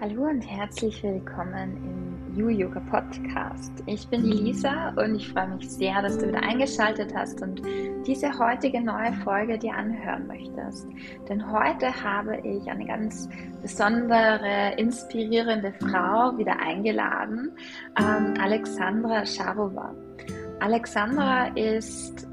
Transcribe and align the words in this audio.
Hallo 0.00 0.22
und 0.22 0.40
herzlich 0.40 1.02
willkommen 1.02 1.76
im 1.84 2.34
You 2.34 2.48
Yoga 2.48 2.80
Podcast. 2.80 3.70
Ich 3.84 4.08
bin 4.08 4.22
die 4.22 4.32
Lisa 4.32 4.94
und 4.96 5.16
ich 5.16 5.28
freue 5.28 5.48
mich 5.48 5.70
sehr, 5.70 6.00
dass 6.00 6.16
du 6.16 6.28
wieder 6.28 6.42
eingeschaltet 6.42 7.12
hast 7.14 7.42
und 7.42 7.60
diese 8.06 8.32
heutige 8.38 8.80
neue 8.80 9.12
Folge 9.22 9.58
dir 9.58 9.74
anhören 9.74 10.26
möchtest. 10.26 10.88
Denn 11.28 11.52
heute 11.52 11.92
habe 12.02 12.38
ich 12.38 12.66
eine 12.70 12.86
ganz 12.86 13.28
besondere, 13.60 14.72
inspirierende 14.78 15.74
Frau 15.80 16.38
wieder 16.38 16.58
eingeladen, 16.58 17.52
ähm, 17.98 18.32
Alexandra 18.40 19.26
Scharova. 19.26 19.94
Alexandra 20.60 21.48
ist 21.48 22.26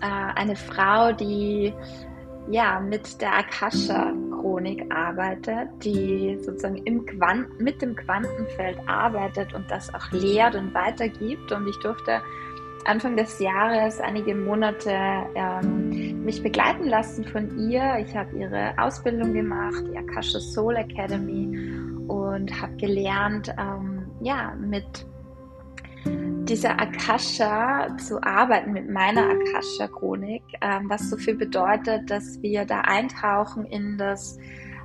äh, 0.00 0.34
eine 0.34 0.56
Frau, 0.56 1.12
die 1.12 1.72
ja 2.50 2.80
mit 2.80 3.20
der 3.20 3.36
Akasha 3.36 4.12
Chronik 4.44 4.84
arbeitet, 4.94 5.70
die 5.82 6.38
sozusagen 6.42 6.76
im 6.84 7.06
Quant 7.06 7.58
mit 7.58 7.80
dem 7.80 7.96
Quantenfeld 7.96 8.76
arbeitet 8.86 9.54
und 9.54 9.70
das 9.70 9.92
auch 9.94 10.12
lehrt 10.12 10.54
und 10.54 10.74
weitergibt. 10.74 11.50
Und 11.50 11.66
ich 11.66 11.78
durfte 11.78 12.20
Anfang 12.84 13.16
des 13.16 13.38
Jahres 13.38 14.00
einige 14.02 14.34
Monate 14.34 14.92
ähm, 15.34 16.22
mich 16.24 16.42
begleiten 16.42 16.84
lassen 16.84 17.24
von 17.24 17.58
ihr. 17.70 17.96
Ich 18.06 18.14
habe 18.14 18.36
ihre 18.36 18.74
Ausbildung 18.76 19.32
gemacht, 19.32 19.82
die 19.90 19.96
Akasha 19.96 20.38
Soul 20.38 20.76
Academy 20.76 21.46
und 22.06 22.60
habe 22.60 22.76
gelernt, 22.76 23.48
ähm, 23.58 24.04
ja, 24.20 24.54
mit 24.60 25.06
dieser 26.48 26.78
Akasha 26.78 27.96
zu 27.96 28.22
arbeiten, 28.22 28.72
mit 28.72 28.88
meiner 28.90 29.28
Akasha-Chronik, 29.30 30.42
ähm, 30.60 30.88
was 30.88 31.08
so 31.08 31.16
viel 31.16 31.34
bedeutet, 31.34 32.10
dass 32.10 32.40
wir 32.42 32.64
da 32.64 32.82
eintauchen 32.82 33.64
in 33.64 33.96
das 33.96 34.38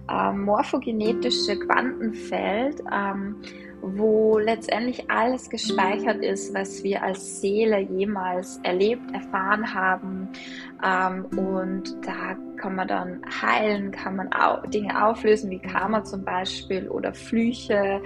ähm, 0.09 0.45
morphogenetische 0.45 1.59
Quantenfeld, 1.59 2.81
ähm, 2.91 3.35
wo 3.81 4.37
letztendlich 4.37 5.09
alles 5.09 5.49
gespeichert 5.49 6.23
ist, 6.23 6.53
was 6.53 6.83
wir 6.83 7.03
als 7.03 7.41
Seele 7.41 7.79
jemals 7.79 8.59
erlebt, 8.63 9.11
erfahren 9.13 9.73
haben. 9.73 10.27
Ähm, 10.83 11.25
und 11.37 11.95
da 12.05 12.35
kann 12.57 12.75
man 12.75 12.87
dann 12.87 13.21
heilen, 13.41 13.91
kann 13.91 14.17
man 14.17 14.31
auch 14.33 14.65
Dinge 14.67 15.05
auflösen, 15.05 15.49
wie 15.49 15.59
Karma 15.59 16.03
zum 16.03 16.23
Beispiel 16.23 16.89
oder 16.89 17.13
Flüche, 17.13 18.01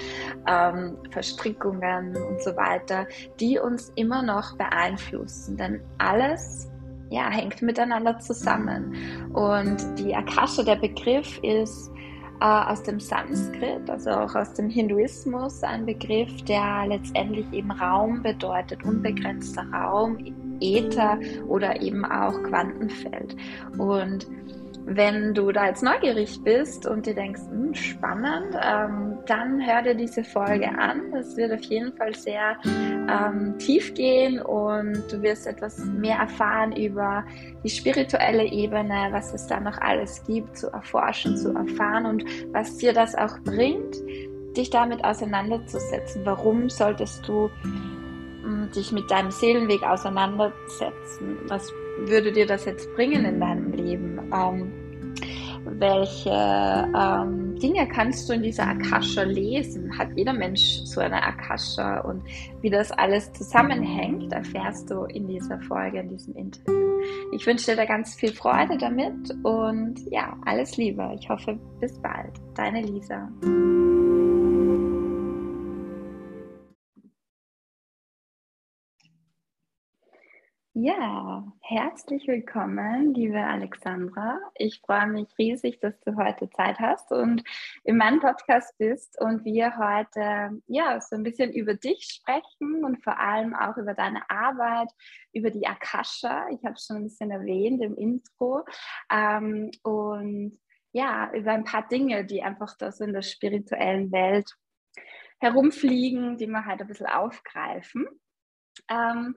ähm, 0.48 0.98
Verstrickungen 1.12 2.16
und 2.16 2.42
so 2.42 2.56
weiter, 2.56 3.08
die 3.40 3.58
uns 3.58 3.92
immer 3.96 4.22
noch 4.22 4.56
beeinflussen. 4.58 5.58
Denn 5.58 5.82
alles 5.98 6.70
ja, 7.10 7.30
hängt 7.30 7.62
miteinander 7.62 8.18
zusammen. 8.20 8.96
Und 9.34 9.78
die 10.00 10.16
Akasha, 10.16 10.64
der 10.64 10.78
Begriff 10.78 11.40
ist 11.44 11.92
aus 12.40 12.84
dem 12.84 13.00
Sanskrit, 13.00 13.90
also 13.90 14.10
auch 14.10 14.36
aus 14.36 14.54
dem 14.54 14.70
Hinduismus, 14.70 15.64
ein 15.64 15.86
Begriff, 15.86 16.30
der 16.44 16.86
letztendlich 16.88 17.46
eben 17.54 17.72
Raum 17.72 18.22
bedeutet, 18.22 18.84
unbegrenzter 18.84 19.66
Raum, 19.74 20.18
Äther 20.60 21.20
oder 21.48 21.82
eben 21.82 22.04
auch 22.06 22.42
Quantenfeld. 22.44 23.36
Und 23.78 24.28
wenn 24.86 25.34
du 25.34 25.52
da 25.52 25.68
jetzt 25.68 25.84
neugierig 25.84 26.44
bist 26.44 26.86
und 26.86 27.06
dir 27.06 27.16
denkst, 27.16 27.42
hm, 27.50 27.74
spannend, 27.74 28.56
ähm, 28.62 29.18
dann 29.26 29.66
hör 29.66 29.82
dir 29.82 29.96
diese 29.96 30.24
Folge 30.24 30.70
an. 30.78 31.14
Es 31.14 31.38
wird 31.38 31.54
auf 31.54 31.64
jeden 31.64 31.94
Fall 31.94 32.14
sehr 32.14 32.58
ähm, 32.66 33.58
tief 33.58 33.94
gehen 33.94 34.42
und 34.42 35.04
du 35.12 35.22
wirst 35.22 35.48
etwas 35.48 35.84
mehr 35.86 36.18
erfahren 36.18 36.76
über 36.76 37.24
die 37.64 37.70
spirituelle 37.70 38.46
Ebene, 38.46 39.08
was 39.12 39.34
es 39.34 39.48
da 39.48 39.60
noch 39.60 39.80
alles 39.80 40.24
gibt, 40.26 40.58
zu 40.58 40.68
erforschen, 40.68 41.38
zu 41.38 41.54
erfahren 41.54 42.06
und 42.06 42.26
was 42.52 42.78
dir 42.78 42.94
das 42.94 43.16
auch 43.16 43.40
bringt, 43.40 43.96
dich 44.58 44.70
damit 44.70 45.04
auseinanderzusetzen. 45.04 46.22
Warum 46.26 46.70
solltest 46.70 47.28
du 47.28 47.50
hm, 47.62 48.70
dich 48.76 48.92
mit 48.92 49.10
deinem 49.10 49.32
Seelenweg 49.32 49.84
auseinandersetzen? 49.84 51.38
Was 51.48 51.72
würde 52.00 52.32
dir 52.32 52.46
das 52.46 52.66
jetzt 52.66 52.94
bringen 52.96 53.26
in 53.26 53.40
deinem 53.40 53.72
Leben? 53.72 54.20
Ähm, 54.34 54.72
welche 55.80 56.30
ähm, 56.30 57.56
Dinge 57.60 57.88
kannst 57.88 58.28
du 58.28 58.34
in 58.34 58.44
dieser 58.44 58.68
Akasha 58.68 59.24
lesen? 59.24 59.98
Hat 59.98 60.10
jeder 60.16 60.34
Mensch 60.34 60.82
so 60.84 61.02
eine 61.02 61.22
Akasha? 61.24 62.00
Und 62.02 62.24
wie 62.62 62.70
das 62.70 62.92
alles 62.92 63.32
zusammenhängt, 63.34 64.34
erfährst 64.34 64.90
du 64.90 65.06
in 65.06 65.28
dieser 65.28 65.60
Folge, 65.62 66.00
in 66.00 66.10
diesem 66.10 66.36
Interview. 66.36 67.02
Ich 67.32 67.46
wünsche 67.46 67.72
dir 67.72 67.78
da 67.78 67.86
ganz 67.86 68.16
viel 68.16 68.34
Freude 68.34 68.78
damit 68.78 69.36
und 69.44 69.96
ja, 70.12 70.38
alles 70.46 70.78
Liebe. 70.78 71.12
Ich 71.20 71.30
hoffe, 71.30 71.58
bis 71.80 71.98
bald. 72.00 72.34
Deine 72.56 72.82
Lisa. 72.82 73.30
Ja, 80.76 81.54
herzlich 81.62 82.28
willkommen, 82.28 83.14
liebe 83.14 83.40
Alexandra. 83.40 84.40
Ich 84.56 84.82
freue 84.82 85.06
mich 85.06 85.28
riesig, 85.38 85.80
dass 85.80 86.00
du 86.00 86.16
heute 86.16 86.50
Zeit 86.50 86.80
hast 86.80 87.12
und 87.12 87.44
in 87.84 87.96
meinem 87.96 88.20
Podcast 88.20 88.76
bist 88.80 89.22
und 89.22 89.46
wir 89.46 89.78
heute 89.78 90.64
ja 90.66 91.00
so 91.00 91.16
ein 91.16 91.22
bisschen 91.22 91.54
über 91.54 91.76
dich 91.76 92.06
sprechen 92.06 92.84
und 92.84 93.04
vor 93.04 93.20
allem 93.20 93.54
auch 93.54 93.78
über 93.78 93.94
deine 93.94 94.28
Arbeit, 94.32 94.90
über 95.32 95.52
die 95.52 95.68
Akasha. 95.68 96.48
Ich 96.50 96.66
habe 96.66 96.74
es 96.74 96.88
schon 96.88 96.98
ein 96.98 97.04
bisschen 97.04 97.30
erwähnt 97.30 97.84
im 97.84 97.96
Intro 97.96 98.66
ähm, 99.12 99.70
und 99.84 100.58
ja 100.92 101.32
über 101.36 101.52
ein 101.52 101.66
paar 101.66 101.88
Dinge, 101.88 102.26
die 102.26 102.42
einfach 102.42 102.76
da 102.80 102.92
so 102.92 103.04
in 103.04 103.14
der 103.14 103.22
spirituellen 103.22 104.12
Welt 104.12 104.52
herumfliegen, 105.38 106.40
die 106.40 106.48
wir 106.48 106.66
halt 106.66 106.82
ein 106.82 106.88
bisschen 106.88 107.06
aufgreifen. 107.06 108.08
Ähm, 108.90 109.36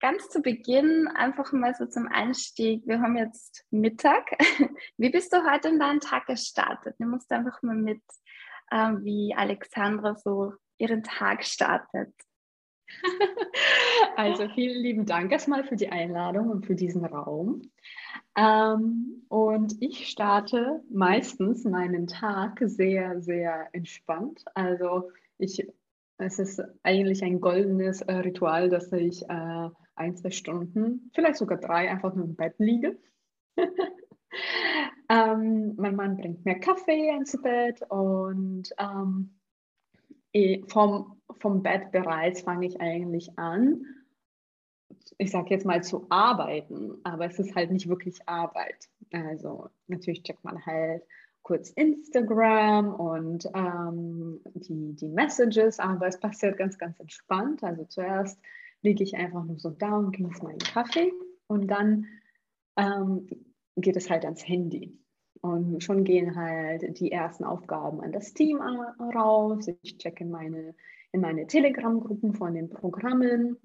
ganz 0.00 0.28
zu 0.28 0.40
Beginn 0.40 1.08
einfach 1.08 1.52
mal 1.52 1.74
so 1.74 1.86
zum 1.86 2.08
Einstieg. 2.08 2.86
Wir 2.86 3.00
haben 3.00 3.16
jetzt 3.16 3.64
Mittag. 3.70 4.30
Wie 4.96 5.10
bist 5.10 5.32
du 5.32 5.38
heute 5.50 5.68
in 5.68 5.78
deinen 5.78 6.00
Tag 6.00 6.26
gestartet? 6.26 6.94
Nimm 6.98 7.12
uns 7.12 7.30
einfach 7.30 7.62
mal 7.62 7.76
mit, 7.76 8.02
ähm, 8.70 9.04
wie 9.04 9.34
Alexandra 9.36 10.14
so 10.14 10.54
ihren 10.78 11.02
Tag 11.02 11.44
startet. 11.44 12.14
Also 14.16 14.48
vielen 14.48 14.82
lieben 14.82 15.06
Dank 15.06 15.30
erstmal 15.30 15.62
für 15.64 15.76
die 15.76 15.90
Einladung 15.90 16.48
und 16.48 16.66
für 16.66 16.74
diesen 16.74 17.04
Raum. 17.04 17.62
Ähm, 18.36 19.24
und 19.28 19.76
ich 19.80 20.08
starte 20.08 20.82
meistens 20.90 21.64
meinen 21.64 22.06
Tag 22.06 22.58
sehr, 22.62 23.20
sehr 23.20 23.68
entspannt. 23.72 24.44
Also 24.54 25.10
ich, 25.38 25.68
es 26.18 26.38
ist 26.38 26.62
eigentlich 26.82 27.22
ein 27.22 27.40
goldenes 27.40 28.00
äh, 28.02 28.12
Ritual, 28.14 28.68
dass 28.68 28.92
ich 28.92 29.22
äh, 29.28 29.68
ein, 29.98 30.16
zwei 30.16 30.30
Stunden, 30.30 31.10
vielleicht 31.14 31.36
sogar 31.36 31.58
drei, 31.58 31.90
einfach 31.90 32.14
nur 32.14 32.24
im 32.24 32.36
Bett 32.36 32.54
liege. 32.58 32.98
ähm, 35.08 35.74
mein 35.76 35.96
Mann 35.96 36.16
bringt 36.16 36.44
mir 36.44 36.58
Kaffee 36.58 37.10
ins 37.10 37.40
Bett 37.40 37.82
und 37.90 38.70
ähm, 38.78 39.38
eh, 40.32 40.62
vom, 40.68 41.20
vom 41.38 41.62
Bett 41.62 41.90
bereits 41.92 42.42
fange 42.42 42.66
ich 42.66 42.80
eigentlich 42.80 43.38
an, 43.38 43.84
ich 45.18 45.30
sage 45.30 45.50
jetzt 45.50 45.66
mal 45.66 45.82
zu 45.82 46.06
arbeiten, 46.10 46.98
aber 47.04 47.26
es 47.26 47.38
ist 47.38 47.54
halt 47.54 47.70
nicht 47.70 47.88
wirklich 47.88 48.20
Arbeit. 48.26 48.88
Also 49.12 49.68
natürlich 49.86 50.22
checkt 50.22 50.44
man 50.44 50.64
halt 50.64 51.02
kurz 51.42 51.70
Instagram 51.70 52.94
und 52.94 53.46
ähm, 53.54 54.40
die, 54.54 54.94
die 54.94 55.08
Messages, 55.08 55.78
aber 55.78 56.06
es 56.06 56.20
passiert 56.20 56.58
ganz, 56.58 56.78
ganz 56.78 56.98
entspannt. 57.00 57.62
Also 57.62 57.84
zuerst 57.84 58.38
liege 58.82 59.02
ich 59.02 59.16
einfach 59.16 59.44
nur 59.44 59.58
so 59.58 59.70
da 59.70 59.96
und 59.96 60.16
genieße 60.16 60.42
meinen 60.42 60.58
Kaffee 60.58 61.12
und 61.46 61.68
dann 61.68 62.06
ähm, 62.76 63.26
geht 63.76 63.96
es 63.96 64.10
halt 64.10 64.24
ans 64.24 64.46
Handy. 64.46 64.98
Und 65.40 65.82
schon 65.84 66.02
gehen 66.02 66.34
halt 66.34 66.98
die 66.98 67.12
ersten 67.12 67.44
Aufgaben 67.44 68.00
an 68.00 68.12
das 68.12 68.34
Team 68.34 68.60
raus. 68.60 69.68
Ich 69.82 69.98
checke 69.98 70.24
meine, 70.24 70.74
in 71.12 71.20
meine 71.20 71.46
Telegram-Gruppen 71.46 72.34
von 72.34 72.54
den 72.54 72.68
Programmen. 72.68 73.56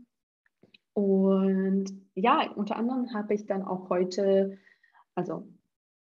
Und 0.93 1.91
ja, 2.13 2.51
unter 2.51 2.75
anderem 2.75 3.11
habe 3.13 3.33
ich 3.33 3.47
dann 3.47 3.63
auch 3.63 3.89
heute, 3.89 4.59
also 5.15 5.47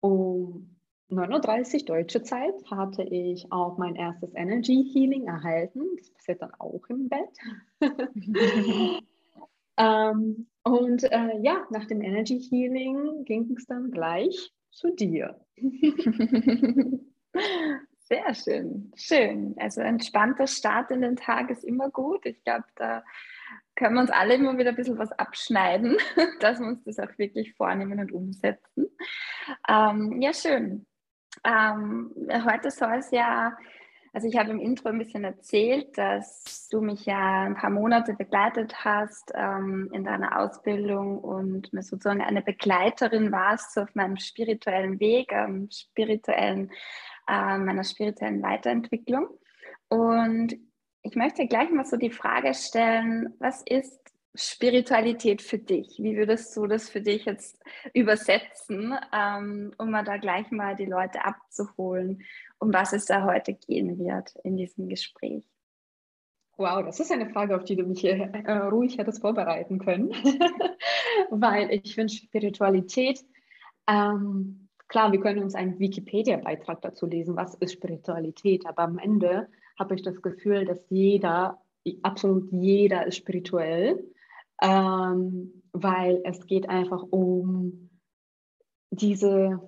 um 0.00 0.77
9.30 1.10 1.80
Uhr 1.80 1.86
deutsche 1.86 2.22
Zeit, 2.22 2.54
hatte 2.70 3.02
ich 3.02 3.50
auch 3.50 3.78
mein 3.78 3.96
erstes 3.96 4.34
Energy 4.34 4.84
Healing 4.92 5.26
erhalten. 5.26 5.80
Das 5.96 6.10
passiert 6.10 6.42
dann 6.42 6.52
auch 6.58 6.82
im 6.88 7.08
Bett. 7.08 7.38
ähm, 9.78 10.46
und 10.64 11.04
äh, 11.04 11.38
ja, 11.40 11.66
nach 11.70 11.86
dem 11.86 12.02
Energy 12.02 12.40
Healing 12.40 13.24
ging 13.24 13.54
es 13.56 13.64
dann 13.66 13.90
gleich 13.90 14.52
zu 14.70 14.94
dir. 14.94 15.40
Sehr 18.00 18.34
schön, 18.34 18.92
schön. 18.96 19.54
Also 19.58 19.82
entspannter 19.82 20.46
Start 20.46 20.90
in 20.90 21.02
den 21.02 21.16
Tag 21.16 21.50
ist 21.50 21.62
immer 21.64 21.90
gut. 21.90 22.24
Ich 22.24 22.42
glaube, 22.42 22.64
da 22.76 23.02
können 23.76 23.94
wir 23.94 24.00
uns 24.00 24.10
alle 24.10 24.34
immer 24.34 24.58
wieder 24.58 24.70
ein 24.70 24.76
bisschen 24.76 24.98
was 24.98 25.12
abschneiden, 25.12 25.96
dass 26.40 26.58
wir 26.58 26.66
uns 26.66 26.82
das 26.84 26.98
auch 26.98 27.16
wirklich 27.18 27.54
vornehmen 27.54 28.00
und 28.00 28.12
umsetzen. 28.12 28.86
Ähm, 29.68 30.20
ja, 30.20 30.32
schön. 30.32 30.86
Ähm, 31.44 32.12
heute 32.46 32.70
soll 32.70 32.96
es 32.98 33.10
ja 33.10 33.56
Also 34.12 34.26
ich 34.26 34.36
habe 34.36 34.50
im 34.50 34.58
Intro 34.60 34.88
ein 34.88 34.98
bisschen 34.98 35.24
erzählt, 35.24 35.96
dass 35.98 36.68
du 36.70 36.80
mich 36.80 37.06
ja 37.06 37.42
ein 37.44 37.54
paar 37.54 37.70
Monate 37.70 38.14
begleitet 38.14 38.84
hast 38.84 39.32
ähm, 39.34 39.90
in 39.92 40.04
deiner 40.04 40.40
Ausbildung 40.40 41.18
und 41.18 41.72
mir 41.72 41.82
sozusagen 41.82 42.22
eine 42.22 42.42
Begleiterin 42.42 43.30
warst 43.30 43.78
auf 43.78 43.94
meinem 43.94 44.16
spirituellen 44.16 44.98
Weg, 44.98 45.30
ähm, 45.32 45.68
spirituellen, 45.70 46.70
äh, 47.28 47.58
meiner 47.58 47.84
spirituellen 47.84 48.42
Weiterentwicklung. 48.42 49.28
Und 49.88 50.56
ich 51.02 51.14
möchte 51.14 51.46
gleich 51.46 51.70
mal 51.70 51.84
so 51.84 51.96
die 51.96 52.10
Frage 52.10 52.54
stellen, 52.54 53.34
was 53.38 53.62
ist 53.62 54.00
Spiritualität 54.34 55.42
für 55.42 55.58
dich? 55.58 55.98
Wie 55.98 56.16
würdest 56.16 56.56
du 56.56 56.66
das 56.66 56.88
für 56.88 57.00
dich 57.00 57.24
jetzt 57.24 57.60
übersetzen, 57.92 58.94
ähm, 59.12 59.72
um 59.78 59.90
mal 59.90 60.04
da 60.04 60.16
gleich 60.16 60.50
mal 60.50 60.76
die 60.76 60.86
Leute 60.86 61.24
abzuholen, 61.24 62.22
um 62.58 62.72
was 62.72 62.92
es 62.92 63.06
da 63.06 63.24
heute 63.24 63.54
gehen 63.54 63.98
wird 63.98 64.34
in 64.44 64.56
diesem 64.56 64.88
Gespräch? 64.88 65.44
Wow, 66.56 66.84
das 66.84 66.98
ist 66.98 67.12
eine 67.12 67.30
Frage, 67.30 67.54
auf 67.56 67.64
die 67.64 67.76
du 67.76 67.84
mich 67.84 68.04
äh, 68.04 68.52
ruhig 68.52 68.98
hättest 68.98 69.20
vorbereiten 69.20 69.78
können, 69.78 70.10
weil 71.30 71.70
ich 71.70 71.94
finde 71.94 72.12
Spiritualität, 72.12 73.24
ähm, 73.88 74.68
klar, 74.88 75.12
wir 75.12 75.20
können 75.20 75.42
uns 75.42 75.54
einen 75.54 75.78
Wikipedia-Beitrag 75.78 76.82
dazu 76.82 77.06
lesen, 77.06 77.36
was 77.36 77.54
ist 77.54 77.74
Spiritualität, 77.74 78.66
aber 78.66 78.82
am 78.82 78.98
Ende 78.98 79.48
habe 79.78 79.94
ich 79.94 80.02
das 80.02 80.20
Gefühl, 80.20 80.64
dass 80.64 80.84
jeder, 80.90 81.62
absolut 82.02 82.50
jeder 82.50 83.06
ist 83.06 83.16
spirituell 83.16 84.04
ähm, 84.62 85.62
weil 85.72 86.20
es 86.24 86.46
geht 86.46 86.68
einfach 86.68 87.02
um 87.10 87.90
diese 88.90 89.60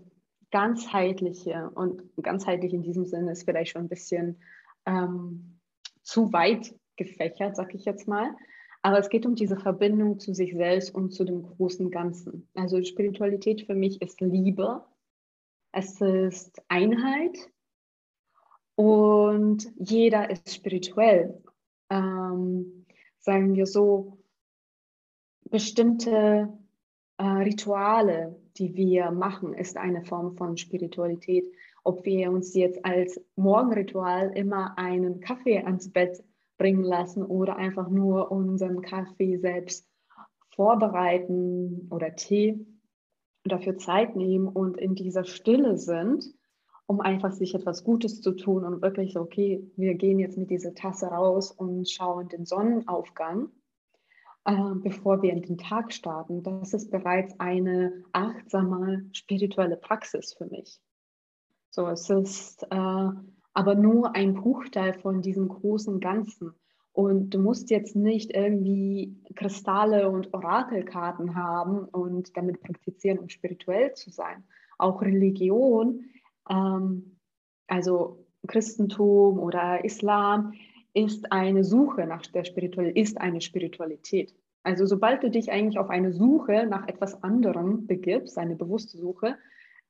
ganzheitliche 0.51 1.71
und 1.75 2.03
ganzheitlich 2.23 2.73
in 2.73 2.83
diesem 2.83 3.07
Sinne 3.07 3.33
ist 3.33 3.45
vielleicht 3.45 3.73
schon 3.73 3.83
ein 3.83 3.89
bisschen 3.89 4.41
ähm, 4.87 5.61
zu 6.03 6.33
weit 6.33 6.75
gefächert, 6.97 7.57
sag 7.57 7.75
ich 7.75 7.85
jetzt 7.85 8.09
mal. 8.09 8.35
Aber 8.83 8.99
es 8.99 9.11
geht 9.11 9.27
um 9.27 9.35
diese 9.35 9.57
Verbindung 9.57 10.19
zu 10.19 10.33
sich 10.33 10.55
selbst 10.55 10.95
und 10.95 11.13
zu 11.13 11.25
dem 11.25 11.43
großen 11.43 11.91
Ganzen. 11.91 12.49
Also 12.55 12.83
Spiritualität 12.83 13.67
für 13.67 13.75
mich 13.75 14.01
ist 14.01 14.21
Liebe, 14.21 14.85
es 15.73 16.01
ist 16.01 16.61
Einheit 16.69 17.37
und 18.75 19.71
jeder 19.77 20.31
ist 20.31 20.55
spirituell. 20.55 21.43
Ähm, 21.91 22.87
sagen 23.19 23.55
wir 23.55 23.67
so, 23.67 24.20
bestimmte 25.50 26.49
äh, 27.19 27.25
Rituale, 27.25 28.41
die 28.56 28.75
wir 28.75 29.11
machen, 29.11 29.52
ist 29.52 29.76
eine 29.76 30.05
Form 30.05 30.37
von 30.37 30.56
Spiritualität. 30.56 31.44
Ob 31.85 32.05
wir 32.05 32.31
uns 32.31 32.55
jetzt 32.55 32.85
als 32.85 33.20
Morgenritual 33.37 34.32
immer 34.35 34.79
einen 34.79 35.20
Kaffee 35.20 35.58
ans 35.58 35.91
Bett 35.93 36.23
bringen 36.56 36.85
lassen 36.85 37.25
oder 37.25 37.56
einfach 37.56 37.88
nur 37.88 38.31
unseren 38.31 38.82
Kaffee 38.82 39.38
selbst 39.38 39.88
vorbereiten 40.55 41.88
oder 41.91 42.14
Tee 42.14 42.67
dafür 43.44 43.79
Zeit 43.79 44.17
nehmen 44.17 44.47
und 44.47 44.76
in 44.76 44.94
dieser 44.94 45.25
Stille 45.25 45.79
sind, 45.79 46.25
um 46.87 47.00
einfach 47.00 47.32
sich 47.32 47.55
etwas 47.55 47.85
Gutes 47.85 48.20
zu 48.20 48.32
tun 48.32 48.64
und 48.64 48.82
wirklich 48.82 49.14
so, 49.14 49.20
okay, 49.20 49.64
wir 49.76 49.94
gehen 49.94 50.19
jetzt 50.19 50.37
mit 50.37 50.50
dieser 50.50 50.75
Tasse 50.75 51.06
raus 51.06 51.50
und 51.50 51.88
schauen 51.88 52.29
den 52.29 52.44
Sonnenaufgang 52.44 53.49
äh, 54.45 54.75
bevor 54.75 55.23
wir 55.23 55.33
in 55.33 55.43
den 55.43 55.59
Tag 55.59 55.93
starten, 55.93 56.43
das 56.43 56.73
ist 56.73 56.91
bereits 56.91 57.39
eine 57.39 58.05
achtsame 58.13 59.07
spirituelle 59.13 59.77
Praxis 59.77 60.35
für 60.35 60.47
mich. 60.47 60.81
So, 61.71 61.87
es 61.89 62.11
ist 62.11 62.65
äh, 62.71 63.11
aber 63.53 63.75
nur 63.75 64.15
ein 64.17 64.35
Bruchteil 64.35 64.95
von 64.95 65.23
diesem 65.23 65.49
großen 65.49 66.01
Ganzen. 66.01 66.55
Und 66.93 67.31
du 67.31 67.39
musst 67.39 67.71
jetzt 67.71 67.95
nicht 67.95 68.35
irgendwie 68.35 69.17
Kristalle 69.37 70.11
und 70.11 70.35
Orakelkarten 70.35 71.37
haben 71.37 71.85
und 71.85 72.37
damit 72.37 72.61
praktizieren, 72.63 73.19
um 73.19 73.29
spirituell 73.29 73.95
zu 73.95 74.11
sein. 74.11 74.45
Auch 74.79 75.01
Religion, 75.01 76.05
ähm, 76.49 77.17
also 77.69 78.27
Christentum 78.47 79.39
oder 79.39 79.85
Islam, 79.85 80.55
ist 80.95 81.31
eine 81.33 81.65
Suche 81.65 82.07
nach 82.07 82.23
der 82.27 82.45
Spiritualität, 82.45 83.03
ist 83.03 83.21
eine 83.21 83.41
Spiritualität. 83.41 84.35
Also 84.63 84.87
sobald 84.87 85.23
du 85.23 85.31
dich 85.31 85.51
eigentlich 85.51 85.79
auf 85.79 85.89
eine 85.89 86.13
Suche 86.13 86.67
nach 86.67 86.87
etwas 86.87 87.23
anderem 87.23 87.87
begibst, 87.87 88.37
eine 88.39 88.57
bewusste 88.57 88.99
Suche, 88.99 89.39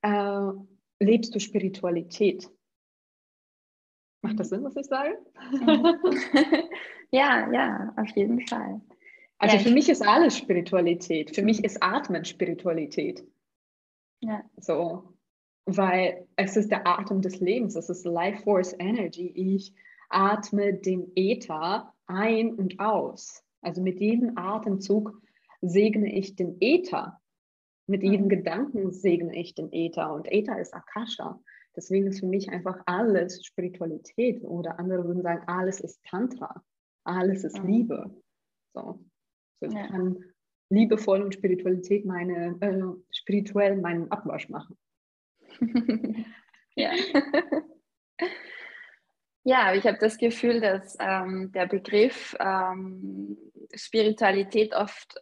äh, 0.02 0.50
lebst 1.00 1.34
du 1.34 1.40
Spiritualität. 1.40 2.48
Macht 4.22 4.38
das 4.38 4.50
Sinn, 4.50 4.62
was 4.62 4.76
ich 4.76 4.86
sage? 4.86 5.18
ja, 7.10 7.50
ja, 7.50 7.92
auf 7.96 8.08
jeden 8.10 8.46
Fall. 8.46 8.80
Also 9.38 9.56
ja, 9.56 9.62
für 9.62 9.70
mich 9.70 9.88
ist 9.88 10.06
alles 10.06 10.36
Spiritualität. 10.36 11.34
Für 11.34 11.42
mich 11.42 11.64
ist 11.64 11.82
Atmen 11.82 12.26
Spiritualität. 12.26 13.24
Ja. 14.20 14.44
So, 14.58 15.14
weil 15.64 16.28
es 16.36 16.56
ist 16.56 16.70
der 16.70 16.86
Atem 16.86 17.22
des 17.22 17.40
Lebens, 17.40 17.74
es 17.74 17.88
ist 17.88 18.04
Life 18.04 18.42
Force 18.42 18.74
Energy. 18.78 19.32
Ich 19.34 19.74
atme 20.10 20.74
den 20.74 21.12
Äther 21.14 21.94
ein 22.06 22.54
und 22.54 22.78
aus. 22.78 23.42
Also 23.62 23.82
mit 23.82 24.00
jedem 24.00 24.36
Atemzug 24.36 25.20
segne 25.62 26.12
ich 26.12 26.36
den 26.36 26.56
Äther. 26.60 27.20
Mit 27.86 28.02
jedem 28.02 28.26
mhm. 28.26 28.30
Gedanken 28.30 28.92
segne 28.92 29.36
ich 29.36 29.54
den 29.54 29.72
Äther. 29.72 30.12
Und 30.12 30.30
Äther 30.30 30.60
ist 30.60 30.74
Akasha. 30.74 31.40
Deswegen 31.76 32.08
ist 32.08 32.20
für 32.20 32.26
mich 32.26 32.50
einfach 32.50 32.82
alles 32.86 33.44
Spiritualität. 33.44 34.42
Oder 34.44 34.78
andere 34.78 35.04
würden 35.04 35.22
sagen, 35.22 35.44
alles 35.46 35.80
ist 35.80 36.02
Tantra. 36.04 36.62
Alles 37.04 37.44
ist 37.44 37.62
mhm. 37.62 37.68
Liebe. 37.68 38.22
So. 38.74 39.00
so 39.60 39.66
ich 39.66 39.72
ja. 39.72 39.86
kann 39.88 40.18
liebevoll 40.70 41.22
und 41.22 41.34
Spiritualität 41.34 42.04
meine, 42.04 42.56
äh, 42.60 42.82
spirituell 43.10 43.76
meinen 43.76 44.10
Abwasch 44.10 44.48
machen. 44.48 44.76
ja. 46.76 46.90
Ja, 49.42 49.74
ich 49.74 49.86
habe 49.86 49.98
das 49.98 50.18
Gefühl, 50.18 50.60
dass 50.60 50.96
ähm, 51.00 51.50
der 51.52 51.66
Begriff 51.66 52.36
ähm, 52.38 53.38
Spiritualität 53.74 54.74
oft 54.74 55.20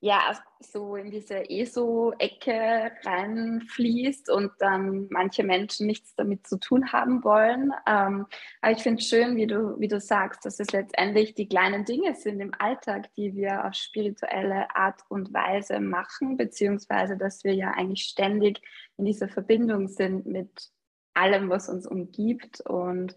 ja 0.00 0.20
so 0.60 0.96
in 0.96 1.10
diese 1.10 1.48
ESO-Ecke 1.48 2.90
reinfließt 3.04 4.30
und 4.30 4.52
dann 4.58 5.08
manche 5.10 5.44
Menschen 5.44 5.86
nichts 5.86 6.14
damit 6.14 6.46
zu 6.46 6.58
tun 6.58 6.92
haben 6.92 7.22
wollen. 7.22 7.72
Ähm, 7.86 8.26
aber 8.60 8.72
ich 8.72 8.82
finde 8.82 9.00
es 9.00 9.08
schön, 9.08 9.36
wie 9.36 9.46
du, 9.46 9.78
wie 9.78 9.88
du 9.88 10.00
sagst, 10.00 10.44
dass 10.44 10.58
es 10.58 10.70
letztendlich 10.72 11.34
die 11.34 11.48
kleinen 11.48 11.84
Dinge 11.84 12.14
sind 12.14 12.40
im 12.40 12.52
Alltag, 12.58 13.14
die 13.16 13.34
wir 13.34 13.64
auf 13.64 13.74
spirituelle 13.74 14.74
Art 14.74 15.02
und 15.08 15.32
Weise 15.32 15.80
machen, 15.80 16.36
beziehungsweise 16.36 17.16
dass 17.16 17.44
wir 17.44 17.54
ja 17.54 17.70
eigentlich 17.72 18.02
ständig 18.02 18.60
in 18.96 19.04
dieser 19.04 19.28
Verbindung 19.28 19.88
sind 19.88 20.26
mit 20.26 20.70
allem, 21.14 21.50
was 21.50 21.68
uns 21.68 21.86
umgibt. 21.86 22.60
Und 22.62 23.14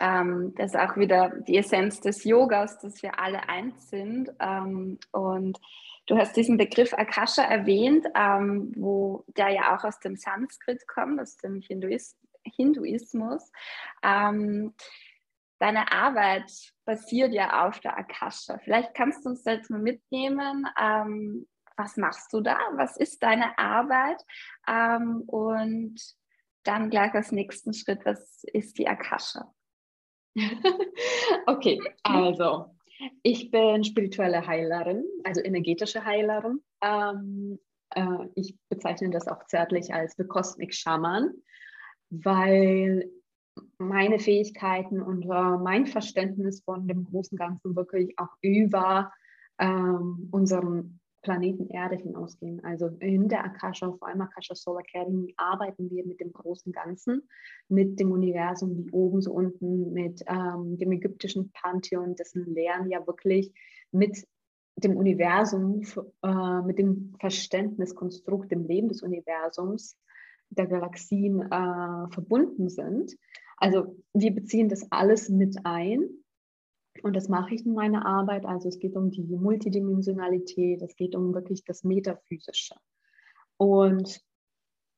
ähm, 0.00 0.54
das 0.56 0.74
ist 0.74 0.80
auch 0.80 0.96
wieder 0.96 1.30
die 1.46 1.56
Essenz 1.58 2.00
des 2.00 2.24
Yogas, 2.24 2.78
dass 2.78 3.02
wir 3.02 3.18
alle 3.18 3.48
eins 3.48 3.90
sind. 3.90 4.30
Ähm, 4.40 4.98
und 5.12 5.58
du 6.06 6.16
hast 6.16 6.36
diesen 6.36 6.56
Begriff 6.56 6.92
Akasha 6.94 7.42
erwähnt, 7.42 8.06
ähm, 8.14 8.72
wo 8.76 9.24
der 9.36 9.50
ja 9.50 9.76
auch 9.76 9.84
aus 9.84 9.98
dem 10.00 10.16
Sanskrit 10.16 10.86
kommt, 10.86 11.20
aus 11.20 11.36
dem 11.36 11.60
Hinduis 11.60 12.16
Hinduismus. 12.42 13.50
Ähm, 14.02 14.74
deine 15.58 15.92
Arbeit 15.92 16.50
basiert 16.86 17.32
ja 17.32 17.66
auf 17.66 17.80
der 17.80 17.98
Akasha. 17.98 18.58
Vielleicht 18.58 18.94
kannst 18.94 19.24
du 19.24 19.30
uns 19.30 19.44
jetzt 19.44 19.70
mal 19.70 19.80
mitnehmen. 19.80 20.66
Ähm, 20.80 21.46
was 21.76 21.96
machst 21.96 22.32
du 22.32 22.40
da? 22.40 22.58
Was 22.74 22.96
ist 22.96 23.22
deine 23.22 23.58
Arbeit? 23.58 24.22
Ähm, 24.66 25.22
und 25.26 26.00
dann 26.64 26.90
gleich 26.90 27.14
als 27.14 27.32
nächsten 27.32 27.72
Schritt, 27.72 28.04
was 28.04 28.44
ist 28.44 28.78
die 28.78 28.88
Akasha? 28.88 29.52
okay, 31.46 31.80
also 32.02 32.76
ich 33.22 33.50
bin 33.50 33.84
spirituelle 33.84 34.46
Heilerin, 34.46 35.04
also 35.24 35.40
energetische 35.42 36.04
Heilerin. 36.04 36.60
Ähm, 36.82 37.58
äh, 37.90 38.26
ich 38.34 38.56
bezeichne 38.68 39.10
das 39.10 39.28
auch 39.28 39.44
zärtlich 39.46 39.92
als 39.92 40.14
The 40.16 40.24
Cosmic 40.24 40.74
Shaman, 40.74 41.32
weil 42.10 43.10
meine 43.78 44.18
Fähigkeiten 44.18 45.00
und 45.00 45.24
äh, 45.24 45.56
mein 45.58 45.86
Verständnis 45.86 46.62
von 46.62 46.86
dem 46.86 47.04
großen 47.04 47.36
Ganzen 47.36 47.74
wirklich 47.74 48.18
auch 48.18 48.36
über 48.42 49.12
ähm, 49.58 50.28
unseren 50.30 50.99
Planeten 51.22 51.68
Erde 51.68 51.96
hinausgehen. 51.96 52.64
Also 52.64 52.88
in 53.00 53.28
der 53.28 53.44
Akasha, 53.44 53.92
vor 53.92 54.08
allem 54.08 54.20
Akasha 54.22 54.54
Solar 54.54 54.82
Academy, 54.82 55.34
arbeiten 55.36 55.90
wir 55.90 56.06
mit 56.06 56.20
dem 56.20 56.32
großen 56.32 56.72
Ganzen, 56.72 57.28
mit 57.68 58.00
dem 58.00 58.12
Universum 58.12 58.76
wie 58.76 58.90
oben, 58.90 59.20
so 59.20 59.32
unten, 59.32 59.92
mit 59.92 60.22
ähm, 60.26 60.78
dem 60.78 60.92
ägyptischen 60.92 61.50
Pantheon, 61.52 62.14
dessen 62.14 62.54
Lehren 62.54 62.88
ja 62.90 63.06
wirklich 63.06 63.52
mit 63.92 64.24
dem 64.76 64.96
Universum, 64.96 65.82
äh, 66.22 66.62
mit 66.62 66.78
dem 66.78 67.14
Verständniskonstrukt, 67.18 68.50
dem 68.50 68.64
Leben 68.64 68.88
des 68.88 69.02
Universums, 69.02 69.98
der 70.50 70.66
Galaxien 70.66 71.40
äh, 71.42 72.12
verbunden 72.12 72.68
sind. 72.68 73.16
Also 73.56 73.96
wir 74.14 74.34
beziehen 74.34 74.68
das 74.68 74.90
alles 74.90 75.28
mit 75.28 75.58
ein 75.64 76.08
und 77.02 77.14
das 77.14 77.28
mache 77.28 77.54
ich 77.54 77.64
in 77.64 77.74
meiner 77.74 78.04
Arbeit. 78.04 78.44
Also 78.44 78.68
es 78.68 78.78
geht 78.78 78.96
um 78.96 79.10
die 79.10 79.22
Multidimensionalität, 79.22 80.82
es 80.82 80.96
geht 80.96 81.14
um 81.14 81.34
wirklich 81.34 81.64
das 81.64 81.84
Metaphysische. 81.84 82.74
Und 83.56 84.20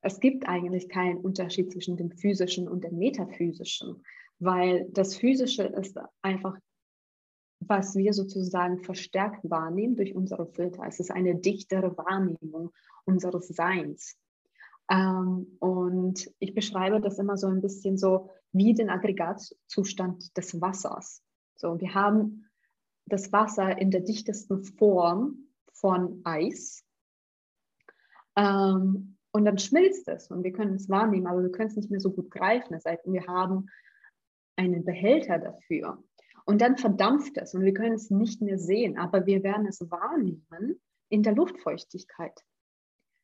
es 0.01 0.19
gibt 0.19 0.49
eigentlich 0.49 0.89
keinen 0.89 1.19
Unterschied 1.19 1.73
zwischen 1.73 1.97
dem 1.97 2.11
physischen 2.11 2.69
und 2.69 2.83
dem 2.85 2.99
metaphysischen, 2.99 4.03
weil 4.39 4.89
das 4.91 5.17
Physische 5.17 5.65
ist 5.65 5.97
einfach, 6.23 6.57
was 7.61 7.95
wir 7.95 8.13
sozusagen 8.13 8.83
verstärkt 8.83 9.49
wahrnehmen 9.49 9.95
durch 9.95 10.15
unsere 10.17 10.47
Filter. 10.47 10.85
Es 10.87 10.99
ist 10.99 11.13
eine 11.13 11.37
dichtere 11.37 11.97
Wahrnehmung 11.97 12.73
unseres 13.05 13.49
Seins. 13.49 14.17
Ähm, 14.91 15.57
und 15.61 16.29
ich 16.41 16.55
beschreibe 16.55 17.01
das 17.01 17.19
immer 17.19 17.37
so 17.37 17.47
ein 17.47 17.61
bisschen 17.61 17.97
so 17.97 18.31
wie 18.53 18.75
den 18.75 18.91
Aggregatzustand 18.91 20.37
des 20.37 20.61
Wassers. 20.61 21.23
So, 21.57 21.81
wir 21.81 21.95
haben 21.95 22.49
das 23.07 23.33
Wasser 23.33 23.79
in 23.79 23.91
der 23.91 24.01
dichtesten 24.01 24.65
Form 24.65 25.49
von 25.73 26.21
Eis. 26.25 26.85
Ähm, 28.37 29.17
und 29.33 29.45
dann 29.45 29.59
schmilzt 29.59 30.09
es 30.09 30.31
und 30.31 30.45
wir 30.45 30.53
können 30.53 30.75
es 30.75 30.89
wahrnehmen, 30.89 31.27
aber 31.27 31.43
wir 31.43 31.53
können 31.53 31.71
es 31.71 31.77
nicht 31.77 31.91
mehr 31.91 32.01
so 32.01 32.13
gut 32.13 32.31
greifen. 32.31 32.73
Das 32.73 32.85
heißt, 32.85 33.05
wir 33.07 33.27
haben 33.27 33.69
einen 34.57 34.85
Behälter 34.85 35.39
dafür. 35.39 36.03
Und 36.45 36.61
dann 36.61 36.77
verdampft 36.77 37.39
es 37.39 37.55
und 37.55 37.63
wir 37.63 37.73
können 37.73 37.95
es 37.95 38.11
nicht 38.11 38.43
mehr 38.43 38.59
sehen, 38.59 38.99
aber 38.99 39.27
wir 39.27 39.43
werden 39.43 39.67
es 39.67 39.81
wahrnehmen 39.91 40.81
in 41.09 41.23
der 41.23 41.35
Luftfeuchtigkeit. 41.35 42.43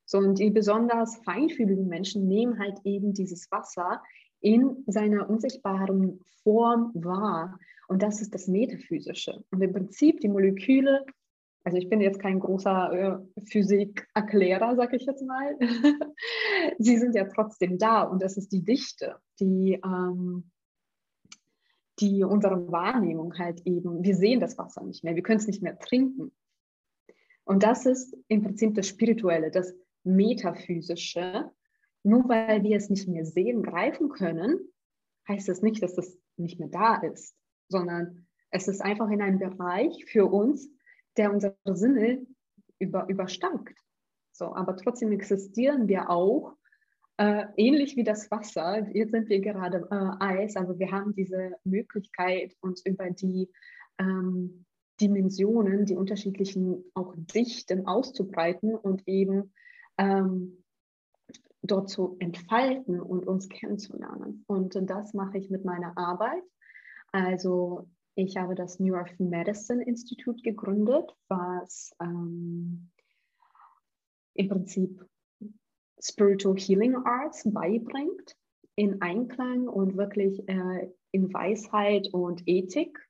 So, 0.06 0.18
und 0.18 0.38
die 0.38 0.50
besonders 0.50 1.16
feinfühligen 1.24 1.88
Menschen 1.88 2.28
nehmen 2.28 2.58
halt 2.58 2.78
eben 2.84 3.12
dieses 3.12 3.50
Wasser 3.50 4.02
in 4.40 4.84
seiner 4.86 5.28
unsichtbaren 5.28 6.20
Form 6.42 6.92
wahr. 6.94 7.58
Und 7.88 8.02
das 8.02 8.20
ist 8.20 8.34
das 8.34 8.48
Metaphysische. 8.48 9.44
Und 9.50 9.62
im 9.62 9.72
Prinzip 9.72 10.20
die 10.20 10.28
Moleküle, 10.28 11.04
also 11.64 11.76
ich 11.76 11.88
bin 11.88 12.00
jetzt 12.00 12.20
kein 12.20 12.38
großer 12.38 12.92
äh, 12.92 13.40
Physikerklärer, 13.46 14.76
sage 14.76 14.96
ich 14.96 15.06
jetzt 15.06 15.24
mal, 15.26 15.58
sie 16.78 16.96
sind 16.98 17.14
ja 17.14 17.24
trotzdem 17.24 17.78
da. 17.78 18.02
Und 18.02 18.22
das 18.22 18.36
ist 18.36 18.52
die 18.52 18.64
Dichte, 18.64 19.16
die, 19.40 19.80
ähm, 19.84 20.50
die 22.00 22.22
unsere 22.24 22.70
Wahrnehmung 22.70 23.36
halt 23.38 23.60
eben, 23.66 24.02
wir 24.02 24.14
sehen 24.14 24.40
das 24.40 24.56
Wasser 24.56 24.84
nicht 24.84 25.02
mehr, 25.02 25.14
wir 25.14 25.22
können 25.22 25.40
es 25.40 25.46
nicht 25.46 25.62
mehr 25.62 25.78
trinken. 25.78 26.32
Und 27.44 27.62
das 27.62 27.86
ist 27.86 28.16
im 28.28 28.42
Prinzip 28.42 28.74
das 28.74 28.88
Spirituelle, 28.88 29.50
das 29.50 29.74
Metaphysische, 30.04 31.50
nur 32.02 32.28
weil 32.28 32.62
wir 32.62 32.76
es 32.76 32.90
nicht 32.90 33.08
mehr 33.08 33.24
sehen, 33.24 33.62
greifen 33.62 34.08
können, 34.08 34.58
heißt 35.28 35.48
das 35.48 35.62
nicht, 35.62 35.82
dass 35.82 35.98
es 35.98 36.18
nicht 36.36 36.58
mehr 36.58 36.68
da 36.68 36.96
ist, 36.96 37.34
sondern 37.68 38.26
es 38.50 38.68
ist 38.68 38.80
einfach 38.80 39.10
in 39.10 39.20
einem 39.20 39.38
Bereich 39.38 40.04
für 40.06 40.26
uns, 40.26 40.70
der 41.16 41.32
unsere 41.32 41.56
Sinne 41.64 42.26
über, 42.78 43.08
übersteigt. 43.08 43.78
So, 44.32 44.54
aber 44.54 44.76
trotzdem 44.76 45.12
existieren 45.12 45.88
wir 45.88 46.10
auch, 46.10 46.56
äh, 47.18 47.46
ähnlich 47.56 47.96
wie 47.96 48.04
das 48.04 48.30
Wasser. 48.30 48.88
Jetzt 48.94 49.10
sind 49.10 49.28
wir 49.28 49.40
gerade 49.40 49.88
äh, 49.90 50.24
Eis, 50.24 50.56
aber 50.56 50.78
wir 50.78 50.92
haben 50.92 51.14
diese 51.14 51.56
Möglichkeit, 51.64 52.54
uns 52.60 52.84
über 52.86 53.10
die 53.10 53.50
ähm, 53.98 54.64
Dimensionen, 55.00 55.84
die 55.84 55.96
unterschiedlichen 55.96 56.84
auch 56.94 57.14
Dichten 57.16 57.86
auszubreiten 57.86 58.74
und 58.74 59.06
eben 59.06 59.52
ähm, 59.98 60.57
dort 61.62 61.88
zu 61.88 62.16
entfalten 62.18 63.00
und 63.00 63.26
uns 63.26 63.48
kennenzulernen. 63.48 64.44
Und 64.46 64.78
das 64.88 65.14
mache 65.14 65.38
ich 65.38 65.50
mit 65.50 65.64
meiner 65.64 65.96
Arbeit. 65.96 66.42
Also 67.12 67.88
ich 68.14 68.36
habe 68.36 68.54
das 68.54 68.78
New 68.80 68.94
Earth 68.94 69.18
Medicine 69.18 69.82
Institute 69.84 70.42
gegründet, 70.42 71.14
was 71.28 71.92
ähm, 72.00 72.90
im 74.34 74.48
Prinzip 74.48 75.04
Spiritual 76.00 76.56
Healing 76.56 76.96
Arts 76.96 77.42
beibringt 77.44 78.36
in 78.76 79.02
Einklang 79.02 79.68
und 79.68 79.96
wirklich 79.96 80.48
äh, 80.48 80.90
in 81.10 81.32
Weisheit 81.32 82.08
und 82.12 82.42
Ethik 82.46 83.07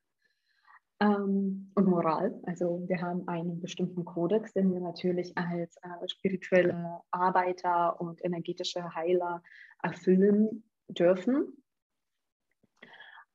ähm, 1.00 1.70
und 1.74 1.86
Moral. 1.86 2.40
Also 2.44 2.84
wir 2.86 3.00
haben 3.00 3.26
einen 3.28 3.60
bestimmten 3.60 4.04
Kodex, 4.04 4.52
den 4.52 4.72
wir 4.72 4.80
natürlich 4.80 5.36
als 5.36 5.76
äh, 5.76 6.08
spirituelle 6.08 7.00
Arbeiter 7.10 8.00
und 8.00 8.24
energetische 8.24 8.94
Heiler 8.94 9.42
erfüllen 9.82 10.64
dürfen. 10.88 11.62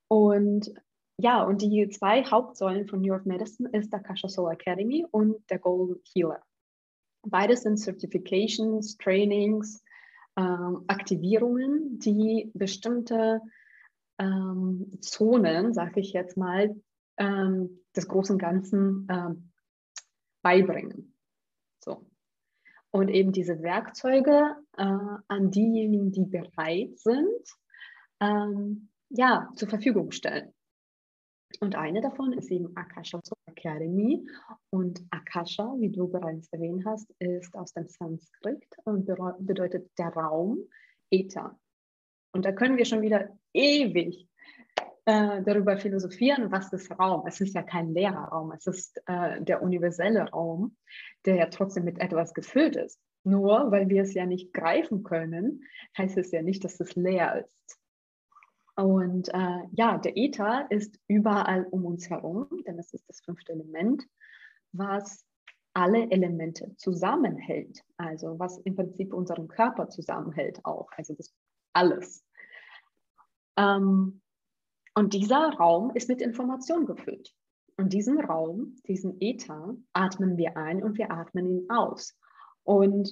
Und 0.08 0.74
ja, 1.18 1.44
und 1.44 1.62
die 1.62 1.88
zwei 1.90 2.24
Hauptsäulen 2.24 2.88
von 2.88 3.00
New 3.00 3.08
York 3.08 3.26
Medicine 3.26 3.70
ist 3.72 3.94
der 3.94 4.00
Kasha 4.00 4.28
Soul 4.28 4.52
Academy 4.52 5.06
und 5.12 5.38
der 5.50 5.60
Golden 5.60 6.02
Healer. 6.14 6.42
Beides 7.26 7.62
sind 7.62 7.78
Certifications, 7.78 8.98
Trainings, 8.98 9.84
ähm, 10.36 10.84
Aktivierungen, 10.88 12.00
die 12.00 12.52
bestimmte 12.54 13.40
ähm, 14.20 14.92
Zonen, 15.00 15.74
sage 15.74 16.02
ich 16.02 16.14
jetzt 16.14 16.36
mal, 16.36 16.76
ähm, 17.18 17.80
des 17.96 18.08
großen 18.08 18.38
Ganzen 18.38 19.08
ähm, 19.10 19.52
beibringen. 20.42 21.16
So. 21.84 22.06
Und 22.92 23.10
eben 23.10 23.32
diese 23.32 23.62
Werkzeuge 23.62 24.56
äh, 24.78 24.84
an 25.28 25.52
diejenigen, 25.52 26.12
die 26.12 26.26
bereit 26.26 26.98
sind, 27.00 27.44
ähm, 28.20 28.90
ja, 29.10 29.50
zur 29.56 29.70
Verfügung 29.70 30.12
stellen. 30.12 30.54
Und 31.60 31.76
eine 31.76 32.02
davon 32.02 32.34
ist 32.34 32.52
eben 32.52 32.76
Akasha 32.76 33.20
Academy. 33.46 34.28
Und 34.70 35.06
Akasha, 35.12 35.76
wie 35.80 35.90
du 35.90 36.08
bereits 36.08 36.48
erwähnt 36.52 36.84
hast, 36.86 37.10
ist 37.20 37.56
aus 37.56 37.74
dem 37.74 37.88
Sanskrit 37.88 38.66
und 38.86 39.06
bedeutet 39.06 39.92
der 39.98 40.10
Raum, 40.10 40.60
Äther. 41.12 41.58
Und 42.32 42.46
da 42.46 42.52
können 42.52 42.78
wir 42.78 42.86
schon 42.86 43.02
wieder 43.02 43.30
ewig 43.54 44.28
äh, 45.06 45.42
darüber 45.44 45.78
philosophieren, 45.78 46.52
was 46.52 46.72
ist 46.72 46.92
Raum. 46.98 47.26
Es 47.28 47.42
ist 47.42 47.54
ja 47.54 47.64
kein 47.64 47.94
leerer 47.94 48.30
Raum, 48.30 48.52
es 48.52 48.68
ist 48.68 49.02
äh, 49.06 49.42
der 49.42 49.62
universelle 49.62 50.30
Raum, 50.30 50.78
der 51.26 51.36
ja 51.36 51.46
trotzdem 51.48 51.84
mit 51.84 52.00
etwas 52.00 52.34
gefüllt 52.34 52.76
ist. 52.76 53.00
Nur 53.26 53.72
weil 53.72 53.90
wir 53.90 54.04
es 54.04 54.14
ja 54.14 54.26
nicht 54.26 54.54
greifen 54.54 55.04
können, 55.04 55.64
heißt 55.98 56.18
es 56.18 56.32
ja 56.32 56.42
nicht, 56.42 56.64
dass 56.64 56.80
es 56.80 56.96
leer 56.96 57.46
ist. 57.46 57.80
Und 58.76 59.30
äh, 59.34 59.60
ja, 59.72 59.98
der 59.98 60.18
Äther 60.18 60.66
ist 60.70 61.00
überall 61.08 61.66
um 61.66 61.86
uns 61.86 62.10
herum, 62.10 62.48
denn 62.66 62.80
es 62.80 62.94
ist 62.94 63.08
das 63.08 63.22
fünfte 63.22 63.54
Element, 63.54 64.04
was 64.72 65.26
alle 65.74 66.10
Elemente 66.12 66.76
zusammenhält. 66.78 67.84
Also 67.98 68.40
was 68.40 68.58
im 68.60 68.76
Prinzip 68.76 69.14
unseren 69.14 69.48
Körper 69.48 69.90
zusammenhält 69.90 70.60
auch. 70.66 70.90
Also 70.98 71.14
das 71.14 71.34
alles. 71.74 72.26
Ähm, 73.58 74.23
und 74.96 75.14
dieser 75.14 75.50
Raum 75.54 75.92
ist 75.96 76.10
mit 76.10 76.22
Information 76.22 76.86
gefüllt. 76.86 77.34
Und 77.78 77.94
diesen 77.94 78.20
Raum, 78.20 78.76
diesen 78.88 79.20
Äther, 79.20 79.76
atmen 79.94 80.38
wir 80.38 80.56
ein 80.58 80.84
und 80.84 80.98
wir 80.98 81.12
atmen 81.12 81.50
ihn 81.50 81.70
aus. 81.70 82.16
Und 82.64 83.12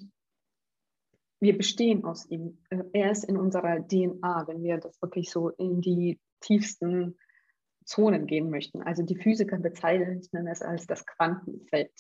wir 1.40 1.58
bestehen 1.58 2.06
aus 2.06 2.30
ihm. 2.30 2.60
Er 2.94 3.12
ist 3.12 3.24
in 3.24 3.38
unserer 3.38 3.80
DNA, 3.88 4.48
wenn 4.48 4.62
wir 4.62 4.78
das 4.78 5.02
wirklich 5.02 5.32
so 5.32 5.50
in 5.50 5.82
die 5.82 6.20
tiefsten 6.40 7.18
Zonen 7.86 8.28
gehen 8.28 8.52
möchten. 8.52 8.84
Also 8.84 9.02
die 9.02 9.16
Physiker 9.16 9.58
bezeichnen 9.58 10.48
es 10.48 10.62
als 10.62 10.86
das 10.86 11.04
Quantenfeld. 11.06 11.92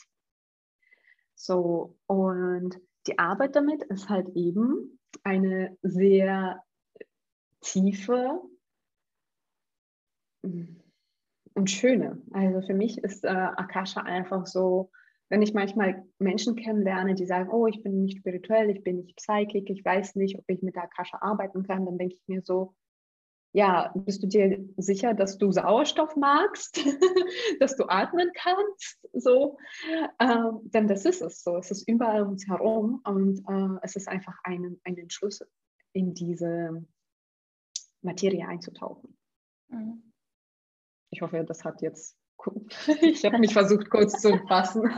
So, 1.34 1.98
und 2.06 2.80
die 3.08 3.18
Arbeit 3.18 3.56
damit 3.56 3.82
ist 3.86 4.10
halt 4.10 4.30
eben 4.36 5.00
eine 5.24 5.76
sehr 5.82 6.64
tiefe 7.62 8.40
und 10.42 11.70
schöne. 11.70 12.22
Also 12.32 12.62
für 12.62 12.74
mich 12.74 12.98
ist 13.00 13.24
äh, 13.24 13.28
Akasha 13.28 14.02
einfach 14.02 14.46
so, 14.46 14.90
wenn 15.30 15.42
ich 15.42 15.54
manchmal 15.54 16.04
Menschen 16.20 16.56
kennenlerne, 16.56 17.16
die 17.16 17.26
sagen, 17.26 17.50
oh, 17.50 17.68
ich 17.68 17.82
bin 17.84 18.04
nicht 18.04 18.18
spirituell, 18.18 18.70
ich 18.70 18.84
bin 18.84 18.98
nicht 18.98 19.16
psychic, 19.16 19.70
ich 19.70 19.84
weiß 19.84 20.16
nicht, 20.16 20.38
ob 20.38 20.44
ich 20.48 20.62
mit 20.62 20.76
der 20.76 20.84
Akasha 20.84 21.20
arbeiten 21.22 21.64
kann, 21.64 21.86
dann 21.86 21.98
denke 21.98 22.16
ich 22.16 22.28
mir 22.28 22.42
so, 22.42 22.76
ja, 23.54 23.92
bist 23.96 24.24
du 24.24 24.28
dir 24.28 24.64
sicher, 24.78 25.14
dass 25.14 25.38
du 25.38 25.52
Sauerstoff 25.52 26.16
magst, 26.16 26.78
dass 27.60 27.76
du 27.76 27.86
atmen 27.86 28.32
kannst? 28.34 29.06
So, 29.14 29.58
ähm, 30.20 30.62
denn 30.64 30.88
das 30.88 31.06
ist 31.06 31.22
es 31.22 31.44
so. 31.44 31.58
Es 31.58 31.70
ist 31.70 31.88
überall 31.88 32.24
um 32.24 32.30
uns 32.30 32.48
herum 32.48 33.02
und 33.04 33.40
äh, 33.48 33.80
es 33.84 33.96
ist 33.96 34.08
einfach 34.08 34.38
ein, 34.44 34.80
ein 34.86 34.98
Entschluss, 34.98 35.44
in 35.94 36.14
diese 36.14 36.86
Materie 38.02 38.48
einzutauchen. 38.48 39.18
Mhm. 39.68 40.11
Ich 41.12 41.22
hoffe, 41.22 41.44
das 41.44 41.64
hat 41.64 41.82
jetzt. 41.82 42.18
Ich 43.02 43.24
habe 43.24 43.38
mich 43.38 43.54
versucht, 43.54 43.90
kurz 43.90 44.20
zu 44.20 44.36
fassen. 44.48 44.90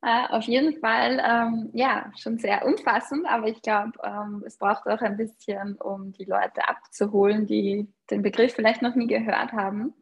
Äh, 0.00 0.28
auf 0.28 0.44
jeden 0.44 0.78
Fall, 0.78 1.20
ähm, 1.24 1.70
ja, 1.72 2.12
schon 2.16 2.38
sehr 2.38 2.64
umfassend, 2.64 3.26
aber 3.26 3.48
ich 3.48 3.60
glaube, 3.62 3.92
ähm, 4.04 4.44
es 4.46 4.58
braucht 4.58 4.86
auch 4.86 5.00
ein 5.00 5.16
bisschen, 5.16 5.76
um 5.80 6.12
die 6.12 6.24
Leute 6.24 6.68
abzuholen, 6.68 7.46
die 7.46 7.92
den 8.10 8.22
Begriff 8.22 8.54
vielleicht 8.54 8.82
noch 8.82 8.94
nie 8.94 9.08
gehört 9.08 9.52
haben. 9.52 9.94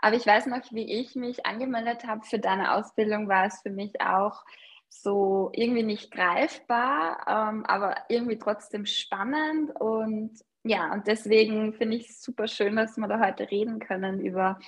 Aber 0.00 0.14
ich 0.14 0.26
weiß 0.26 0.46
noch, 0.46 0.60
wie 0.70 1.00
ich 1.00 1.16
mich 1.16 1.44
angemeldet 1.44 2.06
habe 2.06 2.24
für 2.24 2.38
deine 2.38 2.74
Ausbildung, 2.74 3.28
war 3.28 3.46
es 3.46 3.60
für 3.62 3.70
mich 3.70 4.00
auch 4.00 4.44
so 4.88 5.50
irgendwie 5.54 5.82
nicht 5.82 6.10
greifbar, 6.12 7.26
ähm, 7.26 7.64
aber 7.66 7.96
irgendwie 8.08 8.38
trotzdem 8.38 8.86
spannend 8.86 9.72
und 9.80 10.38
ja, 10.64 10.92
und 10.92 11.06
deswegen 11.06 11.72
finde 11.72 11.96
ich 11.96 12.10
es 12.10 12.22
super 12.22 12.48
schön, 12.48 12.76
dass 12.76 12.96
wir 12.96 13.08
da 13.08 13.20
heute 13.20 13.50
reden 13.50 13.78
können 13.78 14.20
über, 14.20 14.58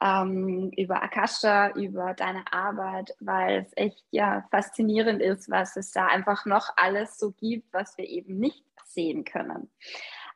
ähm, 0.00 0.70
über 0.76 1.02
Akasha, 1.02 1.70
über 1.70 2.14
deine 2.14 2.52
Arbeit, 2.52 3.14
weil 3.20 3.60
es 3.60 3.72
echt 3.76 4.04
ja 4.10 4.46
faszinierend 4.50 5.22
ist, 5.22 5.50
was 5.50 5.76
es 5.76 5.92
da 5.92 6.06
einfach 6.06 6.46
noch 6.46 6.70
alles 6.76 7.18
so 7.18 7.32
gibt, 7.32 7.72
was 7.72 7.96
wir 7.96 8.08
eben 8.08 8.38
nicht 8.38 8.64
sehen 8.86 9.24
können. 9.24 9.70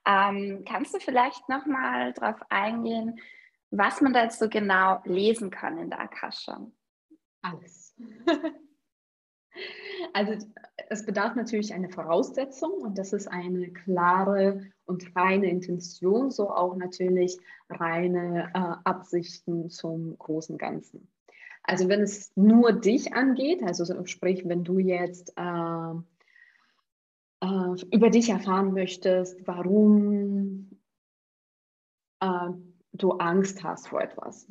Ähm, 0.06 0.64
kannst 0.68 0.94
du 0.94 1.00
vielleicht 1.00 1.48
nochmal 1.48 2.12
darauf 2.12 2.40
eingehen, 2.50 3.20
was 3.70 4.00
man 4.00 4.12
da 4.12 4.24
jetzt 4.24 4.38
so 4.38 4.48
genau 4.48 5.00
lesen 5.04 5.50
kann 5.50 5.78
in 5.78 5.90
der 5.90 6.00
Akasha? 6.00 6.66
Alles. 7.42 7.94
Also 10.12 10.34
es 10.90 11.06
bedarf 11.06 11.34
natürlich 11.34 11.72
eine 11.74 11.88
Voraussetzung 11.88 12.72
und 12.72 12.98
das 12.98 13.12
ist 13.12 13.26
eine 13.26 13.72
klare 13.72 14.60
und 14.84 15.14
reine 15.16 15.48
Intention, 15.48 16.30
so 16.30 16.50
auch 16.50 16.76
natürlich 16.76 17.38
reine 17.68 18.50
äh, 18.54 18.76
Absichten 18.84 19.70
zum 19.70 20.18
großen 20.18 20.58
Ganzen. 20.58 21.08
Also 21.62 21.88
wenn 21.88 22.02
es 22.02 22.30
nur 22.36 22.72
dich 22.72 23.14
angeht, 23.14 23.62
also 23.62 24.04
sprich, 24.06 24.46
wenn 24.46 24.64
du 24.64 24.78
jetzt 24.78 25.32
äh, 25.36 25.94
äh, 27.40 27.74
über 27.90 28.10
dich 28.10 28.28
erfahren 28.28 28.74
möchtest, 28.74 29.46
warum 29.46 30.78
äh, 32.20 32.50
du 32.92 33.12
Angst 33.12 33.64
hast 33.64 33.88
vor 33.88 34.00
etwas. 34.02 34.46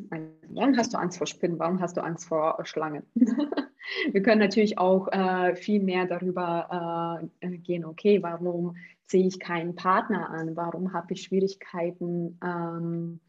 Warum 0.50 0.75
hast 0.75 0.93
du 0.93 0.98
Angst 0.98 1.17
vor 1.17 1.27
Spinnen? 1.27 1.60
Warum 1.60 1.79
hast 1.79 1.98
du 1.98 2.01
Angst 2.01 2.27
vor 2.27 2.60
Schlangen? 2.65 3.03
Wir 4.12 4.22
können 4.22 4.39
natürlich 4.39 4.77
auch 4.77 5.07
äh, 5.12 5.55
viel 5.55 5.81
mehr 5.81 6.05
darüber 6.05 7.29
äh, 7.41 7.57
gehen, 7.57 7.86
okay, 7.86 8.22
warum 8.22 8.75
ziehe 9.07 9.27
ich 9.27 9.39
keinen 9.39 9.75
Partner 9.75 10.29
an? 10.29 10.55
Warum 10.55 10.93
habe 10.93 11.13
ich 11.13 11.24
Schwierigkeiten, 11.24 12.39
ähm, 12.43 13.19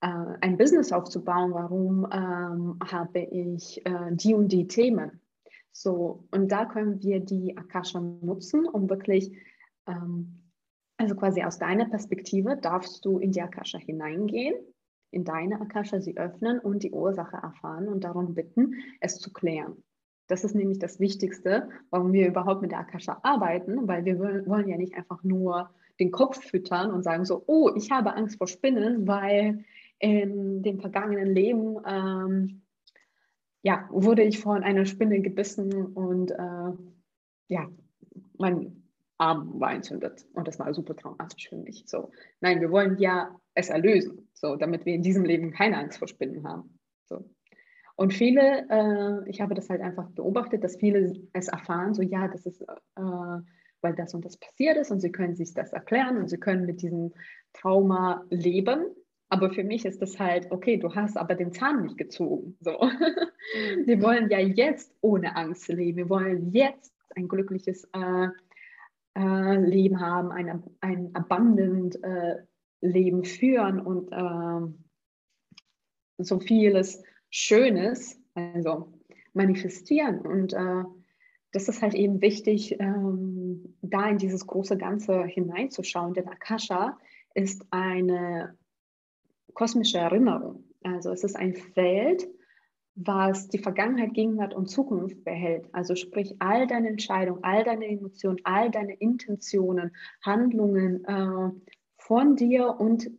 äh, 0.00 0.36
ein 0.40 0.56
Business 0.56 0.92
aufzubauen? 0.92 1.52
Warum 1.52 2.06
ähm, 2.10 2.78
habe 2.90 3.20
ich 3.20 3.84
äh, 3.84 4.12
die 4.12 4.34
und 4.34 4.48
die 4.48 4.66
Themen? 4.66 5.20
So, 5.72 6.24
und 6.30 6.52
da 6.52 6.66
können 6.66 7.02
wir 7.02 7.20
die 7.20 7.56
Akasha 7.56 8.00
nutzen, 8.00 8.66
um 8.66 8.88
wirklich, 8.90 9.32
ähm, 9.86 10.42
also 10.98 11.14
quasi 11.16 11.42
aus 11.42 11.58
deiner 11.58 11.86
Perspektive 11.86 12.56
darfst 12.56 13.04
du 13.04 13.18
in 13.18 13.32
die 13.32 13.42
Akasha 13.42 13.78
hineingehen 13.78 14.54
in 15.12 15.24
deine 15.24 15.60
Akasha 15.60 16.00
sie 16.00 16.16
öffnen 16.16 16.58
und 16.58 16.82
die 16.82 16.90
Ursache 16.90 17.36
erfahren 17.36 17.88
und 17.88 18.02
darum 18.02 18.34
bitten, 18.34 18.74
es 19.00 19.18
zu 19.18 19.32
klären. 19.32 19.76
Das 20.26 20.44
ist 20.44 20.54
nämlich 20.54 20.78
das 20.78 20.98
Wichtigste, 20.98 21.68
warum 21.90 22.12
wir 22.12 22.26
überhaupt 22.26 22.62
mit 22.62 22.72
der 22.72 22.80
Akasha 22.80 23.20
arbeiten, 23.22 23.86
weil 23.86 24.04
wir 24.04 24.18
wollen 24.18 24.68
ja 24.68 24.76
nicht 24.76 24.94
einfach 24.94 25.22
nur 25.22 25.70
den 26.00 26.10
Kopf 26.10 26.42
füttern 26.42 26.90
und 26.90 27.02
sagen 27.02 27.24
so, 27.24 27.44
oh, 27.46 27.70
ich 27.76 27.90
habe 27.90 28.14
Angst 28.14 28.38
vor 28.38 28.48
Spinnen, 28.48 29.06
weil 29.06 29.64
in 29.98 30.62
dem 30.62 30.80
vergangenen 30.80 31.32
Leben 31.34 31.76
ähm, 31.86 32.62
ja, 33.62 33.88
wurde 33.92 34.22
ich 34.22 34.40
von 34.40 34.64
einer 34.64 34.86
Spinne 34.86 35.20
gebissen 35.20 35.86
und 35.86 36.30
äh, 36.32 36.72
ja, 37.48 37.68
mein 38.38 38.81
Arm 39.22 39.60
war 39.60 39.72
entzündet 39.72 40.26
und 40.34 40.48
das 40.48 40.58
war 40.58 40.74
super 40.74 40.96
traumatisch 40.96 41.48
für 41.48 41.56
mich. 41.56 41.84
So, 41.86 42.10
nein, 42.40 42.60
wir 42.60 42.72
wollen 42.72 42.98
ja 42.98 43.38
es 43.54 43.70
erlösen, 43.70 44.28
so, 44.34 44.56
damit 44.56 44.84
wir 44.84 44.94
in 44.94 45.02
diesem 45.02 45.24
Leben 45.24 45.52
keine 45.52 45.78
Angst 45.78 45.98
vor 45.98 46.08
Spinnen 46.08 46.44
haben. 46.44 46.78
So. 47.04 47.24
Und 47.94 48.12
viele, 48.12 48.66
äh, 48.68 49.30
ich 49.30 49.40
habe 49.40 49.54
das 49.54 49.70
halt 49.70 49.80
einfach 49.80 50.08
beobachtet, 50.10 50.64
dass 50.64 50.76
viele 50.76 51.14
es 51.32 51.46
erfahren, 51.46 51.94
so 51.94 52.02
ja, 52.02 52.26
das 52.26 52.46
ist, 52.46 52.62
äh, 52.62 52.66
weil 52.96 53.94
das 53.94 54.12
und 54.14 54.24
das 54.24 54.38
passiert 54.38 54.76
ist 54.76 54.90
und 54.90 55.00
sie 55.00 55.12
können 55.12 55.36
sich 55.36 55.54
das 55.54 55.72
erklären 55.72 56.16
und 56.16 56.28
sie 56.28 56.38
können 56.38 56.66
mit 56.66 56.82
diesem 56.82 57.12
Trauma 57.52 58.24
leben. 58.30 58.86
Aber 59.28 59.50
für 59.50 59.64
mich 59.64 59.84
ist 59.84 60.02
das 60.02 60.18
halt, 60.18 60.50
okay, 60.50 60.78
du 60.78 60.94
hast 60.94 61.16
aber 61.16 61.36
den 61.36 61.52
Zahn 61.52 61.82
nicht 61.82 61.96
gezogen. 61.96 62.56
So. 62.60 62.78
Mhm. 63.54 63.86
Wir 63.86 64.00
wollen 64.00 64.30
ja 64.30 64.38
jetzt 64.38 64.94
ohne 65.00 65.34
Angst 65.34 65.66
leben. 65.66 65.96
Wir 65.96 66.08
wollen 66.08 66.52
jetzt 66.52 66.94
ein 67.16 67.26
glückliches 67.26 67.82
äh, 67.92 68.28
äh, 69.14 69.56
Leben 69.56 70.00
haben, 70.00 70.30
ein, 70.30 70.62
ein 70.80 71.14
abundant 71.14 72.02
äh, 72.02 72.36
Leben 72.80 73.24
führen 73.24 73.80
und 73.80 74.10
äh, 74.12 74.72
so 76.18 76.40
vieles 76.40 77.02
Schönes, 77.30 78.18
also 78.34 78.92
manifestieren. 79.32 80.20
Und 80.20 80.52
äh, 80.52 80.84
das 81.52 81.68
ist 81.68 81.82
halt 81.82 81.94
eben 81.94 82.20
wichtig, 82.20 82.76
ähm, 82.80 83.76
da 83.82 84.08
in 84.08 84.18
dieses 84.18 84.46
große 84.46 84.76
Ganze 84.76 85.24
hineinzuschauen. 85.24 86.14
Denn 86.14 86.28
Akasha 86.28 86.98
ist 87.34 87.64
eine 87.70 88.56
kosmische 89.54 89.98
Erinnerung. 89.98 90.64
Also 90.82 91.10
es 91.10 91.24
ist 91.24 91.36
ein 91.36 91.54
Feld, 91.54 92.26
was 92.94 93.48
die 93.48 93.58
Vergangenheit, 93.58 94.14
Gegenwart 94.14 94.54
und 94.54 94.68
Zukunft 94.68 95.24
behält. 95.24 95.68
Also 95.72 95.94
sprich, 95.94 96.36
all 96.40 96.66
deine 96.66 96.88
Entscheidungen, 96.88 97.42
all 97.42 97.64
deine 97.64 97.86
Emotionen, 97.86 98.38
all 98.44 98.70
deine 98.70 98.94
Intentionen, 98.94 99.92
Handlungen 100.22 101.04
äh, 101.04 101.50
von 101.98 102.36
dir 102.36 102.76
und 102.78 103.10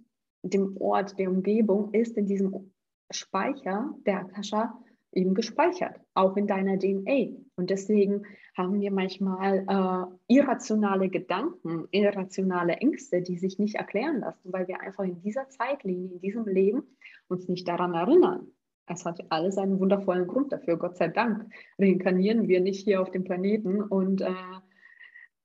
dem 0.43 0.77
Ort, 0.77 1.17
der 1.17 1.29
Umgebung 1.29 1.93
ist 1.93 2.17
in 2.17 2.25
diesem 2.25 2.71
Speicher 3.09 3.93
der 4.05 4.19
Akasha 4.19 4.77
eben 5.11 5.33
gespeichert, 5.33 5.99
auch 6.13 6.35
in 6.37 6.47
deiner 6.47 6.77
DNA. 6.77 7.37
Und 7.55 7.69
deswegen 7.69 8.25
haben 8.55 8.79
wir 8.79 8.91
manchmal 8.91 9.65
äh, 9.67 10.33
irrationale 10.33 11.09
Gedanken, 11.09 11.87
irrationale 11.91 12.73
Ängste, 12.73 13.21
die 13.21 13.37
sich 13.37 13.57
nicht 13.59 13.75
erklären 13.75 14.19
lassen, 14.19 14.51
weil 14.51 14.67
wir 14.67 14.81
einfach 14.81 15.03
in 15.03 15.21
dieser 15.21 15.49
Zeitlinie, 15.49 16.13
in 16.13 16.19
diesem 16.19 16.45
Leben 16.45 16.83
uns 17.27 17.47
nicht 17.47 17.67
daran 17.67 17.93
erinnern. 17.93 18.47
Es 18.87 19.05
hat 19.05 19.19
alles 19.29 19.57
einen 19.57 19.79
wundervollen 19.79 20.27
Grund 20.27 20.51
dafür, 20.51 20.77
Gott 20.77 20.97
sei 20.97 21.07
Dank. 21.07 21.49
Reinkarnieren 21.79 22.47
wir 22.47 22.59
nicht 22.59 22.83
hier 22.83 23.01
auf 23.01 23.11
dem 23.11 23.23
Planeten 23.23 23.81
und 23.81 24.21
äh, 24.21 24.33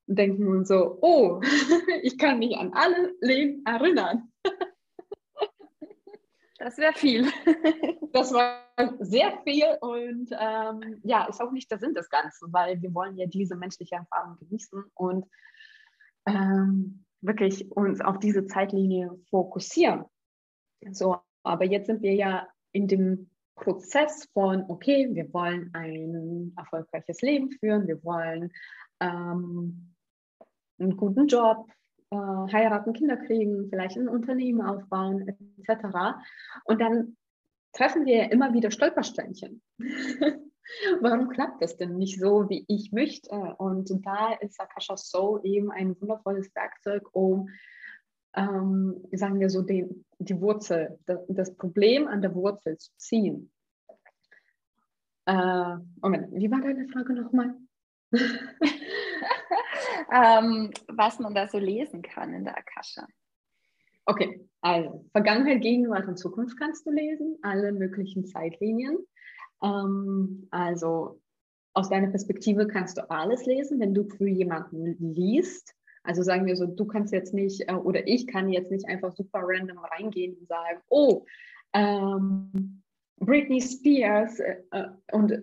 denken 0.06 0.48
uns 0.48 0.68
so, 0.68 0.98
oh, 1.00 1.40
ich 2.02 2.18
kann 2.18 2.40
mich 2.40 2.56
an 2.56 2.72
alle 2.72 3.14
Leben 3.20 3.64
erinnern. 3.64 4.32
Das 6.58 6.76
wäre 6.78 6.92
viel. 6.92 7.26
Das 8.10 8.32
war 8.32 8.64
sehr 9.00 9.38
viel 9.44 9.66
und 9.82 10.30
ähm, 10.32 11.00
ja, 11.04 11.26
ist 11.26 11.42
auch 11.42 11.52
nicht 11.52 11.70
der 11.70 11.78
Sinn 11.78 11.92
des 11.92 12.08
Ganzen, 12.08 12.50
weil 12.54 12.80
wir 12.80 12.94
wollen 12.94 13.18
ja 13.18 13.26
diese 13.26 13.54
menschliche 13.54 13.96
Erfahrung 13.96 14.38
genießen 14.38 14.82
und 14.94 15.26
ähm, 16.26 17.04
wirklich 17.20 17.70
uns 17.70 18.00
auf 18.00 18.18
diese 18.18 18.46
Zeitlinie 18.46 19.10
fokussieren. 19.28 20.06
So, 20.90 21.18
aber 21.42 21.66
jetzt 21.66 21.86
sind 21.86 22.00
wir 22.00 22.14
ja 22.14 22.48
in 22.78 22.86
dem 22.86 23.30
Prozess 23.56 24.28
von, 24.32 24.64
okay, 24.68 25.08
wir 25.12 25.32
wollen 25.34 25.70
ein 25.74 26.52
erfolgreiches 26.56 27.20
Leben 27.22 27.50
führen, 27.50 27.88
wir 27.88 28.02
wollen 28.04 28.52
ähm, 29.00 29.94
einen 30.78 30.96
guten 30.96 31.26
Job, 31.26 31.68
äh, 32.10 32.16
heiraten, 32.16 32.92
Kinder 32.92 33.16
kriegen, 33.16 33.68
vielleicht 33.68 33.96
ein 33.96 34.08
Unternehmen 34.08 34.62
aufbauen, 34.62 35.26
etc. 35.28 35.86
Und 36.64 36.80
dann 36.80 37.16
treffen 37.72 38.06
wir 38.06 38.30
immer 38.30 38.54
wieder 38.54 38.70
Stolpersteinchen. 38.70 39.60
Warum 41.00 41.28
klappt 41.30 41.60
das 41.60 41.76
denn 41.76 41.96
nicht 41.96 42.20
so, 42.20 42.48
wie 42.48 42.64
ich 42.68 42.92
möchte? 42.92 43.34
Und 43.58 43.90
da 44.06 44.34
ist 44.34 44.60
Akasha 44.60 44.96
Soul 44.96 45.40
eben 45.42 45.72
ein 45.72 46.00
wundervolles 46.00 46.54
Werkzeug, 46.54 47.08
um, 47.12 47.48
ähm, 48.36 49.04
sagen 49.10 49.40
wir 49.40 49.50
so, 49.50 49.62
den, 49.62 50.04
die 50.18 50.40
Wurzel, 50.40 50.98
das, 51.28 51.54
Problem 51.56 52.08
an 52.08 52.22
der 52.22 52.34
Wurzel 52.34 52.76
zu 52.78 52.90
ziehen. 52.96 53.52
Äh, 55.26 55.76
Moment, 56.00 56.32
wie 56.32 56.50
war 56.50 56.60
deine 56.60 56.88
Frage 56.88 57.12
nochmal? 57.12 57.54
ähm, 60.12 60.70
was 60.88 61.18
man 61.18 61.34
da 61.34 61.46
so 61.46 61.58
lesen 61.58 62.02
kann 62.02 62.32
in 62.32 62.44
der 62.44 62.56
Akasha. 62.56 63.06
Okay, 64.06 64.48
also 64.62 65.04
Vergangenheit, 65.12 65.60
Gegenwart 65.60 66.08
und 66.08 66.18
Zukunft 66.18 66.58
kannst 66.58 66.86
du 66.86 66.90
lesen, 66.90 67.36
alle 67.42 67.72
möglichen 67.72 68.24
Zeitlinien. 68.26 68.98
Ähm, 69.62 70.48
also 70.50 71.20
aus 71.74 71.90
deiner 71.90 72.08
Perspektive 72.08 72.66
kannst 72.66 72.98
du 72.98 73.08
alles 73.10 73.44
lesen, 73.46 73.78
wenn 73.80 73.94
du 73.94 74.04
für 74.08 74.28
jemanden 74.28 74.96
liest. 74.98 75.74
Also 76.08 76.22
sagen 76.22 76.46
wir 76.46 76.56
so, 76.56 76.64
du 76.64 76.86
kannst 76.86 77.12
jetzt 77.12 77.34
nicht 77.34 77.68
äh, 77.68 77.74
oder 77.74 78.08
ich 78.08 78.26
kann 78.26 78.48
jetzt 78.48 78.70
nicht 78.70 78.88
einfach 78.88 79.12
super 79.12 79.40
random 79.42 79.78
reingehen 79.78 80.38
und 80.38 80.48
sagen, 80.48 80.80
oh, 80.88 81.26
ähm, 81.74 82.82
Britney 83.20 83.60
Spears 83.60 84.40
äh, 84.40 84.56
äh 84.70 84.88
und 85.12 85.42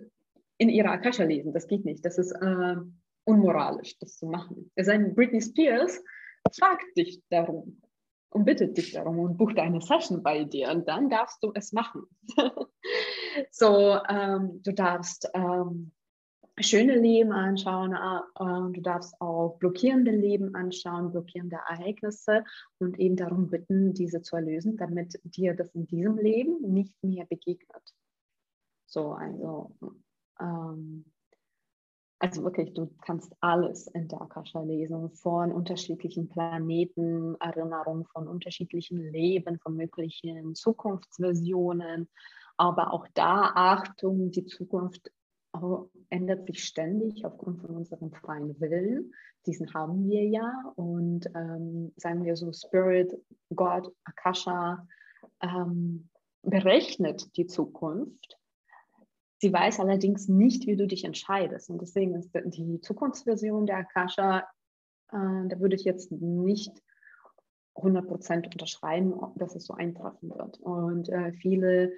in 0.58 0.68
ihrer 0.68 0.90
Akasha 0.90 1.22
lesen. 1.22 1.52
Das 1.52 1.68
geht 1.68 1.84
nicht. 1.84 2.04
Das 2.04 2.18
ist 2.18 2.32
äh, 2.32 2.76
unmoralisch, 3.24 3.96
das 4.00 4.16
zu 4.16 4.26
machen. 4.26 4.72
Es 4.74 4.86
sei 4.86 4.98
Britney 4.98 5.40
Spears 5.40 6.02
fragt 6.52 6.96
dich 6.96 7.22
darum 7.30 7.80
und 8.30 8.44
bittet 8.44 8.76
dich 8.76 8.92
darum 8.92 9.20
und 9.20 9.36
bucht 9.36 9.60
eine 9.60 9.80
Session 9.80 10.24
bei 10.24 10.42
dir 10.42 10.70
und 10.70 10.88
dann 10.88 11.08
darfst 11.08 11.44
du 11.44 11.52
es 11.54 11.72
machen. 11.72 12.02
so, 13.52 14.00
ähm, 14.08 14.62
du 14.64 14.72
darfst 14.72 15.30
ähm, 15.32 15.92
schöne 16.58 16.98
Leben 16.98 17.32
anschauen, 17.32 17.92
äh, 17.92 18.72
du 18.72 18.80
darfst 18.80 19.20
auch 19.20 19.58
blockierende 19.58 20.10
Leben 20.10 20.54
anschauen, 20.54 21.12
blockierende 21.12 21.58
Ereignisse 21.68 22.44
und 22.78 22.98
eben 22.98 23.16
darum 23.16 23.48
bitten, 23.48 23.92
diese 23.92 24.22
zu 24.22 24.36
erlösen, 24.36 24.76
damit 24.76 25.20
dir 25.24 25.54
das 25.54 25.74
in 25.74 25.86
diesem 25.86 26.16
Leben 26.16 26.72
nicht 26.72 26.94
mehr 27.02 27.26
begegnet. 27.26 27.94
So, 28.86 29.12
also, 29.12 29.76
ähm, 30.40 31.04
also 32.18 32.42
wirklich, 32.44 32.72
du 32.72 32.86
kannst 33.02 33.34
alles 33.40 33.88
in 33.88 34.08
der 34.08 34.22
Akasha 34.22 34.62
lesen, 34.62 35.10
von 35.10 35.52
unterschiedlichen 35.52 36.28
Planeten, 36.28 37.36
Erinnerungen 37.40 38.06
von 38.06 38.26
unterschiedlichen 38.26 39.12
Leben, 39.12 39.58
von 39.58 39.76
möglichen 39.76 40.54
Zukunftsversionen, 40.54 42.08
aber 42.56 42.94
auch 42.94 43.06
da 43.12 43.52
Achtung, 43.54 44.30
die 44.30 44.46
Zukunft 44.46 45.10
ändert 46.10 46.46
sich 46.46 46.64
ständig 46.64 47.24
aufgrund 47.24 47.60
von 47.60 47.76
unserem 47.76 48.12
freien 48.12 48.58
Willen. 48.60 49.12
Diesen 49.46 49.72
haben 49.74 50.08
wir 50.08 50.24
ja. 50.24 50.72
Und 50.76 51.26
ähm, 51.34 51.92
sagen 51.96 52.24
wir 52.24 52.36
so, 52.36 52.52
Spirit, 52.52 53.12
Gott, 53.54 53.92
Akasha 54.04 54.86
ähm, 55.40 56.08
berechnet 56.42 57.36
die 57.36 57.46
Zukunft. 57.46 58.38
Sie 59.38 59.52
weiß 59.52 59.80
allerdings 59.80 60.28
nicht, 60.28 60.66
wie 60.66 60.76
du 60.76 60.86
dich 60.86 61.04
entscheidest. 61.04 61.68
Und 61.70 61.82
deswegen 61.82 62.14
ist 62.14 62.30
die 62.34 62.80
Zukunftsversion 62.80 63.66
der 63.66 63.78
Akasha, 63.78 64.40
äh, 65.12 65.48
da 65.48 65.60
würde 65.60 65.76
ich 65.76 65.84
jetzt 65.84 66.10
nicht 66.10 66.72
100% 67.76 68.46
unterschreiben, 68.46 69.14
dass 69.36 69.54
es 69.54 69.66
so 69.66 69.74
eintreffen 69.74 70.30
wird. 70.30 70.58
Und 70.60 71.08
äh, 71.10 71.32
viele 71.32 71.92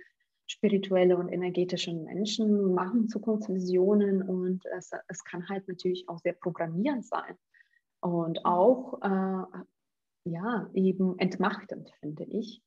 spirituelle 0.48 1.16
und 1.16 1.28
energetische 1.28 1.94
Menschen 1.94 2.74
machen 2.74 3.08
Zukunftsvisionen 3.08 4.22
und 4.22 4.64
es, 4.76 4.90
es 5.06 5.22
kann 5.22 5.48
halt 5.48 5.68
natürlich 5.68 6.08
auch 6.08 6.18
sehr 6.18 6.32
programmierend 6.32 7.06
sein 7.06 7.36
und 8.00 8.44
auch 8.44 9.00
äh, 9.02 9.44
ja 10.24 10.70
eben 10.74 11.18
entmachtend, 11.18 11.92
finde 12.00 12.24
ich. 12.24 12.62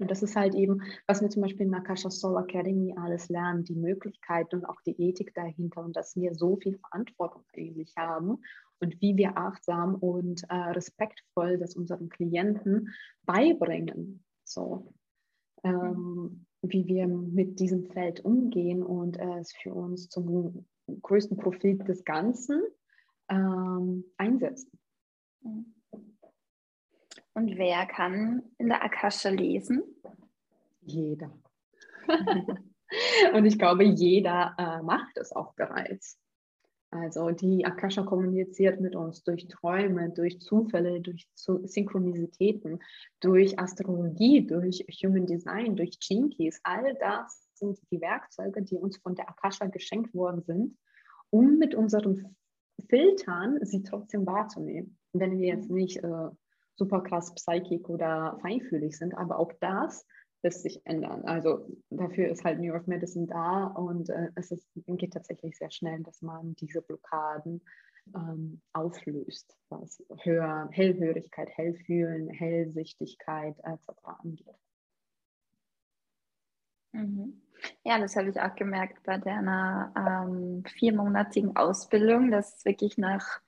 Und 0.00 0.10
das 0.10 0.24
ist 0.24 0.34
halt 0.34 0.56
eben, 0.56 0.82
was 1.06 1.20
wir 1.20 1.30
zum 1.30 1.42
Beispiel 1.42 1.66
in 1.66 1.70
Nakasha 1.70 2.10
Soul 2.10 2.42
Academy 2.42 2.92
alles 2.98 3.28
lernen, 3.28 3.62
die 3.62 3.76
Möglichkeit 3.76 4.52
und 4.52 4.64
auch 4.64 4.80
die 4.84 5.00
Ethik 5.00 5.32
dahinter 5.34 5.84
und 5.84 5.94
dass 5.94 6.16
wir 6.16 6.34
so 6.34 6.56
viel 6.56 6.76
Verantwortung 6.78 7.44
eigentlich 7.54 7.94
haben 7.96 8.42
und 8.80 9.00
wie 9.00 9.16
wir 9.16 9.38
achtsam 9.38 9.94
und 9.94 10.42
äh, 10.48 10.54
respektvoll 10.54 11.58
das 11.58 11.76
unseren 11.76 12.08
Klienten 12.08 12.88
beibringen. 13.24 14.24
So. 14.42 14.92
Ähm, 15.62 16.46
wie 16.62 16.86
wir 16.86 17.06
mit 17.06 17.58
diesem 17.58 17.86
Feld 17.90 18.24
umgehen 18.24 18.82
und 18.82 19.18
es 19.18 19.52
für 19.52 19.72
uns 19.72 20.08
zum 20.08 20.66
größten 21.02 21.36
Profit 21.36 21.86
des 21.88 22.04
Ganzen 22.04 22.62
ähm, 23.28 24.04
einsetzen. 24.16 24.70
Und 27.32 27.56
wer 27.56 27.86
kann 27.86 28.42
in 28.58 28.68
der 28.68 28.82
Akasha 28.82 29.30
lesen? 29.30 29.82
Jeder. 30.82 31.32
und 33.34 33.44
ich 33.46 33.58
glaube, 33.58 33.84
jeder 33.84 34.54
äh, 34.58 34.82
macht 34.82 35.16
es 35.16 35.32
auch 35.32 35.54
bereits. 35.54 36.18
Also 36.92 37.30
die 37.30 37.64
Akasha 37.64 38.02
kommuniziert 38.02 38.80
mit 38.80 38.96
uns 38.96 39.22
durch 39.22 39.46
Träume, 39.46 40.10
durch 40.10 40.40
Zufälle, 40.40 41.00
durch 41.00 41.28
Synchronizitäten, 41.34 42.80
durch 43.20 43.58
Astrologie, 43.58 44.44
durch 44.44 44.84
Human 45.04 45.26
Design, 45.26 45.76
durch 45.76 45.98
Jinkies. 46.00 46.60
All 46.64 46.94
das 46.98 47.48
sind 47.54 47.78
die 47.92 48.00
Werkzeuge, 48.00 48.62
die 48.62 48.76
uns 48.76 48.96
von 48.96 49.14
der 49.14 49.28
Akasha 49.28 49.66
geschenkt 49.66 50.14
worden 50.14 50.42
sind, 50.42 50.76
um 51.30 51.58
mit 51.58 51.76
unseren 51.76 52.36
Filtern 52.88 53.58
sie 53.62 53.84
trotzdem 53.84 54.26
wahrzunehmen. 54.26 54.98
Wenn 55.12 55.38
wir 55.38 55.46
jetzt 55.46 55.70
nicht 55.70 55.98
äh, 55.98 56.28
super 56.74 57.02
krass 57.02 57.32
psychic 57.34 57.88
oder 57.88 58.38
feinfühlig 58.40 58.96
sind, 58.96 59.16
aber 59.16 59.38
auch 59.38 59.52
das 59.60 60.06
lässt 60.42 60.62
sich 60.62 60.84
ändern. 60.86 61.24
Also 61.24 61.66
dafür 61.90 62.28
ist 62.28 62.44
halt 62.44 62.58
New 62.58 62.66
York 62.66 62.88
Medicine 62.88 63.26
da 63.26 63.66
und 63.66 64.08
äh, 64.10 64.30
es 64.36 64.50
ist, 64.50 64.68
geht 64.74 65.12
tatsächlich 65.12 65.56
sehr 65.56 65.70
schnell, 65.70 66.02
dass 66.02 66.22
man 66.22 66.54
diese 66.56 66.82
Blockaden 66.82 67.62
ähm, 68.14 68.60
auflöst, 68.72 69.56
was 69.68 70.02
Hör, 70.22 70.68
Hellhörigkeit, 70.72 71.50
Hellfühlen, 71.50 72.28
Hellsichtigkeit 72.28 73.56
etc. 73.64 73.88
angeht. 74.04 74.56
Mhm. 76.92 77.42
Ja, 77.84 77.98
das 77.98 78.16
habe 78.16 78.30
ich 78.30 78.40
auch 78.40 78.54
gemerkt 78.54 79.02
bei 79.04 79.18
deiner 79.18 79.92
ähm, 79.96 80.64
viermonatigen 80.64 81.56
Ausbildung, 81.56 82.30
dass 82.30 82.64
wirklich 82.64 82.98
nach 82.98 83.40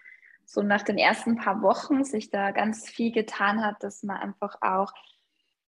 so 0.44 0.62
nach 0.62 0.83
den 0.83 0.98
ersten 0.98 1.37
paar 1.37 1.62
Wochen 1.62 2.05
sich 2.05 2.31
da 2.31 2.50
ganz 2.50 2.88
viel 2.88 3.12
getan 3.12 3.64
hat, 3.64 3.83
dass 3.83 4.02
man 4.02 4.18
einfach 4.18 4.59
auch 4.61 4.92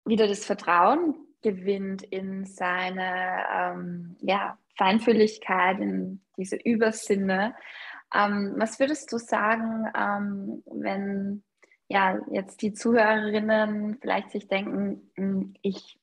wieder 0.05 0.27
das 0.29 0.45
Vertrauen 0.45 1.15
gewinnt 1.43 2.03
in 2.03 2.45
seine 2.45 3.45
ähm, 3.53 4.17
ja, 4.21 4.59
Feinfühligkeit, 4.77 5.81
in 5.81 6.21
diese 6.37 6.57
Übersinne. 6.57 7.55
Ähm, 8.15 8.55
was 8.57 8.79
würdest 8.79 9.13
du 9.13 9.19
sagen, 9.19 9.87
ähm, 9.97 10.63
wenn 10.67 11.43
ja 11.89 12.19
jetzt 12.31 12.63
die 12.63 12.73
Zuhörerinnen 12.73 13.99
vielleicht 14.01 14.31
sich 14.31 14.49
denken, 14.49 15.11
hm, 15.17 15.55
ich 15.63 15.99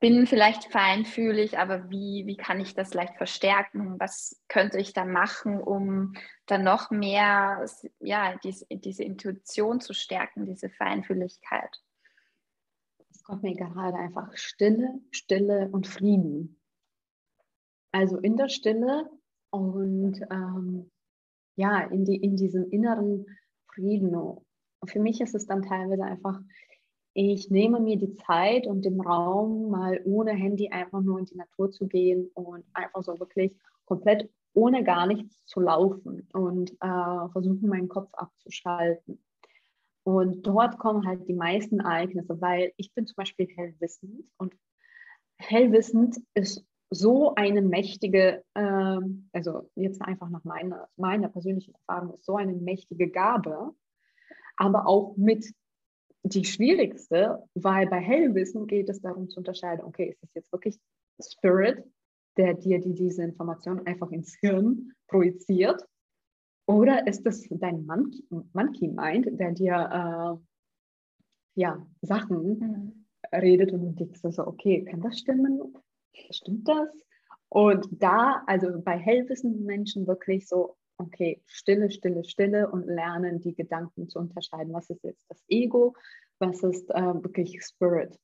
bin 0.00 0.26
vielleicht 0.26 0.64
feinfühlig, 0.72 1.58
aber 1.58 1.88
wie, 1.88 2.24
wie 2.26 2.36
kann 2.36 2.58
ich 2.58 2.74
das 2.74 2.92
leicht 2.92 3.16
verstärken? 3.16 4.00
Was 4.00 4.42
könnte 4.48 4.78
ich 4.78 4.94
da 4.94 5.04
machen, 5.04 5.60
um 5.60 6.14
dann 6.46 6.64
noch 6.64 6.90
mehr 6.90 7.64
ja, 8.00 8.36
diese, 8.42 8.66
diese 8.68 9.04
Intuition 9.04 9.80
zu 9.80 9.94
stärken, 9.94 10.44
diese 10.44 10.70
Feinfühligkeit? 10.70 11.80
Kommt 13.22 13.42
mir 13.42 13.54
gerade 13.54 13.96
einfach 13.96 14.36
Stille, 14.36 15.00
Stille 15.10 15.68
und 15.70 15.86
Frieden. 15.86 16.60
Also 17.92 18.18
in 18.18 18.36
der 18.36 18.48
Stille 18.48 19.10
und 19.50 20.20
ähm, 20.30 20.90
ja, 21.56 21.80
in, 21.80 22.04
die, 22.04 22.16
in 22.16 22.36
diesem 22.36 22.68
inneren 22.70 23.26
Frieden. 23.74 24.14
Und 24.14 24.90
für 24.90 25.00
mich 25.00 25.20
ist 25.20 25.34
es 25.34 25.46
dann 25.46 25.62
teilweise 25.62 26.04
einfach, 26.04 26.40
ich 27.14 27.50
nehme 27.50 27.78
mir 27.80 27.98
die 27.98 28.14
Zeit 28.14 28.66
und 28.66 28.84
den 28.84 29.00
Raum, 29.00 29.70
mal 29.70 30.00
ohne 30.04 30.32
Handy 30.32 30.70
einfach 30.70 31.02
nur 31.02 31.18
in 31.18 31.26
die 31.26 31.36
Natur 31.36 31.70
zu 31.70 31.86
gehen 31.86 32.30
und 32.34 32.64
einfach 32.72 33.02
so 33.02 33.20
wirklich 33.20 33.54
komplett 33.84 34.30
ohne 34.54 34.84
gar 34.84 35.06
nichts 35.06 35.44
zu 35.46 35.60
laufen 35.60 36.28
und 36.32 36.72
äh, 36.80 37.28
versuchen, 37.32 37.68
meinen 37.68 37.88
Kopf 37.88 38.12
abzuschalten. 38.14 39.22
Und 40.04 40.46
dort 40.46 40.78
kommen 40.78 41.06
halt 41.06 41.28
die 41.28 41.34
meisten 41.34 41.80
Ereignisse, 41.80 42.40
weil 42.40 42.72
ich 42.76 42.92
bin 42.92 43.06
zum 43.06 43.16
Beispiel 43.16 43.46
hellwissend 43.54 44.24
und 44.36 44.54
hellwissend 45.38 46.20
ist 46.34 46.64
so 46.90 47.34
eine 47.36 47.62
mächtige, 47.62 48.44
äh, 48.54 48.98
also 49.32 49.70
jetzt 49.76 50.02
einfach 50.02 50.28
nach 50.28 50.44
meiner, 50.44 50.88
meiner 50.96 51.28
persönlichen 51.28 51.74
Erfahrung, 51.74 52.14
ist 52.14 52.24
so 52.24 52.36
eine 52.36 52.52
mächtige 52.52 53.08
Gabe, 53.08 53.74
aber 54.56 54.86
auch 54.86 55.16
mit 55.16 55.52
die 56.24 56.44
schwierigste, 56.44 57.42
weil 57.54 57.88
bei 57.88 57.98
Hellwissen 57.98 58.66
geht 58.66 58.88
es 58.88 59.00
darum 59.00 59.28
zu 59.28 59.40
unterscheiden, 59.40 59.84
okay, 59.84 60.10
ist 60.10 60.22
das 60.22 60.34
jetzt 60.34 60.52
wirklich 60.52 60.78
Spirit, 61.20 61.84
der 62.36 62.54
dir 62.54 62.80
die, 62.80 62.94
diese 62.94 63.22
Information 63.22 63.86
einfach 63.86 64.10
ins 64.10 64.34
Hirn 64.40 64.92
projiziert 65.08 65.84
oder 66.66 67.06
ist 67.06 67.26
es 67.26 67.46
dein 67.50 67.84
Monkey, 67.86 68.24
Monkey 68.52 68.88
Mind, 68.88 69.28
der 69.38 69.52
dir 69.52 70.38
äh, 70.38 71.60
ja, 71.60 71.86
Sachen 72.00 72.58
mhm. 72.58 73.06
redet 73.34 73.72
und 73.72 73.82
du 73.82 73.92
denkst 73.92 74.20
so, 74.22 74.46
okay, 74.46 74.84
kann 74.84 75.00
das 75.00 75.18
stimmen? 75.18 75.74
Stimmt 76.30 76.68
das? 76.68 76.88
Und 77.48 77.86
da, 77.90 78.42
also 78.46 78.80
bei 78.80 78.96
hellwissenden 78.96 79.64
Menschen 79.64 80.06
wirklich 80.06 80.48
so, 80.48 80.76
okay, 80.98 81.42
Stille, 81.46 81.90
Stille, 81.90 82.24
Stille 82.24 82.70
und 82.70 82.86
lernen, 82.86 83.40
die 83.40 83.54
Gedanken 83.54 84.08
zu 84.08 84.18
unterscheiden. 84.18 84.72
Was 84.72 84.88
ist 84.88 85.02
jetzt 85.04 85.24
das 85.28 85.42
Ego? 85.48 85.94
Was 86.38 86.62
ist 86.62 86.90
äh, 86.90 87.14
wirklich 87.22 87.62
Spirit? 87.62 88.18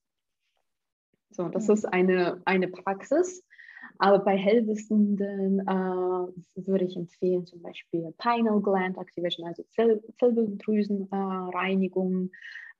So, 1.31 1.49
das 1.49 1.69
mhm. 1.69 1.75
ist 1.75 1.85
eine, 1.85 2.41
eine 2.47 2.69
Praxis, 2.69 3.43
aber 3.99 4.21
bei 4.21 4.37
Hellwissenden 4.37 5.61
äh, 5.61 6.27
würde 6.67 6.85
ich 6.85 6.97
empfehlen, 6.97 7.47
zum 7.47 7.63
Beispiel 7.63 8.13
Pineal 8.19 8.61
Gland 8.61 8.99
Activation, 8.99 9.47
also 9.47 9.63
Zell 9.71 10.03
Zellbildrüsenreinigung, 10.19 12.31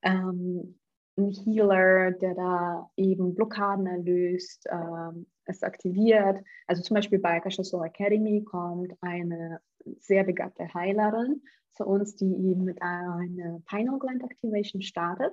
äh, 0.03 0.11
ähm, 0.11 0.75
ein 1.17 1.31
Healer, 1.31 2.13
der 2.13 2.35
da 2.35 2.91
eben 2.97 3.35
Blockaden 3.35 3.87
erlöst, 3.87 4.67
äh, 4.67 5.13
es 5.47 5.63
aktiviert. 5.63 6.45
Also 6.67 6.83
zum 6.83 6.95
Beispiel 6.95 7.19
bei 7.19 7.37
Akasha 7.37 7.65
Soul 7.65 7.87
Academy 7.87 8.45
kommt 8.45 8.93
eine 9.01 9.61
sehr 9.99 10.25
begabte 10.25 10.73
Heilerin 10.75 11.43
zu 11.73 11.85
uns, 11.85 12.17
die 12.17 12.31
eben 12.31 12.65
mit 12.65 12.83
einer 12.83 13.61
Pineal 13.67 13.99
Gland 13.99 14.23
Activation 14.23 14.83
startet, 14.83 15.33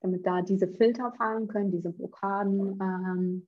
damit 0.00 0.26
da 0.26 0.42
diese 0.42 0.68
Filter 0.68 1.12
fallen 1.12 1.48
können, 1.48 1.70
diese 1.70 1.90
Blockaden. 1.90 2.78
Ähm, 2.80 3.46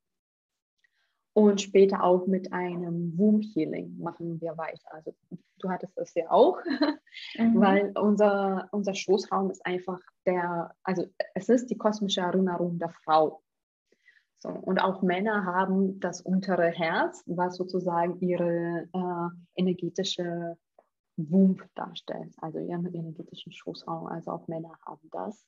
und 1.32 1.60
später 1.60 2.02
auch 2.02 2.26
mit 2.26 2.52
einem 2.52 3.16
Womb 3.16 3.44
Healing 3.54 3.98
machen 3.98 4.40
wir 4.40 4.56
weiter. 4.56 4.92
Also 4.92 5.14
du 5.58 5.70
hattest 5.70 5.96
das 5.96 6.14
ja 6.14 6.30
auch, 6.30 6.58
mhm. 7.38 7.60
weil 7.60 7.92
unser, 7.96 8.68
unser 8.72 8.94
Schoßraum 8.94 9.50
ist 9.50 9.64
einfach 9.64 10.00
der, 10.26 10.74
also 10.82 11.06
es 11.34 11.48
ist 11.48 11.70
die 11.70 11.78
kosmische 11.78 12.20
Erinnerung 12.20 12.78
der 12.78 12.90
Frau. 12.90 13.42
So, 14.38 14.48
und 14.48 14.82
auch 14.82 15.02
Männer 15.02 15.44
haben 15.44 16.00
das 16.00 16.22
untere 16.22 16.68
Herz, 16.68 17.22
was 17.26 17.56
sozusagen 17.56 18.18
ihre 18.20 18.88
äh, 18.92 19.60
energetische 19.60 20.56
Wump 21.16 21.62
darstellt, 21.74 22.34
also 22.38 22.58
ihren 22.58 22.92
energetischen 22.94 23.52
Schoßraum. 23.52 24.06
Also 24.06 24.30
auch 24.30 24.48
Männer 24.48 24.72
haben 24.86 25.08
das. 25.12 25.46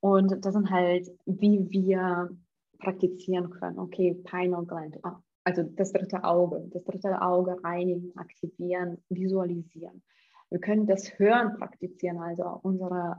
Und 0.00 0.44
das 0.44 0.52
sind 0.52 0.70
halt, 0.70 1.08
wie 1.24 1.70
wir 1.70 2.30
praktizieren 2.78 3.50
können. 3.50 3.78
Okay, 3.78 4.14
Pineal 4.14 4.64
Gland, 4.66 4.98
ah, 5.04 5.22
also 5.44 5.62
das 5.62 5.92
dritte 5.92 6.24
Auge, 6.24 6.68
das 6.72 6.84
dritte 6.84 7.20
Auge 7.22 7.56
reinigen, 7.62 8.16
aktivieren, 8.16 8.98
visualisieren. 9.08 10.02
Wir 10.50 10.60
können 10.60 10.86
das 10.86 11.18
Hören 11.18 11.56
praktizieren, 11.56 12.18
also 12.18 12.60
unsere 12.62 13.16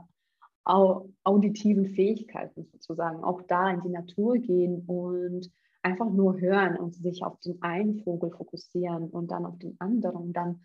auditiven 1.24 1.86
Fähigkeiten 1.86 2.64
sozusagen, 2.64 3.24
auch 3.24 3.40
da 3.42 3.70
in 3.70 3.80
die 3.80 3.88
Natur 3.88 4.36
gehen 4.36 4.84
und 4.86 5.50
einfach 5.82 6.10
nur 6.10 6.38
hören 6.38 6.76
und 6.76 6.94
sich 6.94 7.24
auf 7.24 7.38
den 7.40 7.62
einen 7.62 8.02
Vogel 8.02 8.30
fokussieren 8.30 9.08
und 9.08 9.30
dann 9.30 9.46
auf 9.46 9.58
den 9.58 9.76
anderen, 9.78 10.34
dann 10.34 10.60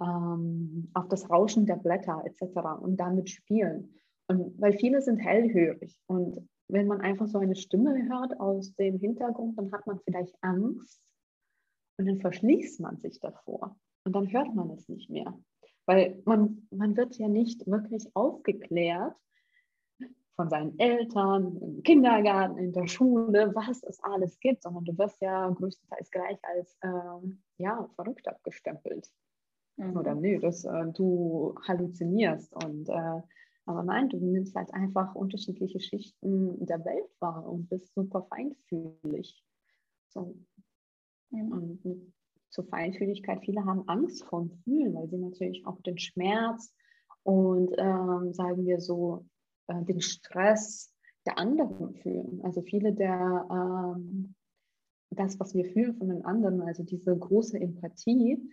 ähm, 0.00 0.90
auf 0.94 1.08
das 1.08 1.28
Rauschen 1.28 1.66
der 1.66 1.76
Blätter 1.76 2.22
etc. 2.24 2.80
und 2.80 2.98
damit 2.98 3.30
spielen. 3.30 3.94
Und 4.28 4.60
weil 4.60 4.74
viele 4.74 5.02
sind 5.02 5.18
hellhörig 5.18 5.98
und 6.06 6.48
wenn 6.68 6.86
man 6.86 7.00
einfach 7.00 7.26
so 7.26 7.38
eine 7.38 7.56
Stimme 7.56 8.08
hört 8.08 8.38
aus 8.40 8.74
dem 8.74 8.98
Hintergrund, 8.98 9.58
dann 9.58 9.72
hat 9.72 9.86
man 9.86 9.98
vielleicht 10.00 10.34
Angst 10.42 11.02
und 11.98 12.06
dann 12.06 12.20
verschließt 12.20 12.80
man 12.80 12.98
sich 12.98 13.20
davor 13.20 13.76
und 14.04 14.14
dann 14.14 14.30
hört 14.30 14.54
man 14.54 14.70
es 14.70 14.88
nicht 14.88 15.10
mehr. 15.10 15.38
Weil 15.86 16.20
man, 16.24 16.68
man 16.70 16.96
wird 16.96 17.16
ja 17.16 17.28
nicht 17.28 17.66
wirklich 17.66 18.08
aufgeklärt, 18.14 19.16
von 20.38 20.48
seinen 20.50 20.78
Eltern, 20.78 21.56
im 21.60 21.82
Kindergarten, 21.82 22.58
in 22.58 22.72
der 22.72 22.86
Schule, 22.86 23.50
was 23.56 23.82
es 23.82 24.00
alles 24.04 24.38
gibt, 24.38 24.62
sondern 24.62 24.84
du 24.84 24.96
wirst 24.96 25.20
ja 25.20 25.50
größtenteils 25.50 26.12
gleich 26.12 26.38
als 26.44 26.78
ähm, 26.84 27.42
ja, 27.56 27.90
verrückt 27.96 28.28
abgestempelt. 28.28 29.10
Mhm. 29.78 29.96
Oder 29.96 30.14
nö, 30.14 30.38
dass 30.38 30.64
äh, 30.64 30.86
du 30.92 31.56
halluzinierst. 31.66 32.54
Und, 32.64 32.88
äh, 32.88 33.20
aber 33.68 33.82
nein, 33.82 34.08
du 34.08 34.16
nimmst 34.16 34.54
halt 34.54 34.72
einfach 34.72 35.14
unterschiedliche 35.14 35.78
Schichten 35.78 36.64
der 36.66 36.84
Welt 36.86 37.10
wahr 37.20 37.46
und 37.46 37.68
bist 37.68 37.94
super 37.94 38.26
feinfühlig. 38.30 39.44
So. 40.08 40.34
Und 41.30 42.06
zur 42.48 42.64
Feinfühligkeit, 42.64 43.44
viele 43.44 43.64
haben 43.66 43.86
Angst 43.86 44.24
vor 44.24 44.48
Fühlen, 44.64 44.94
weil 44.94 45.08
sie 45.08 45.18
natürlich 45.18 45.66
auch 45.66 45.80
den 45.82 45.98
Schmerz 45.98 46.74
und 47.24 47.74
ähm, 47.76 48.32
sagen 48.32 48.64
wir 48.64 48.80
so 48.80 49.26
äh, 49.66 49.84
den 49.84 50.00
Stress 50.00 50.90
der 51.26 51.38
anderen 51.38 51.94
fühlen. 51.96 52.40
Also 52.44 52.62
viele 52.62 52.94
der, 52.94 53.46
ähm, 53.50 54.34
das, 55.10 55.38
was 55.38 55.54
wir 55.54 55.66
fühlen 55.66 55.94
von 55.94 56.08
den 56.08 56.24
anderen, 56.24 56.62
also 56.62 56.84
diese 56.84 57.14
große 57.14 57.60
Empathie, 57.60 58.50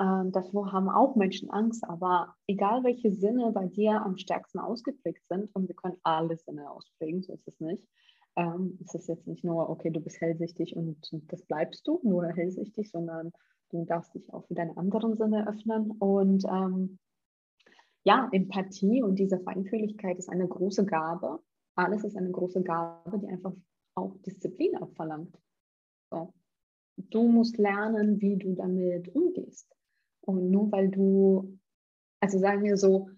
ähm, 0.00 0.32
davor 0.32 0.72
haben 0.72 0.88
auch 0.88 1.14
Menschen 1.14 1.50
Angst, 1.50 1.84
aber 1.84 2.34
egal 2.46 2.82
welche 2.84 3.12
Sinne 3.12 3.52
bei 3.52 3.66
dir 3.66 4.02
am 4.02 4.16
stärksten 4.16 4.58
ausgeprägt 4.58 5.22
sind, 5.28 5.54
und 5.54 5.68
wir 5.68 5.76
können 5.76 5.98
alle 6.02 6.36
Sinne 6.38 6.70
ausprägen, 6.70 7.22
so 7.22 7.34
ist 7.34 7.46
es 7.46 7.60
nicht, 7.60 7.86
ähm, 8.36 8.78
es 8.82 8.94
ist 8.94 9.08
jetzt 9.08 9.26
nicht 9.26 9.44
nur, 9.44 9.68
okay, 9.68 9.90
du 9.90 10.00
bist 10.00 10.20
hellsichtig 10.20 10.74
und 10.74 10.96
das 11.28 11.42
bleibst 11.42 11.86
du, 11.86 12.00
nur 12.02 12.26
hellsichtig, 12.28 12.90
sondern 12.90 13.32
du 13.70 13.84
darfst 13.84 14.14
dich 14.14 14.32
auch 14.32 14.46
für 14.46 14.54
deine 14.54 14.76
anderen 14.78 15.16
Sinne 15.16 15.46
öffnen 15.46 15.90
und 15.98 16.44
ähm, 16.44 16.98
ja, 18.02 18.28
Empathie 18.32 19.02
und 19.02 19.18
diese 19.18 19.38
Feinfühligkeit 19.40 20.18
ist 20.18 20.30
eine 20.30 20.48
große 20.48 20.86
Gabe. 20.86 21.40
Alles 21.74 22.04
ist 22.04 22.16
eine 22.16 22.30
große 22.30 22.62
Gabe, 22.62 23.18
die 23.18 23.28
einfach 23.28 23.52
auch 23.94 24.16
Disziplin 24.22 24.76
abverlangt. 24.76 25.38
So. 26.10 26.32
Du 26.96 27.28
musst 27.28 27.58
lernen, 27.58 28.20
wie 28.20 28.36
du 28.36 28.54
damit 28.54 29.14
umgehst. 29.14 29.68
Und 30.22 30.50
nur 30.50 30.70
weil 30.72 30.88
du, 30.88 31.58
also 32.20 32.38
sagen 32.38 32.64
wir 32.64 32.76
so, 32.76 33.08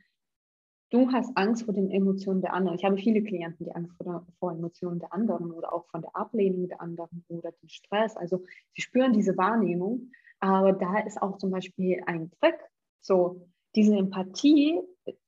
du 0.91 1.11
hast 1.11 1.37
Angst 1.37 1.65
vor 1.65 1.75
den 1.75 1.91
Emotionen 1.91 2.43
der 2.43 2.53
anderen. 2.53 2.79
Ich 2.79 2.85
habe 2.85 2.97
viele 2.97 3.23
Klienten, 3.23 3.65
die 3.65 3.75
Angst 3.75 3.97
vor, 3.97 4.05
der, 4.05 4.27
vor 4.39 4.53
Emotionen 4.53 5.01
der 5.01 5.13
anderen 5.13 5.51
oder 5.51 5.73
auch 5.73 5.87
von 5.87 6.03
der 6.03 6.15
Ablehnung 6.15 6.69
der 6.69 6.81
anderen 6.81 7.25
oder 7.29 7.51
den 7.51 7.69
Stress. 7.69 8.17
Also 8.17 8.45
sie 8.75 8.83
spüren 8.83 9.13
diese 9.13 9.37
Wahrnehmung, 9.37 10.11
aber 10.39 10.73
da 10.73 10.99
ist 11.01 11.21
auch 11.21 11.39
zum 11.39 11.51
Beispiel 11.51 12.03
ein 12.07 12.31
Trick. 12.41 12.59
So, 13.01 13.49
diese 13.75 13.97
Empathie 13.97 14.81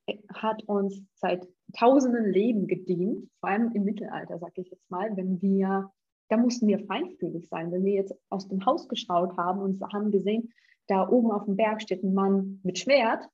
äh, 0.06 0.18
hat 0.32 0.62
uns 0.64 1.02
seit 1.14 1.48
tausenden 1.76 2.30
Leben 2.30 2.66
gedient, 2.66 3.28
vor 3.40 3.48
allem 3.48 3.72
im 3.72 3.84
Mittelalter, 3.84 4.38
sage 4.38 4.60
ich 4.60 4.70
jetzt 4.70 4.90
mal, 4.90 5.16
wenn 5.16 5.40
wir, 5.40 5.90
da 6.28 6.37
mussten 6.37 6.68
wir 6.68 6.78
feinfühlig 6.80 7.48
sein. 7.48 7.72
Wenn 7.72 7.84
wir 7.84 7.94
jetzt 7.94 8.14
aus 8.28 8.48
dem 8.48 8.64
Haus 8.66 8.88
geschaut 8.88 9.37
haben 9.37 9.60
und 9.60 9.80
haben 9.92 10.10
gesehen, 10.10 10.52
da 10.87 11.09
oben 11.09 11.31
auf 11.31 11.44
dem 11.44 11.57
Berg 11.57 11.83
steht 11.83 12.03
ein 12.03 12.14
Mann 12.14 12.61
mit 12.62 12.79
Schwert, 12.79 13.29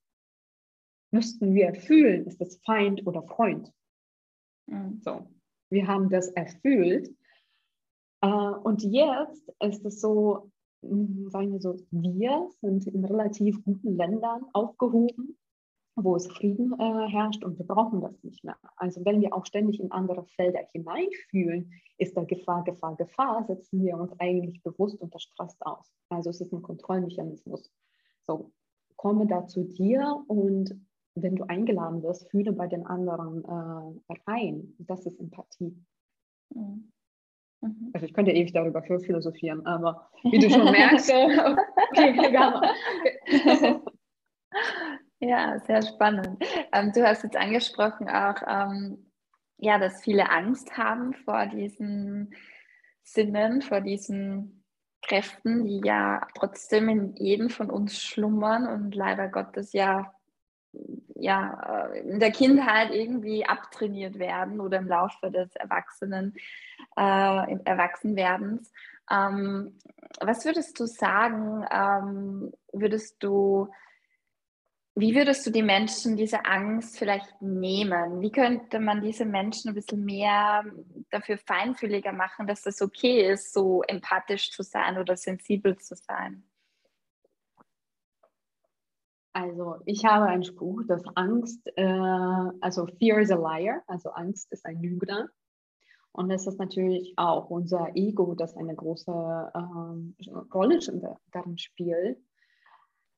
müssten 1.10 1.54
wir 1.54 1.74
fühlen, 1.74 2.26
ist 2.26 2.40
das 2.40 2.56
Feind 2.64 3.06
oder 3.06 3.22
Freund. 3.22 3.72
Mhm. 4.66 5.00
So, 5.02 5.26
wir 5.70 5.86
haben 5.86 6.08
das 6.10 6.28
erfüllt. 6.28 7.14
Äh, 8.22 8.28
und 8.28 8.82
jetzt 8.82 9.52
ist 9.60 9.84
es 9.84 10.00
so, 10.00 10.50
hm, 10.82 11.28
sagen 11.30 11.52
wir 11.52 11.60
so, 11.60 11.76
wir 11.90 12.50
sind 12.60 12.86
in 12.86 13.04
relativ 13.04 13.62
guten 13.64 13.96
Ländern 13.96 14.44
aufgehoben, 14.52 15.36
wo 16.04 16.16
es 16.16 16.26
Frieden 16.26 16.72
äh, 16.78 17.08
herrscht 17.08 17.44
und 17.44 17.58
wir 17.58 17.66
brauchen 17.66 18.00
das 18.00 18.22
nicht 18.22 18.44
mehr. 18.44 18.56
Also 18.76 19.04
wenn 19.04 19.20
wir 19.20 19.34
auch 19.34 19.46
ständig 19.46 19.80
in 19.80 19.90
andere 19.92 20.24
Felder 20.24 20.60
hineinfühlen, 20.72 21.72
ist 21.98 22.16
da 22.16 22.24
Gefahr, 22.24 22.64
Gefahr, 22.64 22.96
Gefahr, 22.96 23.44
setzen 23.44 23.84
wir 23.84 23.96
uns 23.96 24.12
eigentlich 24.18 24.62
bewusst 24.62 25.00
unter 25.00 25.18
Stress 25.18 25.56
aus. 25.60 25.90
Also 26.08 26.30
es 26.30 26.40
ist 26.40 26.52
ein 26.52 26.62
Kontrollmechanismus. 26.62 27.70
So, 28.26 28.52
komme 28.96 29.26
da 29.26 29.46
zu 29.46 29.64
dir 29.64 30.22
und 30.28 30.74
wenn 31.14 31.36
du 31.36 31.44
eingeladen 31.44 32.02
wirst, 32.02 32.30
fühle 32.30 32.52
bei 32.52 32.66
den 32.66 32.86
anderen 32.86 33.44
äh, 33.44 34.14
rein. 34.26 34.74
Das 34.78 35.06
ist 35.06 35.18
Empathie. 35.18 35.76
Mhm. 36.54 36.90
Mhm. 37.62 37.90
Also 37.92 38.06
ich 38.06 38.14
könnte 38.14 38.30
ewig 38.30 38.52
darüber 38.52 38.82
philosophieren, 38.82 39.66
aber 39.66 40.08
wie 40.22 40.38
du 40.38 40.48
schon 40.48 40.64
merkst, 40.70 41.10
okay, 41.10 42.28
egal. 42.28 42.62
ja, 45.20 45.58
sehr 45.60 45.82
spannend. 45.82 46.42
Ähm, 46.72 46.92
du 46.92 47.06
hast 47.06 47.22
jetzt 47.22 47.36
angesprochen 47.36 48.08
auch, 48.08 48.36
ähm, 48.46 49.10
ja, 49.58 49.78
dass 49.78 50.02
viele 50.02 50.30
Angst 50.30 50.76
haben 50.76 51.14
vor 51.14 51.46
diesen 51.46 52.34
Sinnen, 53.02 53.62
vor 53.62 53.80
diesen 53.80 54.64
Kräften, 55.02 55.64
die 55.64 55.80
ja 55.84 56.26
trotzdem 56.34 56.88
in 56.88 57.14
jedem 57.16 57.50
von 57.50 57.70
uns 57.70 58.02
schlummern 58.02 58.66
und 58.66 58.94
leider 58.94 59.28
Gottes 59.28 59.72
ja 59.72 60.12
ja, 61.16 61.90
äh, 61.92 62.00
in 62.00 62.20
der 62.20 62.32
Kindheit 62.32 62.90
irgendwie 62.90 63.44
abtrainiert 63.44 64.18
werden 64.18 64.60
oder 64.60 64.78
im 64.78 64.88
Laufe 64.88 65.30
des 65.30 65.54
Erwachsenen, 65.56 66.34
äh, 66.96 67.56
Erwachsenwerdens. 67.64 68.72
Ähm, 69.10 69.78
was 70.20 70.44
würdest 70.44 70.78
du 70.80 70.86
sagen, 70.86 71.64
ähm, 71.70 72.52
würdest 72.72 73.22
du, 73.22 73.68
wie 74.94 75.14
würdest 75.14 75.46
du 75.46 75.50
die 75.50 75.62
Menschen 75.62 76.16
diese 76.16 76.44
Angst 76.44 76.98
vielleicht 76.98 77.40
nehmen? 77.40 78.20
Wie 78.20 78.32
könnte 78.32 78.80
man 78.80 79.00
diese 79.00 79.24
Menschen 79.24 79.70
ein 79.70 79.74
bisschen 79.74 80.04
mehr 80.04 80.64
dafür 81.10 81.38
feinfühliger 81.38 82.12
machen, 82.12 82.46
dass 82.46 82.62
das 82.62 82.82
okay 82.82 83.30
ist, 83.30 83.52
so 83.52 83.82
empathisch 83.82 84.50
zu 84.50 84.62
sein 84.62 84.98
oder 84.98 85.16
sensibel 85.16 85.78
zu 85.78 85.94
sein? 85.94 86.44
Also 89.32 89.76
ich 89.86 90.04
habe 90.04 90.26
einen 90.26 90.42
Spruch, 90.42 90.82
dass 90.88 91.04
Angst, 91.14 91.60
äh, 91.76 91.84
also 92.60 92.86
Fear 92.98 93.20
is 93.20 93.30
a 93.30 93.36
liar, 93.36 93.82
also 93.86 94.10
Angst 94.10 94.50
ist 94.50 94.66
ein 94.66 94.82
Lügner. 94.82 95.28
Und 96.12 96.28
das 96.28 96.48
ist 96.48 96.58
natürlich 96.58 97.14
auch 97.16 97.48
unser 97.48 97.92
Ego, 97.94 98.34
das 98.34 98.56
eine 98.56 98.74
große 98.74 99.52
ähm, 99.54 100.16
Rolle 100.52 100.80
darin 101.30 101.56
spielt. 101.58 102.18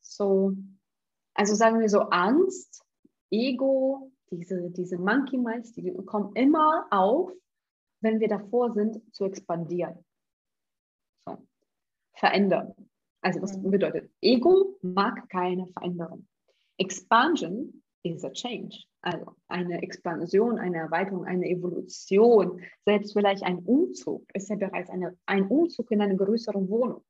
So, 0.02 0.54
also 1.34 1.54
sagen 1.54 1.80
wir 1.80 1.88
so, 1.88 2.00
Angst, 2.00 2.84
Ego, 3.30 4.12
diese, 4.30 4.70
diese 4.70 4.98
Monkey 4.98 5.38
Minds, 5.38 5.72
die 5.72 5.92
kommen 6.06 6.34
immer 6.34 6.86
auf, 6.90 7.32
wenn 8.00 8.20
wir 8.20 8.28
davor 8.28 8.72
sind, 8.72 9.00
zu 9.14 9.24
expandieren. 9.24 10.04
verändern. 12.14 12.74
Also 13.20 13.40
was 13.42 13.56
mhm. 13.56 13.70
bedeutet, 13.70 14.10
Ego 14.20 14.78
mag 14.82 15.28
keine 15.28 15.66
Veränderung. 15.68 16.26
Expansion 16.78 17.82
is 18.02 18.24
a 18.24 18.30
change. 18.30 18.84
Also 19.00 19.34
eine 19.48 19.82
Expansion, 19.82 20.58
eine 20.58 20.78
Erweiterung, 20.78 21.24
eine 21.24 21.48
Evolution, 21.48 22.60
selbst 22.84 23.12
vielleicht 23.12 23.42
ein 23.42 23.58
Umzug 23.58 24.24
ist 24.34 24.48
ja 24.48 24.56
bereits 24.56 24.90
eine, 24.90 25.16
ein 25.26 25.46
Umzug 25.46 25.90
in 25.90 26.00
eine 26.00 26.16
größere 26.16 26.68
Wohnung. 26.68 27.04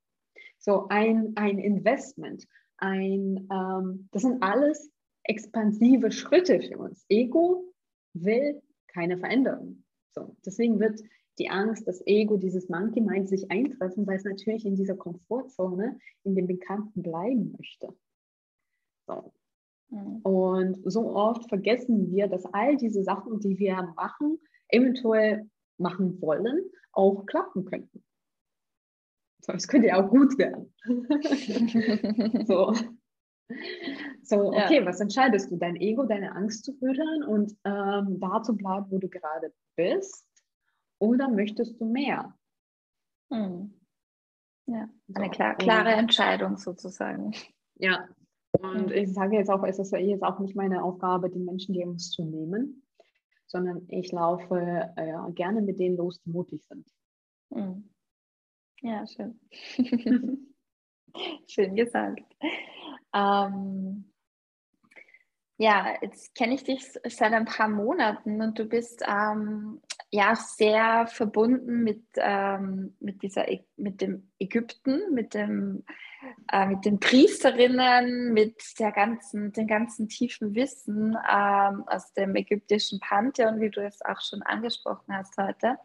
So 0.59 0.87
ein, 0.89 1.33
ein 1.37 1.59
Investment, 1.59 2.47
ein, 2.79 3.49
ähm, 3.51 4.09
das 4.13 4.23
sind 4.23 4.43
alles 4.43 4.91
expansive 5.25 6.11
Schritte 6.11 6.61
für 6.61 6.79
uns. 6.79 7.05
Ego 7.09 7.73
will 8.15 8.61
keine 8.89 9.19
Veränderung. 9.19 9.85
So, 10.13 10.37
deswegen 10.45 10.81
wird 10.81 11.01
die 11.39 11.49
Angst, 11.49 11.89
das 11.89 12.03
Ego, 12.07 12.37
dieses 12.37 12.69
Monkey 12.69 13.01
Mind 13.01 13.29
sich 13.29 13.51
eintreffen, 13.51 14.07
weil 14.07 14.17
es 14.17 14.25
natürlich 14.25 14.67
in 14.67 14.77
dieser 14.77 14.97
Komfortzone, 14.97 15.99
in 16.25 16.35
dem 16.35 16.47
Bekannten 16.47 17.03
bleiben 17.03 17.55
möchte. 17.57 17.89
So. 19.07 19.33
Mhm. 19.89 20.17
Und 20.23 20.81
so 20.85 21.15
oft 21.15 21.49
vergessen 21.49 22.11
wir, 22.11 22.29
dass 22.29 22.45
all 22.47 22.77
diese 22.77 23.03
Sachen, 23.03 23.41
die 23.41 23.59
wir 23.59 23.95
machen, 23.97 24.39
eventuell 24.69 25.49
machen 25.79 26.21
wollen, 26.21 26.71
auch 26.93 27.25
klappen 27.27 27.65
könnten. 27.65 28.05
So, 29.45 29.53
es 29.53 29.67
könnte 29.69 29.89
ja 29.89 30.03
auch 30.03 30.09
gut 30.09 30.39
werden. 30.39 30.73
so. 32.47 32.75
So, 34.23 34.53
okay, 34.53 34.79
ja. 34.81 34.87
was 34.87 35.01
entscheidest 35.01 35.51
du? 35.51 35.57
Dein 35.57 35.77
Ego, 35.77 36.05
deine 36.05 36.35
Angst 36.35 36.65
zu 36.65 36.73
füttern 36.75 37.25
und 37.25 37.53
ähm, 37.65 38.19
da 38.21 38.43
zu 38.43 38.57
bleiben, 38.57 38.87
wo 38.89 38.99
du 38.99 39.09
gerade 39.09 39.53
bist? 39.77 40.27
Oder 40.99 41.29
möchtest 41.29 41.81
du 41.81 41.85
mehr? 41.85 42.35
Hm. 43.31 43.75
Ja, 44.67 44.89
eine 45.15 45.25
so. 45.27 45.31
klar, 45.33 45.57
klare 45.57 45.91
Entscheidung 45.91 46.57
sozusagen. 46.57 47.33
Ja, 47.75 48.09
und 48.61 48.91
hm. 48.91 48.93
ich 48.93 49.13
sage 49.13 49.37
jetzt 49.37 49.51
auch, 49.51 49.65
es 49.65 49.79
ist 49.79 49.93
jetzt 49.93 50.23
auch 50.23 50.39
nicht 50.39 50.55
meine 50.55 50.83
Aufgabe, 50.83 51.31
den 51.31 51.45
Menschen 51.45 51.75
die 51.75 51.85
Angst 51.85 52.13
zu 52.13 52.25
nehmen, 52.25 52.83
sondern 53.47 53.87
ich 53.89 54.13
laufe 54.13 54.93
äh, 54.97 55.33
gerne 55.33 55.63
mit 55.63 55.79
denen 55.79 55.97
los, 55.97 56.21
die 56.23 56.31
mutig 56.31 56.65
sind. 56.65 56.87
Hm. 57.53 57.92
Ja, 58.83 59.07
schön. 59.07 59.39
schön 61.49 61.77
gesagt. 61.77 62.23
Ähm, 63.15 64.13
ja, 65.59 65.95
jetzt 66.03 66.35
kenne 66.35 66.55
ich 66.55 66.65
dich 66.65 66.83
seit 67.09 67.33
ein 67.33 67.45
paar 67.45 67.69
Monaten 67.69 68.43
und 68.43 68.59
du 68.59 68.65
bist 68.65 69.03
ähm, 69.07 69.81
ja 70.13 70.37
sehr 70.37 71.07
verbunden 71.07 71.83
mit, 71.83 72.05
ähm, 72.17 72.95
mit, 73.01 73.23
dieser, 73.23 73.47
mit 73.77 74.03
dem 74.03 74.31
Ägypten, 74.39 75.15
mit, 75.15 75.33
dem, 75.33 75.85
äh, 76.53 76.67
mit 76.67 76.85
den 76.85 77.01
Priesterinnen, 77.01 78.35
mit 78.35 78.79
der 78.79 78.93
ganzen, 78.93 79.53
dem 79.53 79.67
ganzen 79.67 80.11
tiefen 80.11 80.55
Wissen 80.55 81.17
ähm, 81.31 81.85
aus 81.87 82.13
dem 82.13 82.37
ägyptischen 82.37 83.01
Pantheon, 83.01 83.59
wie 83.61 83.71
du 83.71 83.83
es 83.83 84.05
auch 84.05 84.21
schon 84.21 84.43
angesprochen 84.43 85.17
hast 85.17 85.35
heute. 85.39 85.79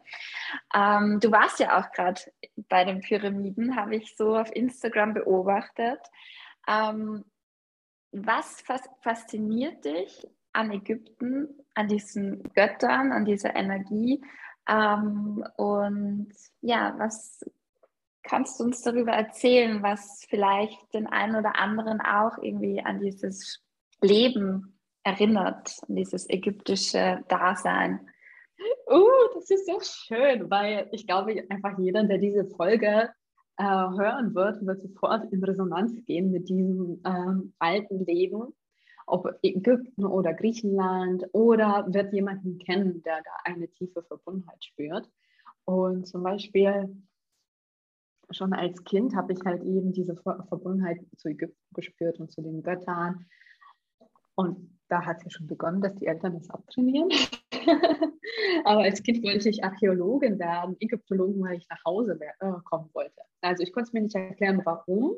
Ähm, 0.74 1.20
du 1.20 1.32
warst 1.32 1.58
ja 1.58 1.80
auch 1.80 1.90
gerade 1.92 2.20
bei 2.68 2.84
den 2.84 3.00
Pyramiden, 3.00 3.76
habe 3.76 3.96
ich 3.96 4.14
so 4.14 4.36
auf 4.36 4.54
Instagram 4.54 5.14
beobachtet. 5.14 6.00
Ähm, 6.68 7.24
was 8.12 8.62
fasziniert 9.00 9.86
dich 9.86 10.28
an 10.52 10.70
Ägypten, 10.70 11.48
an 11.74 11.88
diesen 11.88 12.42
Göttern, 12.54 13.12
an 13.12 13.24
dieser 13.24 13.54
Energie? 13.54 14.22
Ähm, 14.68 15.44
und 15.56 16.32
ja, 16.60 16.94
was 16.98 17.44
kannst 18.22 18.60
du 18.60 18.64
uns 18.64 18.82
darüber 18.82 19.12
erzählen, 19.12 19.82
was 19.82 20.24
vielleicht 20.28 20.92
den 20.94 21.06
einen 21.06 21.36
oder 21.36 21.56
anderen 21.56 22.00
auch 22.00 22.38
irgendwie 22.42 22.80
an 22.80 23.00
dieses 23.00 23.64
Leben 24.00 24.78
erinnert, 25.02 25.76
an 25.88 25.96
dieses 25.96 26.28
ägyptische 26.28 27.24
Dasein? 27.28 28.00
Uh, 28.90 29.34
das 29.34 29.50
ist 29.50 29.66
so 29.66 29.80
schön, 29.80 30.50
weil 30.50 30.88
ich 30.92 31.06
glaube, 31.06 31.44
einfach 31.48 31.78
jeder, 31.78 32.04
der 32.04 32.18
diese 32.18 32.44
Folge 32.44 33.10
äh, 33.56 33.64
hören 33.64 34.34
wird, 34.34 34.64
wird 34.64 34.80
sofort 34.80 35.32
in 35.32 35.42
Resonanz 35.44 35.92
gehen 36.04 36.30
mit 36.30 36.48
diesem 36.48 37.00
ähm, 37.04 37.52
alten 37.58 38.04
Leben, 38.04 38.54
ob 39.08 39.38
Ägypten 39.42 40.04
oder 40.04 40.34
Griechenland 40.34 41.24
oder 41.32 41.86
wird 41.88 42.12
jemanden 42.12 42.58
kennen, 42.58 43.02
der 43.02 43.22
da 43.22 43.30
eine 43.44 43.68
tiefe 43.68 44.02
Verbundenheit 44.02 44.64
spürt. 44.64 45.08
Und 45.64 46.06
zum 46.06 46.22
Beispiel 46.22 46.96
schon 48.30 48.52
als 48.52 48.84
Kind 48.84 49.14
habe 49.16 49.32
ich 49.32 49.40
halt 49.44 49.62
eben 49.62 49.92
diese 49.92 50.16
Verbundenheit 50.16 51.00
zu 51.16 51.28
Ägypten 51.28 51.74
gespürt 51.74 52.20
und 52.20 52.30
zu 52.30 52.42
den 52.42 52.62
Göttern. 52.62 53.26
Und 54.34 54.78
da 54.88 55.04
hat 55.04 55.18
es 55.18 55.24
ja 55.24 55.30
schon 55.30 55.46
begonnen, 55.46 55.80
dass 55.80 55.94
die 55.96 56.06
Eltern 56.06 56.34
das 56.34 56.50
abtrainieren. 56.50 57.08
Aber 58.64 58.82
als 58.82 59.02
Kind 59.02 59.22
wollte 59.24 59.48
ich 59.48 59.64
Archäologin 59.64 60.38
werden, 60.38 60.76
Ägyptologin, 60.80 61.42
weil 61.42 61.58
ich 61.58 61.68
nach 61.68 61.84
Hause 61.84 62.18
äh, 62.20 62.52
kommen 62.64 62.90
wollte. 62.92 63.22
Also 63.40 63.62
ich 63.62 63.72
konnte 63.72 63.88
es 63.88 63.92
mir 63.92 64.02
nicht 64.02 64.14
erklären, 64.14 64.60
warum. 64.64 65.16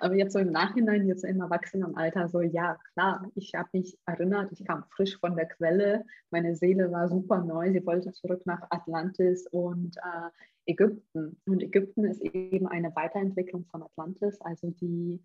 Aber 0.00 0.14
jetzt 0.14 0.32
so 0.32 0.38
im 0.38 0.50
Nachhinein, 0.50 1.06
jetzt 1.06 1.24
im 1.24 1.40
Erwachsenenalter, 1.40 2.28
so 2.28 2.40
ja, 2.40 2.78
klar, 2.94 3.30
ich 3.34 3.54
habe 3.54 3.68
mich 3.72 3.98
erinnert, 4.06 4.50
ich 4.52 4.64
kam 4.64 4.84
frisch 4.90 5.18
von 5.18 5.36
der 5.36 5.46
Quelle, 5.46 6.04
meine 6.30 6.54
Seele 6.56 6.90
war 6.90 7.08
super 7.08 7.42
neu, 7.42 7.72
sie 7.72 7.84
wollte 7.86 8.12
zurück 8.12 8.42
nach 8.46 8.62
Atlantis 8.70 9.46
und 9.48 9.96
äh, 9.98 10.70
Ägypten. 10.70 11.40
Und 11.46 11.62
Ägypten 11.62 12.04
ist 12.04 12.20
eben 12.22 12.66
eine 12.66 12.94
Weiterentwicklung 12.94 13.64
von 13.66 13.82
Atlantis, 13.82 14.40
also 14.40 14.70
die 14.70 15.22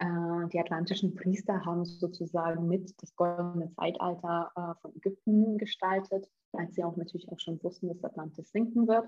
äh, 0.00 0.48
die 0.52 0.58
atlantischen 0.58 1.14
Priester 1.14 1.64
haben 1.64 1.84
sozusagen 1.84 2.66
mit 2.66 2.94
das 3.02 3.14
goldene 3.16 3.70
Zeitalter 3.72 4.50
äh, 4.56 4.80
von 4.80 4.96
Ägypten 4.96 5.58
gestaltet, 5.58 6.30
als 6.52 6.74
sie 6.74 6.84
auch 6.84 6.96
natürlich 6.96 7.28
auch 7.30 7.38
schon 7.38 7.62
wussten, 7.62 7.88
dass 7.88 8.02
Atlantis 8.02 8.50
sinken 8.50 8.88
wird. 8.88 9.06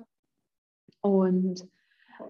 Und 1.00 1.66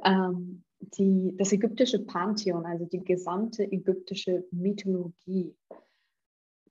ähm, 0.04 0.62
die, 0.82 1.34
das 1.36 1.52
ägyptische 1.52 2.00
Pantheon, 2.00 2.66
also 2.66 2.84
die 2.86 3.02
gesamte 3.04 3.64
ägyptische 3.64 4.44
Mythologie, 4.50 5.56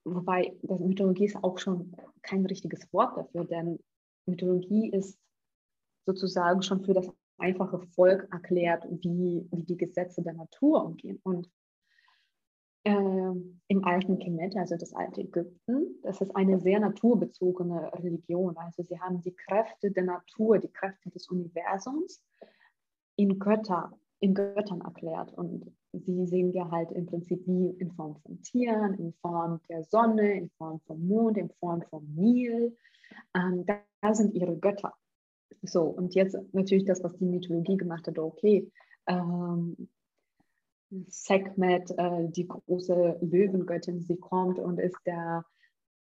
wobei 0.04 0.56
Mythologie 0.62 1.26
ist 1.26 1.36
auch 1.36 1.58
schon 1.58 1.94
kein 2.22 2.44
richtiges 2.46 2.92
Wort 2.92 3.16
dafür, 3.16 3.44
denn 3.44 3.78
Mythologie 4.26 4.90
ist 4.90 5.18
sozusagen 6.06 6.62
schon 6.62 6.84
für 6.84 6.94
das 6.94 7.10
einfache 7.38 7.80
Volk 7.94 8.28
erklärt, 8.32 8.86
wie, 8.88 9.46
wie 9.50 9.64
die 9.64 9.76
Gesetze 9.76 10.22
der 10.22 10.34
Natur 10.34 10.84
umgehen. 10.84 11.20
Und 11.22 11.50
äh, 12.84 12.92
im 12.92 13.84
alten 13.84 14.18
Kemet, 14.18 14.56
also 14.56 14.76
das 14.76 14.92
alte 14.94 15.22
Ägypten, 15.22 16.00
das 16.02 16.20
ist 16.20 16.34
eine 16.34 16.60
sehr 16.60 16.80
naturbezogene 16.80 17.92
Religion. 17.94 18.56
Also 18.56 18.82
sie 18.82 18.98
haben 19.00 19.22
die 19.22 19.34
Kräfte 19.34 19.90
der 19.90 20.04
Natur, 20.04 20.58
die 20.58 20.72
Kräfte 20.72 21.10
des 21.10 21.28
Universums 21.28 22.22
in 23.16 23.38
Götter, 23.38 23.92
in 24.22 24.34
Göttern 24.34 24.80
erklärt. 24.80 25.32
Und 25.34 25.70
sie 25.92 26.26
sehen 26.26 26.52
wir 26.52 26.70
halt 26.70 26.92
im 26.92 27.06
Prinzip 27.06 27.44
wie 27.46 27.70
in 27.70 27.90
Form 27.90 28.16
von 28.16 28.40
Tieren, 28.42 28.94
in 28.94 29.12
Form 29.14 29.60
der 29.68 29.82
Sonne, 29.82 30.34
in 30.34 30.48
Form 30.50 30.80
vom 30.86 31.06
Mond, 31.06 31.36
in 31.36 31.50
Form 31.58 31.82
vom 31.90 32.06
Nil. 32.14 32.76
Ähm, 33.34 33.66
da, 33.66 33.80
da 34.00 34.14
sind 34.14 34.32
ihre 34.34 34.56
Götter. 34.56 34.94
So, 35.62 35.82
und 35.82 36.14
jetzt 36.14 36.36
natürlich 36.52 36.84
das, 36.84 37.02
was 37.02 37.16
die 37.16 37.24
Mythologie 37.24 37.76
gemacht 37.76 38.06
hat, 38.06 38.18
okay, 38.18 38.70
ähm, 39.08 39.88
Sekhmet, 41.08 41.90
äh, 41.96 42.28
die 42.28 42.46
große 42.46 43.18
Löwengöttin, 43.22 44.02
sie 44.02 44.16
kommt 44.16 44.58
und 44.58 44.78
ist 44.78 44.98
der 45.04 45.44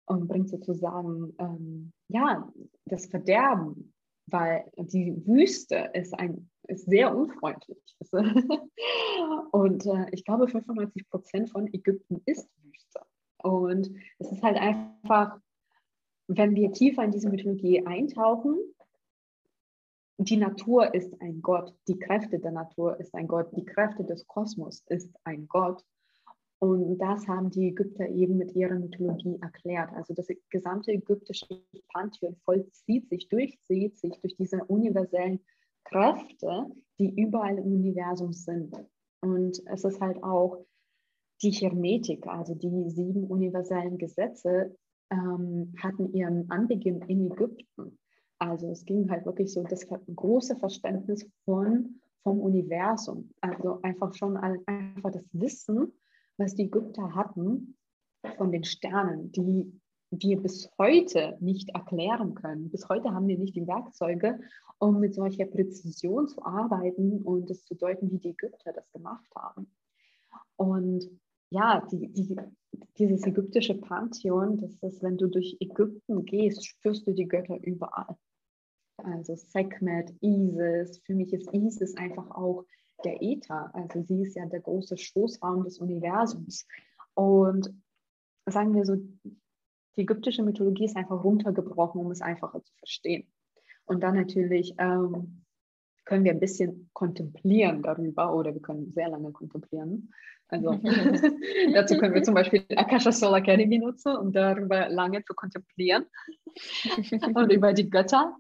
und 0.07 0.29
bringt 0.29 0.49
sozusagen 0.49 1.35
ähm, 1.39 1.93
ja 2.09 2.51
das 2.87 3.07
Verderben, 3.07 3.93
weil 4.27 4.65
die 4.79 5.27
Wüste 5.27 5.91
ist 5.93 6.15
ein 6.15 6.49
ist 6.69 6.87
sehr 6.87 7.15
unfreundlich. 7.15 7.79
und 9.53 9.87
äh, 9.87 10.07
ich 10.13 10.25
glaube, 10.25 10.49
95 10.49 11.09
Prozent 11.09 11.51
von 11.51 11.67
Ägypten 11.73 12.23
ist 12.27 12.49
Wüste. 12.63 13.01
Und 13.43 13.91
es 14.19 14.33
ist 14.33 14.43
halt 14.43 14.57
einfach, 14.57 15.39
wenn 16.29 16.55
wir 16.55 16.73
tiefer 16.73 17.05
in 17.05 17.13
diese 17.13 17.31
Mythologie 17.31 17.87
eintauchen, 17.87 18.57
die 20.19 20.39
Natur 20.39 20.95
ist 20.95 21.21
ein 21.21 21.43
Gott, 21.43 21.75
die 21.89 21.99
Kräfte 21.99 22.39
der 22.39 22.53
Natur 22.53 22.99
ist 22.99 23.15
ein 23.15 23.29
Gott, 23.29 23.51
die 23.55 23.65
Kräfte 23.65 24.03
des 24.05 24.27
Kosmos 24.27 24.83
ist 24.89 25.15
ein 25.25 25.47
Gott. 25.47 25.85
Und 26.59 26.99
das 26.99 27.29
haben 27.29 27.51
die 27.51 27.69
Ägypter 27.69 28.09
eben 28.09 28.39
mit 28.39 28.55
ihrer 28.57 28.77
Mythologie 28.77 29.39
erklärt. 29.43 29.93
Also 29.93 30.15
das 30.15 30.29
gesamte 30.49 30.91
ägyptische 30.91 31.47
Pantheon 31.93 32.35
vollzieht 32.45 33.11
sich, 33.11 33.29
durchzieht 33.29 33.99
sich 33.99 34.19
durch 34.23 34.37
diese 34.37 34.65
universellen 34.65 35.41
Kräfte, 35.89 36.67
die 36.99 37.15
überall 37.21 37.59
im 37.59 37.75
Universum 37.75 38.33
sind. 38.33 38.75
Und 39.21 39.61
es 39.67 39.85
ist 39.85 40.01
halt 40.01 40.23
auch 40.23 40.65
die 41.43 41.51
Hermetik, 41.51 42.27
also 42.27 42.55
die 42.55 42.91
sieben 42.91 43.25
universellen 43.25 43.99
Gesetze, 43.99 44.75
ähm, 45.11 45.73
hatten 45.79 46.13
ihren 46.13 46.51
Anbeginn 46.51 47.03
in 47.03 47.31
Ägypten. 47.31 47.99
Also 48.39 48.71
es 48.71 48.85
ging 48.85 49.11
halt 49.11 49.25
wirklich 49.27 49.53
so 49.53 49.63
das 49.63 49.87
große 49.87 50.57
Verständnis 50.57 51.29
von, 51.45 52.01
vom 52.23 52.41
Universum. 52.41 53.31
Also 53.41 53.81
einfach 53.83 54.15
schon 54.15 54.37
einfach 54.37 55.13
das 55.13 55.25
Wissen, 55.33 55.93
was 56.39 56.55
die 56.55 56.65
Ägypter 56.65 57.15
hatten 57.15 57.77
von 58.37 58.51
den 58.53 58.65
Sternen, 58.65 59.31
die 59.33 59.81
wir 60.11 60.41
bis 60.41 60.71
heute 60.79 61.37
nicht 61.41 61.71
erklären 61.71 62.35
können. 62.35 62.71
Bis 62.71 62.89
heute 62.89 63.13
haben 63.13 63.27
wir 63.27 63.39
nicht 63.39 63.57
die 63.57 63.67
Werkzeuge, 63.67 64.39
um 64.79 65.01
mit 65.01 65.15
solcher 65.15 65.47
Präzision 65.47 66.29
zu 66.29 66.45
arbeiten 66.45 67.23
und 67.23 67.51
es 67.51 67.65
zu 67.65 67.75
deuten, 67.75 68.11
wie 68.11 68.19
die 68.19 68.31
Ägypter 68.31 68.73
das 68.73 68.91
gemacht 68.93 69.27
haben. 69.35 69.71
Und 70.57 71.09
ja, 71.51 71.87
die, 71.91 72.09
die, 72.09 72.37
dieses 72.99 73.27
ägyptische 73.27 73.75
Pantheon, 73.75 74.59
das 74.59 74.75
ist, 74.83 75.03
wenn 75.03 75.17
du 75.17 75.29
durch 75.29 75.57
Ägypten 75.61 76.25
gehst, 76.25 76.67
spürst 76.67 77.07
du 77.07 77.13
die 77.13 77.29
Götter 77.29 77.59
überall. 77.63 78.17
Also 78.99 79.35
Sekhmet, 79.37 80.13
Isis, 80.21 81.01
für 81.05 81.15
mich 81.15 81.33
ist 81.33 81.53
Isis 81.53 81.97
einfach 81.97 82.31
auch 82.31 82.65
der 83.05 83.23
Äther. 83.23 83.71
Also 83.75 84.03
sie 84.03 84.23
ist 84.23 84.35
ja 84.35 84.47
der 84.47 84.61
große 84.61 84.97
Schoßraum 84.97 85.65
des 85.65 85.79
Universums. 85.79 86.67
Und 87.15 87.73
sagen 88.47 88.75
wir 88.75 88.85
so, 88.85 88.97
die 89.97 90.03
ägyptische 90.03 90.43
Mythologie 90.43 90.85
ist 90.85 90.97
einfach 90.97 91.23
runtergebrochen, 91.23 92.01
um 92.01 92.11
es 92.11 92.21
einfacher 92.21 92.63
zu 92.63 92.73
verstehen. 92.75 93.27
Und 93.85 94.03
dann 94.03 94.15
natürlich 94.15 94.75
ähm, 94.79 95.45
können 96.05 96.25
wir 96.25 96.33
ein 96.33 96.41
bisschen 96.41 96.91
kontemplieren 96.93 97.83
darüber 97.83 98.35
oder 98.35 98.55
wir 98.55 98.63
können 98.63 98.93
sehr 98.93 99.09
lange 99.09 99.33
kontemplieren. 99.33 100.13
Also 100.49 100.73
dazu 101.75 101.97
können 101.99 102.15
wir 102.15 102.23
zum 102.23 102.35
Beispiel 102.35 102.65
Akasha 102.77 103.13
Soul 103.13 103.37
Academy 103.37 103.79
nutzen, 103.79 104.17
um 104.17 104.33
darüber 104.33 104.89
lange 104.89 105.23
zu 105.25 105.35
kontemplieren 105.35 106.07
und 107.35 107.53
über 107.53 107.73
die 107.73 107.91
Götter. 107.91 108.37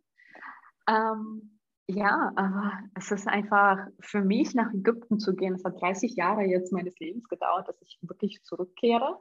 Ähm, 0.88 1.58
ja, 1.88 2.32
aber 2.34 2.72
es 2.94 3.12
ist 3.12 3.28
einfach 3.28 3.78
für 4.00 4.20
mich 4.20 4.54
nach 4.54 4.72
Ägypten 4.74 5.20
zu 5.20 5.36
gehen. 5.36 5.54
Es 5.54 5.64
hat 5.64 5.80
30 5.80 6.16
Jahre 6.16 6.42
jetzt 6.42 6.72
meines 6.72 6.98
Lebens 6.98 7.28
gedauert, 7.28 7.68
dass 7.68 7.80
ich 7.80 7.98
wirklich 8.02 8.42
zurückkehre. 8.42 9.20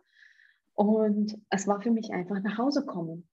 Und 0.75 1.37
es 1.49 1.67
war 1.67 1.81
für 1.81 1.91
mich 1.91 2.11
einfach 2.11 2.41
nach 2.41 2.57
Hause 2.57 2.85
kommen. 2.85 3.27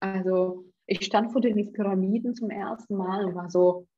Also 0.00 0.66
ich 0.86 1.04
stand 1.04 1.32
vor 1.32 1.40
den 1.40 1.72
Pyramiden 1.72 2.34
zum 2.34 2.50
ersten 2.50 2.96
Mal 2.96 3.24
und 3.24 3.34
war 3.34 3.50
so, 3.50 3.88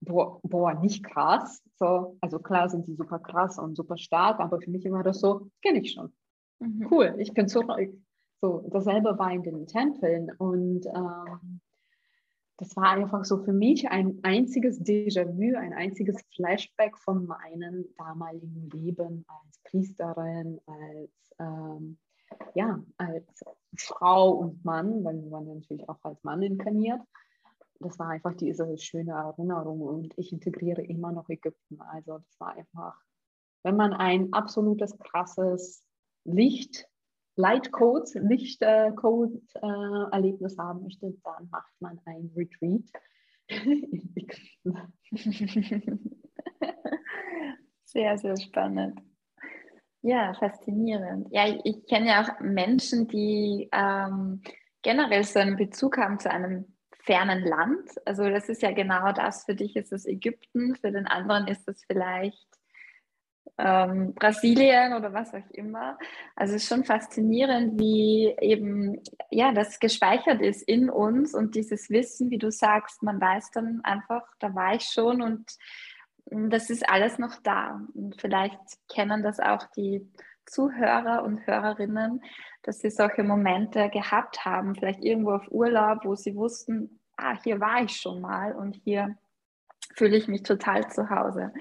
boah, 0.00 0.40
boah, 0.42 0.74
nicht 0.74 1.04
krass. 1.04 1.62
So, 1.78 2.16
also 2.20 2.38
klar 2.38 2.68
sind 2.68 2.86
die 2.88 2.94
super 2.94 3.18
krass 3.18 3.58
und 3.58 3.76
super 3.76 3.96
stark, 3.98 4.40
aber 4.40 4.60
für 4.60 4.70
mich 4.70 4.90
war 4.90 5.02
das 5.02 5.20
so, 5.20 5.50
kenne 5.62 5.80
ich 5.80 5.92
schon. 5.92 6.12
Mhm. 6.60 6.88
Cool, 6.90 7.14
ich 7.18 7.32
bin 7.34 7.48
zurück. 7.48 7.92
So, 8.40 8.66
dasselbe 8.70 9.18
war 9.18 9.32
in 9.32 9.42
den 9.42 9.66
Tempeln 9.66 10.30
und 10.38 10.86
ähm, 10.86 11.60
das 12.58 12.74
war 12.76 12.90
einfach 12.90 13.24
so 13.24 13.38
für 13.44 13.52
mich 13.52 13.88
ein 13.90 14.18
einziges 14.22 14.80
Déjà-vu, 14.80 15.56
ein 15.56 15.74
einziges 15.74 16.22
Flashback 16.34 16.96
von 16.96 17.26
meinem 17.26 17.86
damaligen 17.98 18.70
Leben 18.70 19.26
als 19.28 19.60
Priesterin, 19.64 20.58
als, 20.66 21.34
ähm, 21.38 21.98
ja, 22.54 22.82
als 22.96 23.44
Frau 23.76 24.30
und 24.30 24.64
Mann, 24.64 25.04
weil 25.04 25.30
waren 25.30 25.58
natürlich 25.58 25.88
auch 25.88 26.02
als 26.02 26.22
Mann 26.24 26.42
inkarniert. 26.42 27.00
Das 27.78 27.98
war 27.98 28.08
einfach 28.08 28.34
diese 28.34 28.78
schöne 28.78 29.12
Erinnerung 29.12 29.82
und 29.82 30.14
ich 30.16 30.32
integriere 30.32 30.82
immer 30.82 31.12
noch 31.12 31.28
Ägypten. 31.28 31.78
Also 31.80 32.18
das 32.18 32.40
war 32.40 32.54
einfach, 32.54 32.98
wenn 33.64 33.76
man 33.76 33.92
ein 33.92 34.32
absolutes 34.32 34.98
krasses 34.98 35.84
Licht 36.24 36.88
Lightcode, 37.36 38.08
Lichtcode-Erlebnis 38.14 40.54
äh, 40.54 40.58
haben 40.58 40.82
möchte, 40.82 41.14
dann 41.22 41.48
macht 41.50 41.72
man 41.80 42.00
ein 42.06 42.32
Retreat. 42.34 42.90
sehr, 47.84 48.18
sehr 48.18 48.36
spannend. 48.36 49.00
Ja, 50.02 50.34
faszinierend. 50.34 51.28
Ja, 51.30 51.46
ich, 51.48 51.60
ich 51.64 51.86
kenne 51.86 52.08
ja 52.08 52.22
auch 52.22 52.40
Menschen, 52.40 53.06
die 53.08 53.70
ähm, 53.72 54.42
generell 54.82 55.24
so 55.24 55.38
einen 55.38 55.56
Bezug 55.56 55.96
haben 55.98 56.18
zu 56.18 56.30
einem 56.30 56.76
fernen 57.02 57.44
Land. 57.44 57.90
Also 58.04 58.28
das 58.28 58.48
ist 58.48 58.62
ja 58.62 58.72
genau 58.72 59.12
das. 59.12 59.44
Für 59.44 59.54
dich 59.54 59.76
ist 59.76 59.92
es 59.92 60.06
Ägypten, 60.06 60.74
für 60.76 60.90
den 60.90 61.06
anderen 61.06 61.46
ist 61.48 61.68
es 61.68 61.84
vielleicht 61.84 62.55
ähm, 63.58 64.14
Brasilien 64.14 64.92
oder 64.94 65.12
was 65.12 65.32
auch 65.32 65.50
immer. 65.50 65.98
Also 66.34 66.54
es 66.54 66.62
ist 66.62 66.68
schon 66.68 66.84
faszinierend, 66.84 67.80
wie 67.80 68.34
eben 68.40 69.02
ja 69.30 69.52
das 69.52 69.80
gespeichert 69.80 70.42
ist 70.42 70.62
in 70.62 70.90
uns 70.90 71.34
und 71.34 71.54
dieses 71.54 71.88
Wissen, 71.90 72.30
wie 72.30 72.38
du 72.38 72.50
sagst, 72.50 73.02
man 73.02 73.20
weiß 73.20 73.50
dann 73.52 73.80
einfach, 73.82 74.22
da 74.38 74.54
war 74.54 74.74
ich 74.74 74.84
schon 74.84 75.22
und 75.22 75.56
das 76.30 76.70
ist 76.70 76.88
alles 76.88 77.18
noch 77.18 77.36
da. 77.42 77.80
Und 77.94 78.20
vielleicht 78.20 78.58
kennen 78.92 79.22
das 79.22 79.40
auch 79.40 79.64
die 79.76 80.06
Zuhörer 80.44 81.22
und 81.24 81.46
Hörerinnen, 81.46 82.22
dass 82.62 82.80
sie 82.80 82.90
solche 82.90 83.22
Momente 83.22 83.88
gehabt 83.90 84.44
haben, 84.44 84.74
vielleicht 84.74 85.02
irgendwo 85.02 85.32
auf 85.32 85.50
Urlaub, 85.50 86.04
wo 86.04 86.14
sie 86.14 86.34
wussten, 86.34 87.00
ah, 87.16 87.36
hier 87.42 87.60
war 87.60 87.82
ich 87.82 87.96
schon 87.96 88.20
mal 88.20 88.52
und 88.52 88.74
hier 88.84 89.16
fühle 89.94 90.16
ich 90.16 90.28
mich 90.28 90.42
total 90.42 90.90
zu 90.90 91.10
Hause. 91.10 91.52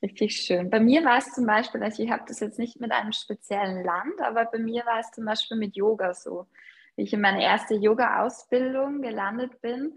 Richtig 0.00 0.36
schön. 0.36 0.70
Bei 0.70 0.78
mir 0.78 1.04
war 1.04 1.18
es 1.18 1.32
zum 1.32 1.46
Beispiel, 1.46 1.82
also 1.82 2.02
ich 2.02 2.10
habe 2.10 2.22
das 2.28 2.38
jetzt 2.38 2.58
nicht 2.58 2.80
mit 2.80 2.92
einem 2.92 3.12
speziellen 3.12 3.84
Land, 3.84 4.20
aber 4.20 4.44
bei 4.44 4.58
mir 4.58 4.86
war 4.86 5.00
es 5.00 5.10
zum 5.10 5.24
Beispiel 5.24 5.56
mit 5.56 5.76
Yoga 5.76 6.14
so. 6.14 6.46
Wie 6.94 7.02
ich 7.02 7.12
in 7.12 7.20
meine 7.20 7.42
erste 7.42 7.74
Yoga-Ausbildung 7.74 9.02
gelandet 9.02 9.60
bin, 9.60 9.96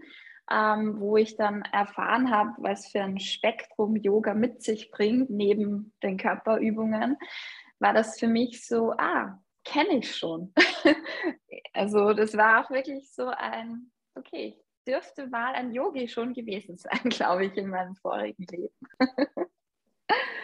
ähm, 0.50 1.00
wo 1.00 1.16
ich 1.16 1.36
dann 1.36 1.62
erfahren 1.62 2.30
habe, 2.30 2.50
was 2.58 2.88
für 2.88 3.00
ein 3.02 3.20
Spektrum 3.20 3.96
Yoga 3.96 4.34
mit 4.34 4.62
sich 4.62 4.90
bringt, 4.90 5.30
neben 5.30 5.92
den 6.02 6.16
Körperübungen, 6.16 7.16
war 7.78 7.92
das 7.92 8.18
für 8.18 8.28
mich 8.28 8.66
so, 8.66 8.92
ah, 8.98 9.40
kenne 9.64 9.98
ich 9.98 10.16
schon. 10.16 10.52
also 11.74 12.12
das 12.12 12.36
war 12.36 12.64
auch 12.64 12.70
wirklich 12.70 13.12
so 13.12 13.28
ein, 13.28 13.92
okay, 14.16 14.56
ich 14.56 14.64
dürfte 14.86 15.28
mal 15.28 15.54
ein 15.54 15.72
Yogi 15.72 16.08
schon 16.08 16.34
gewesen 16.34 16.76
sein, 16.76 17.00
glaube 17.04 17.46
ich, 17.46 17.56
in 17.56 17.68
meinem 17.68 17.94
vorigen 17.94 18.46
Leben. 18.50 18.88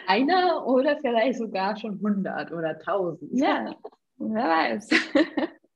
Einer 0.09 0.65
oder 0.65 0.97
vielleicht 0.97 1.37
sogar 1.37 1.77
schon 1.77 1.93
100 2.03 2.51
oder 2.51 2.69
1000. 2.69 3.31
Ja, 3.31 3.75
wer 4.17 4.43
weiß. 4.43 4.89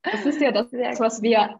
Das 0.01 0.25
ist 0.25 0.41
ja 0.41 0.51
das, 0.51 0.71
was 0.99 1.21
wir 1.21 1.57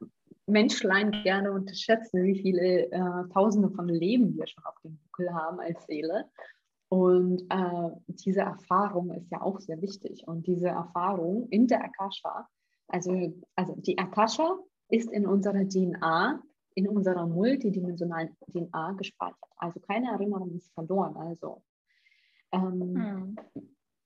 Menschlein 0.47 1.11
gerne 1.23 1.51
unterschätzen, 1.51 2.23
wie 2.23 2.41
viele 2.41 2.91
äh, 2.91 3.29
Tausende 3.31 3.69
von 3.69 3.87
Leben 3.87 4.35
wir 4.35 4.47
schon 4.47 4.65
auf 4.65 4.75
dem 4.83 4.97
Buckel 4.97 5.33
haben 5.33 5.59
als 5.59 5.85
Seele. 5.85 6.25
Und 6.89 7.43
äh, 7.49 7.89
diese 8.07 8.41
Erfahrung 8.41 9.11
ist 9.11 9.31
ja 9.31 9.41
auch 9.41 9.59
sehr 9.59 9.79
wichtig. 9.81 10.27
Und 10.27 10.47
diese 10.47 10.69
Erfahrung 10.69 11.47
in 11.49 11.67
der 11.67 11.83
Akasha, 11.83 12.47
also, 12.87 13.33
also 13.55 13.75
die 13.77 13.97
Akasha 13.99 14.57
ist 14.89 15.11
in 15.11 15.27
unserer 15.27 15.63
DNA, 15.63 16.41
in 16.73 16.87
unserer 16.87 17.27
multidimensionalen 17.27 18.35
DNA 18.51 18.93
gespeichert. 18.93 19.37
Also 19.57 19.79
keine 19.79 20.09
Erinnerung 20.11 20.55
ist 20.55 20.73
verloren. 20.73 21.15
Also 21.15 21.61
ähm, 22.53 22.95
hm. 22.95 23.35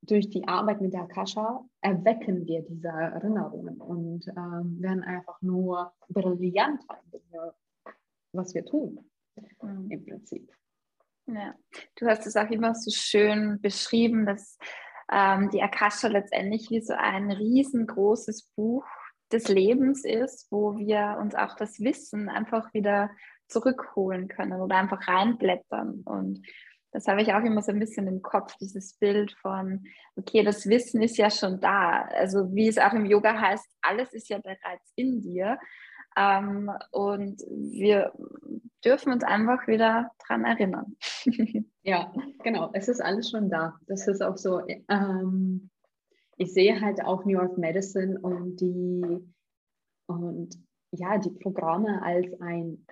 Durch 0.02 0.30
die 0.30 0.48
Arbeit 0.48 0.80
mit 0.80 0.93
der 0.93 1.02
Akasha 1.02 1.66
erwecken 1.82 2.45
wir 2.45 2.62
diese 2.62 2.88
Erinnerungen 2.88 3.82
und 3.82 4.26
ähm, 4.30 4.82
werden 4.82 5.04
einfach 5.04 5.41
nur 5.41 5.91
brillanter 6.08 7.02
in 7.04 7.12
dem, 7.12 7.91
was 8.32 8.54
wir 8.54 8.64
tun, 8.64 9.00
hm. 9.60 9.91
im 9.91 10.06
Prinzip. 10.06 10.50
Ja, 11.26 11.54
du 11.95 12.08
hast 12.08 12.26
es 12.26 12.38
auch 12.38 12.50
immer 12.50 12.74
so 12.74 12.89
schön 12.89 13.60
beschrieben, 13.60 14.26
dass 14.26 14.58
ähm, 15.12 15.50
die 15.50 15.62
Akasha 15.62 16.08
letztendlich 16.08 16.70
wie 16.70 16.80
so 16.80 16.93
ein 16.93 17.30
riesengroßes 17.30 18.52
Buch 18.56 18.86
des 19.32 19.50
Lebens 19.50 20.06
ist, 20.06 20.50
wo 20.52 20.78
wir 20.78 21.18
uns 21.20 21.36
auch 21.36 21.56
das 21.56 21.80
Wissen 21.82 22.30
einfach 22.30 22.74
wieder 22.74 23.10
zurückholen 23.50 24.28
können 24.28 24.62
oder 24.62 24.78
einfach 24.78 25.06
reinblättern. 25.08 26.02
Und 26.06 26.41
das 26.92 27.08
habe 27.08 27.22
ich 27.22 27.34
auch 27.34 27.44
immer 27.44 27.62
so 27.62 27.72
ein 27.72 27.80
bisschen 27.80 28.08
im 28.08 28.22
Kopf, 28.22 28.56
dieses 28.58 28.94
Bild 28.94 29.32
von, 29.42 29.86
okay, 30.16 30.44
das 30.44 30.68
Wissen 30.68 31.02
ist 31.02 31.18
ja 31.18 31.30
schon 31.30 31.60
da. 31.60 32.04
Also 32.04 32.54
wie 32.56 32.68
es 32.68 32.78
auch 32.78 32.94
im 32.94 33.06
Yoga 33.06 33.40
heißt, 33.40 33.68
alles 33.82 34.14
ist 34.14 34.30
ja 34.30 34.40
bereits 34.40 34.92
in 34.96 35.22
dir. 35.22 35.60
Ähm, 36.18 36.72
und 36.92 37.42
wir 37.50 38.12
dürfen 38.84 39.14
uns 39.14 39.24
einfach 39.24 39.68
wieder 39.68 40.12
daran 40.28 40.46
erinnern. 40.46 40.96
ja, 41.84 42.12
genau, 42.44 42.72
es 42.74 42.88
ist 42.88 43.02
alles 43.02 43.30
schon 43.30 43.50
da. 43.50 43.76
Das 43.88 44.08
ist 44.08 44.24
auch 44.24 44.38
so, 44.38 44.62
ähm, 44.90 45.70
ich 46.38 46.54
sehe 46.54 46.82
halt 46.82 47.04
auch 47.04 47.26
New 47.26 47.34
York 47.34 47.58
Medicine 47.58 48.20
und 48.20 48.58
die 48.58 49.20
und 50.08 50.56
ja, 50.92 51.18
die 51.18 51.32
Programme 51.32 52.02
als 52.02 52.28
ein 52.40 52.86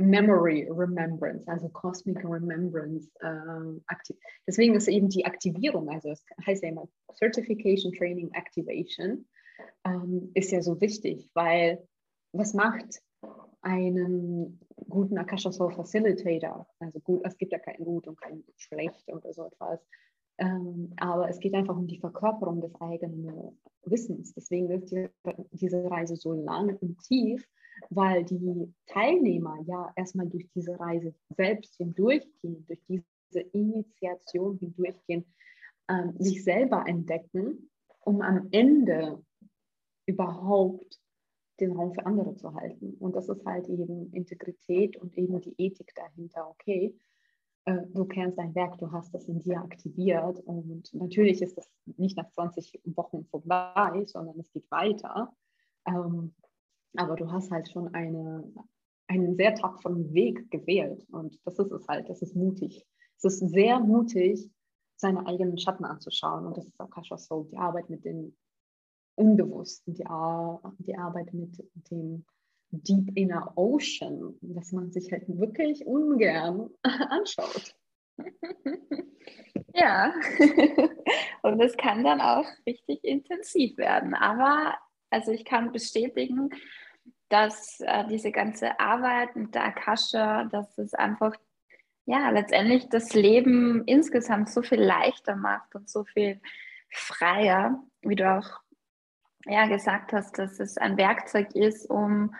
Memory 0.00 0.68
Remembrance, 0.70 1.46
also 1.46 1.68
Cosmic 1.68 2.24
Remembrance. 2.24 3.08
Äh, 3.20 3.80
aktiv. 3.86 4.16
Deswegen 4.46 4.74
ist 4.74 4.88
eben 4.88 5.08
die 5.08 5.24
Aktivierung, 5.24 5.88
also 5.90 6.10
es 6.10 6.24
heißt 6.46 6.62
ja 6.62 6.70
immer 6.70 6.88
Certification 7.12 7.92
Training 7.92 8.30
Activation, 8.32 9.26
ähm, 9.84 10.30
ist 10.34 10.52
ja 10.52 10.62
so 10.62 10.80
wichtig, 10.80 11.30
weil 11.34 11.86
was 12.32 12.54
macht 12.54 13.00
einen 13.62 14.58
guten 14.88 15.18
Akasha 15.18 15.52
Soul 15.52 15.72
Facilitator. 15.72 16.66
Also 16.78 17.00
gut, 17.00 17.20
es 17.24 17.36
gibt 17.36 17.52
ja 17.52 17.58
kein 17.58 17.84
Gut 17.84 18.06
und 18.06 18.20
kein 18.20 18.42
Schlecht 18.56 19.06
oder 19.08 19.32
so 19.32 19.44
etwas. 19.44 19.80
Ähm, 20.38 20.94
aber 20.96 21.28
es 21.28 21.38
geht 21.38 21.54
einfach 21.54 21.76
um 21.76 21.86
die 21.86 21.98
Verkörperung 21.98 22.62
des 22.62 22.74
eigenen 22.80 23.60
Wissens. 23.84 24.32
Deswegen 24.32 24.70
ist 24.70 24.90
die, 24.90 25.08
diese 25.52 25.84
Reise 25.90 26.16
so 26.16 26.32
lang 26.32 26.76
und 26.78 26.98
tief, 27.02 27.46
weil 27.88 28.24
die 28.24 28.72
Teilnehmer 28.86 29.58
ja 29.66 29.92
erstmal 29.96 30.28
durch 30.28 30.48
diese 30.54 30.78
Reise 30.78 31.14
selbst 31.36 31.76
hindurchgehen, 31.76 32.66
durch 32.66 32.80
diese 32.88 33.40
Initiation 33.52 34.58
hindurchgehen, 34.58 35.24
ähm, 35.88 36.14
sich 36.18 36.44
selber 36.44 36.84
entdecken, 36.86 37.70
um 38.00 38.20
am 38.22 38.48
Ende 38.50 39.22
überhaupt 40.06 41.00
den 41.60 41.72
Raum 41.72 41.94
für 41.94 42.06
andere 42.06 42.34
zu 42.36 42.54
halten. 42.54 42.94
Und 42.98 43.14
das 43.14 43.28
ist 43.28 43.44
halt 43.44 43.68
eben 43.68 44.12
Integrität 44.12 44.96
und 44.96 45.16
eben 45.16 45.40
die 45.40 45.54
Ethik 45.58 45.92
dahinter. 45.94 46.48
Okay, 46.48 46.96
äh, 47.66 47.82
du 47.92 48.04
kennst 48.06 48.38
dein 48.38 48.54
Werk, 48.54 48.78
du 48.78 48.90
hast 48.90 49.14
das 49.14 49.28
in 49.28 49.38
dir 49.40 49.58
aktiviert 49.58 50.40
und 50.40 50.92
natürlich 50.94 51.42
ist 51.42 51.56
das 51.56 51.70
nicht 51.84 52.16
nach 52.16 52.30
20 52.30 52.80
Wochen 52.96 53.24
vorbei, 53.26 54.04
sondern 54.06 54.38
es 54.40 54.50
geht 54.50 54.70
weiter. 54.70 55.32
Aber 56.96 57.16
du 57.16 57.30
hast 57.30 57.50
halt 57.50 57.70
schon 57.70 57.94
eine, 57.94 58.52
einen 59.06 59.36
sehr 59.36 59.54
tapferen 59.54 60.12
Weg 60.12 60.50
gewählt 60.50 61.06
und 61.10 61.38
das 61.44 61.58
ist 61.58 61.72
es 61.72 61.86
halt, 61.88 62.08
das 62.08 62.22
ist 62.22 62.34
mutig. 62.34 62.86
Es 63.16 63.24
ist 63.24 63.50
sehr 63.50 63.80
mutig, 63.80 64.50
seine 64.96 65.26
eigenen 65.26 65.58
Schatten 65.58 65.84
anzuschauen 65.84 66.46
und 66.46 66.56
das 66.56 66.66
ist 66.66 66.80
auch 66.80 66.90
Kasha 66.90 67.16
Soul, 67.16 67.46
die 67.50 67.56
Arbeit 67.56 67.90
mit 67.90 68.04
dem 68.04 68.36
Unbewussten, 69.14 69.94
die, 69.94 70.04
die 70.84 70.96
Arbeit 70.96 71.34
mit 71.34 71.62
dem 71.74 72.24
Deep 72.70 73.16
Inner 73.16 73.52
Ocean, 73.56 74.38
was 74.40 74.72
man 74.72 74.92
sich 74.92 75.10
halt 75.10 75.24
wirklich 75.28 75.86
ungern 75.86 76.70
anschaut. 76.82 77.74
Ja, 79.74 80.12
und 81.42 81.60
es 81.60 81.76
kann 81.76 82.04
dann 82.04 82.20
auch 82.20 82.46
richtig 82.66 83.02
intensiv 83.04 83.76
werden. 83.78 84.14
Aber 84.14 84.74
also 85.10 85.32
ich 85.32 85.44
kann 85.44 85.72
bestätigen, 85.72 86.50
dass 87.28 87.80
äh, 87.80 88.06
diese 88.08 88.32
ganze 88.32 88.78
Arbeit 88.80 89.36
mit 89.36 89.54
der 89.54 89.64
Akasha, 89.64 90.44
dass 90.44 90.78
es 90.78 90.94
einfach 90.94 91.34
ja 92.06 92.30
letztendlich 92.30 92.88
das 92.88 93.14
Leben 93.14 93.84
insgesamt 93.84 94.48
so 94.50 94.62
viel 94.62 94.80
leichter 94.80 95.36
macht 95.36 95.74
und 95.74 95.88
so 95.88 96.04
viel 96.04 96.40
freier, 96.88 97.82
wie 98.02 98.16
du 98.16 98.28
auch 98.28 98.60
ja 99.46 99.66
gesagt 99.66 100.12
hast, 100.12 100.38
dass 100.38 100.58
es 100.58 100.76
ein 100.76 100.96
Werkzeug 100.96 101.54
ist, 101.54 101.88
um 101.88 102.34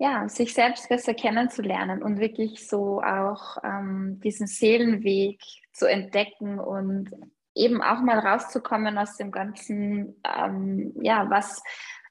ja, 0.00 0.26
sich 0.30 0.54
selbst 0.54 0.88
besser 0.88 1.12
kennenzulernen 1.12 2.02
und 2.02 2.18
wirklich 2.18 2.66
so 2.66 3.02
auch 3.02 3.58
ähm, 3.62 4.18
diesen 4.24 4.46
Seelenweg 4.46 5.42
zu 5.74 5.84
entdecken 5.84 6.58
und 6.58 7.10
eben 7.54 7.82
auch 7.82 8.00
mal 8.00 8.18
rauszukommen 8.18 8.98
aus 8.98 9.16
dem 9.16 9.30
ganzen, 9.30 10.20
ähm, 10.24 10.92
ja, 11.00 11.28
was 11.30 11.62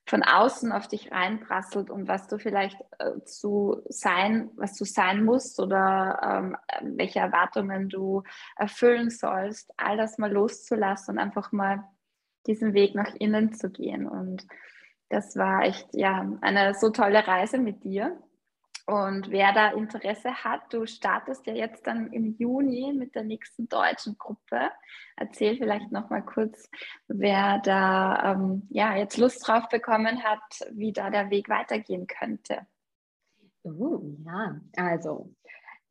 von 0.05 0.23
außen 0.23 0.71
auf 0.71 0.87
dich 0.87 1.11
reinprasselt 1.11 1.91
und 1.91 2.07
was 2.07 2.27
du 2.27 2.39
vielleicht 2.39 2.79
äh, 2.97 3.21
zu 3.25 3.83
sein, 3.89 4.49
was 4.55 4.75
du 4.75 4.83
sein 4.83 5.23
musst 5.23 5.59
oder 5.59 6.19
ähm, 6.23 6.57
welche 6.97 7.19
Erwartungen 7.19 7.89
du 7.89 8.23
erfüllen 8.55 9.11
sollst, 9.11 9.71
all 9.77 9.97
das 9.97 10.17
mal 10.17 10.31
loszulassen 10.31 11.15
und 11.15 11.19
einfach 11.19 11.51
mal 11.51 11.83
diesen 12.47 12.73
Weg 12.73 12.95
nach 12.95 13.13
innen 13.19 13.53
zu 13.53 13.69
gehen 13.69 14.07
und 14.07 14.47
das 15.09 15.35
war 15.35 15.63
echt 15.63 15.87
ja 15.93 16.27
eine 16.41 16.73
so 16.75 16.89
tolle 16.89 17.27
Reise 17.27 17.57
mit 17.57 17.83
dir. 17.83 18.17
Und 18.89 19.29
wer 19.29 19.53
da 19.53 19.69
Interesse 19.69 20.33
hat, 20.33 20.61
du 20.71 20.87
startest 20.87 21.45
ja 21.45 21.53
jetzt 21.53 21.85
dann 21.85 22.11
im 22.11 22.35
Juni 22.39 22.91
mit 22.91 23.13
der 23.13 23.23
nächsten 23.23 23.69
deutschen 23.69 24.17
Gruppe. 24.17 24.71
Erzähl 25.15 25.57
vielleicht 25.57 25.91
noch 25.91 26.09
mal 26.09 26.23
kurz, 26.23 26.67
wer 27.07 27.59
da 27.59 28.33
ähm, 28.33 28.67
ja 28.71 28.95
jetzt 28.95 29.17
Lust 29.17 29.47
drauf 29.47 29.69
bekommen 29.69 30.23
hat, 30.23 30.41
wie 30.71 30.91
da 30.91 31.11
der 31.11 31.29
Weg 31.29 31.49
weitergehen 31.49 32.07
könnte. 32.07 32.65
Uh, 33.63 34.15
ja, 34.25 34.59
also 34.77 35.35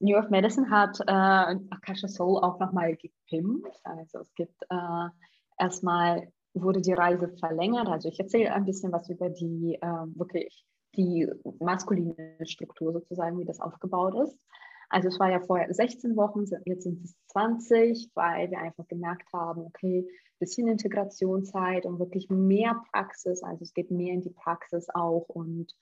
New 0.00 0.16
York 0.16 0.32
Medicine 0.32 0.68
hat 0.68 0.98
äh, 1.06 1.56
Akasha 1.70 2.08
Soul 2.08 2.42
auch 2.42 2.58
nochmal 2.58 2.96
gepimpt. 2.96 3.78
Also 3.84 4.18
es 4.18 4.34
gibt 4.34 4.60
äh, 4.70 5.08
erstmal 5.56 6.32
wurde 6.52 6.80
die 6.80 6.94
Reise 6.94 7.28
verlängert. 7.38 7.86
Also 7.86 8.08
ich 8.08 8.18
erzähle 8.18 8.52
ein 8.52 8.64
bisschen 8.64 8.90
was 8.90 9.08
über 9.08 9.30
die 9.30 9.78
äh, 9.80 10.18
wirklich 10.18 10.66
die 10.96 11.28
maskuline 11.60 12.38
Struktur 12.44 12.92
sozusagen, 12.92 13.38
wie 13.38 13.44
das 13.44 13.60
aufgebaut 13.60 14.14
ist. 14.24 14.38
Also 14.90 15.08
es 15.08 15.20
war 15.20 15.30
ja 15.30 15.40
vorher 15.40 15.72
16 15.72 16.16
Wochen, 16.16 16.44
jetzt 16.64 16.84
sind 16.84 17.04
es 17.04 17.14
20, 17.28 18.10
weil 18.14 18.50
wir 18.50 18.58
einfach 18.58 18.88
gemerkt 18.88 19.30
haben, 19.32 19.62
okay, 19.66 20.08
bisschen 20.38 20.68
Integrationszeit 20.68 21.84
und 21.84 21.98
wirklich 21.98 22.30
mehr 22.30 22.80
Praxis. 22.92 23.42
Also 23.42 23.64
es 23.64 23.74
geht 23.74 23.90
mehr 23.90 24.14
in 24.14 24.22
die 24.22 24.30
Praxis 24.30 24.88
auch 24.94 25.26
und 25.28 25.74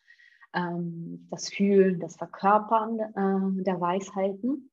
ähm, 0.54 1.28
das 1.30 1.48
Fühlen, 1.48 2.00
das 2.00 2.16
Verkörpern 2.16 2.98
äh, 2.98 3.62
der 3.62 3.80
Weisheiten. 3.80 4.70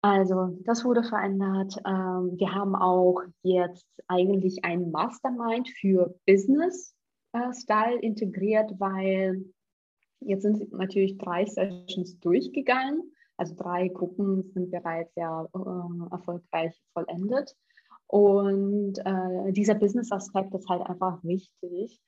Also 0.00 0.56
das 0.64 0.84
wurde 0.84 1.02
verändert. 1.02 1.76
Ähm, 1.84 2.38
wir 2.38 2.54
haben 2.54 2.76
auch 2.76 3.20
jetzt 3.42 3.86
eigentlich 4.06 4.64
ein 4.64 4.90
Mastermind 4.90 5.68
für 5.68 6.14
Business 6.24 6.94
Style 7.52 7.98
integriert, 8.00 8.72
weil 8.78 9.44
jetzt 10.20 10.42
sind 10.42 10.72
natürlich 10.72 11.18
drei 11.18 11.44
Sessions 11.44 12.18
durchgegangen. 12.20 13.12
Also 13.36 13.54
drei 13.54 13.88
Gruppen 13.88 14.50
sind 14.52 14.70
bereits 14.70 15.14
sehr 15.14 15.48
äh, 15.54 16.12
erfolgreich 16.12 16.80
vollendet. 16.92 17.54
Und 18.08 18.98
äh, 19.04 19.52
dieser 19.52 19.74
Business-Aspekt 19.74 20.54
ist 20.54 20.68
halt 20.68 20.82
einfach 20.82 21.22
wichtig, 21.22 22.00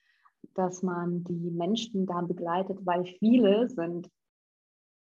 dass 0.55 0.83
man 0.83 1.23
die 1.25 1.51
Menschen 1.51 2.07
da 2.07 2.23
begleitet, 2.23 2.79
weil 2.85 3.05
viele 3.05 3.69
sind, 3.69 4.11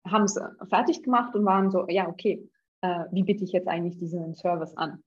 haben 0.07 0.25
es 0.25 0.39
fertig 0.69 1.03
gemacht 1.03 1.35
und 1.35 1.43
waren 1.43 1.71
so, 1.71 1.87
ja, 1.89 2.07
okay, 2.07 2.47
äh, 2.81 3.05
wie 3.11 3.23
biete 3.23 3.43
ich 3.43 3.51
jetzt 3.51 3.67
eigentlich 3.67 3.97
diesen 3.97 4.35
Service 4.35 4.77
an? 4.77 5.03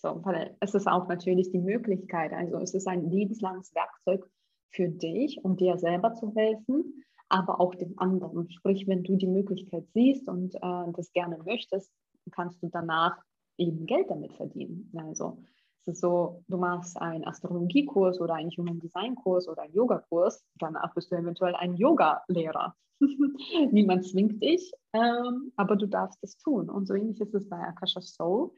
So, 0.00 0.24
weil 0.24 0.56
es 0.60 0.74
ist 0.74 0.86
auch 0.86 1.08
natürlich 1.08 1.50
die 1.50 1.58
Möglichkeit, 1.58 2.32
also 2.32 2.58
es 2.58 2.72
ist 2.72 2.86
ein 2.86 3.10
lebenslanges 3.10 3.74
Werkzeug 3.74 4.30
für 4.70 4.88
dich, 4.88 5.44
um 5.44 5.56
dir 5.56 5.76
selber 5.76 6.14
zu 6.14 6.32
helfen, 6.36 7.04
aber 7.28 7.60
auch 7.60 7.74
dem 7.74 7.98
anderen. 7.98 8.48
Sprich, 8.50 8.86
wenn 8.86 9.02
du 9.02 9.16
die 9.16 9.26
Möglichkeit 9.26 9.86
siehst 9.92 10.28
und 10.28 10.54
äh, 10.54 10.92
das 10.92 11.12
gerne 11.12 11.38
möchtest, 11.44 11.92
kannst 12.30 12.62
du 12.62 12.68
danach 12.68 13.18
eben 13.56 13.86
Geld 13.86 14.08
damit 14.08 14.32
verdienen. 14.34 14.90
Also 14.96 15.42
es 15.84 15.94
ist 15.94 16.00
so, 16.00 16.44
du 16.46 16.58
machst 16.58 17.00
einen 17.00 17.26
Astrologiekurs 17.26 18.20
oder 18.20 18.34
einen 18.34 18.50
Human 18.50 18.78
Design 18.78 19.16
Kurs 19.16 19.48
oder 19.48 19.62
einen 19.62 19.74
Yogakurs, 19.74 20.44
danach 20.58 20.94
bist 20.94 21.10
du 21.10 21.16
eventuell 21.16 21.56
ein 21.56 21.74
Yoga-Lehrer. 21.74 22.76
Niemand 23.72 24.06
zwingt 24.06 24.42
dich, 24.42 24.72
ähm, 24.92 25.52
aber 25.56 25.76
du 25.76 25.86
darfst 25.86 26.22
es 26.22 26.36
tun. 26.36 26.70
Und 26.70 26.86
so 26.86 26.94
ähnlich 26.94 27.20
ist 27.20 27.34
es 27.34 27.48
bei 27.48 27.56
Akasha 27.56 28.00
Soul, 28.00 28.52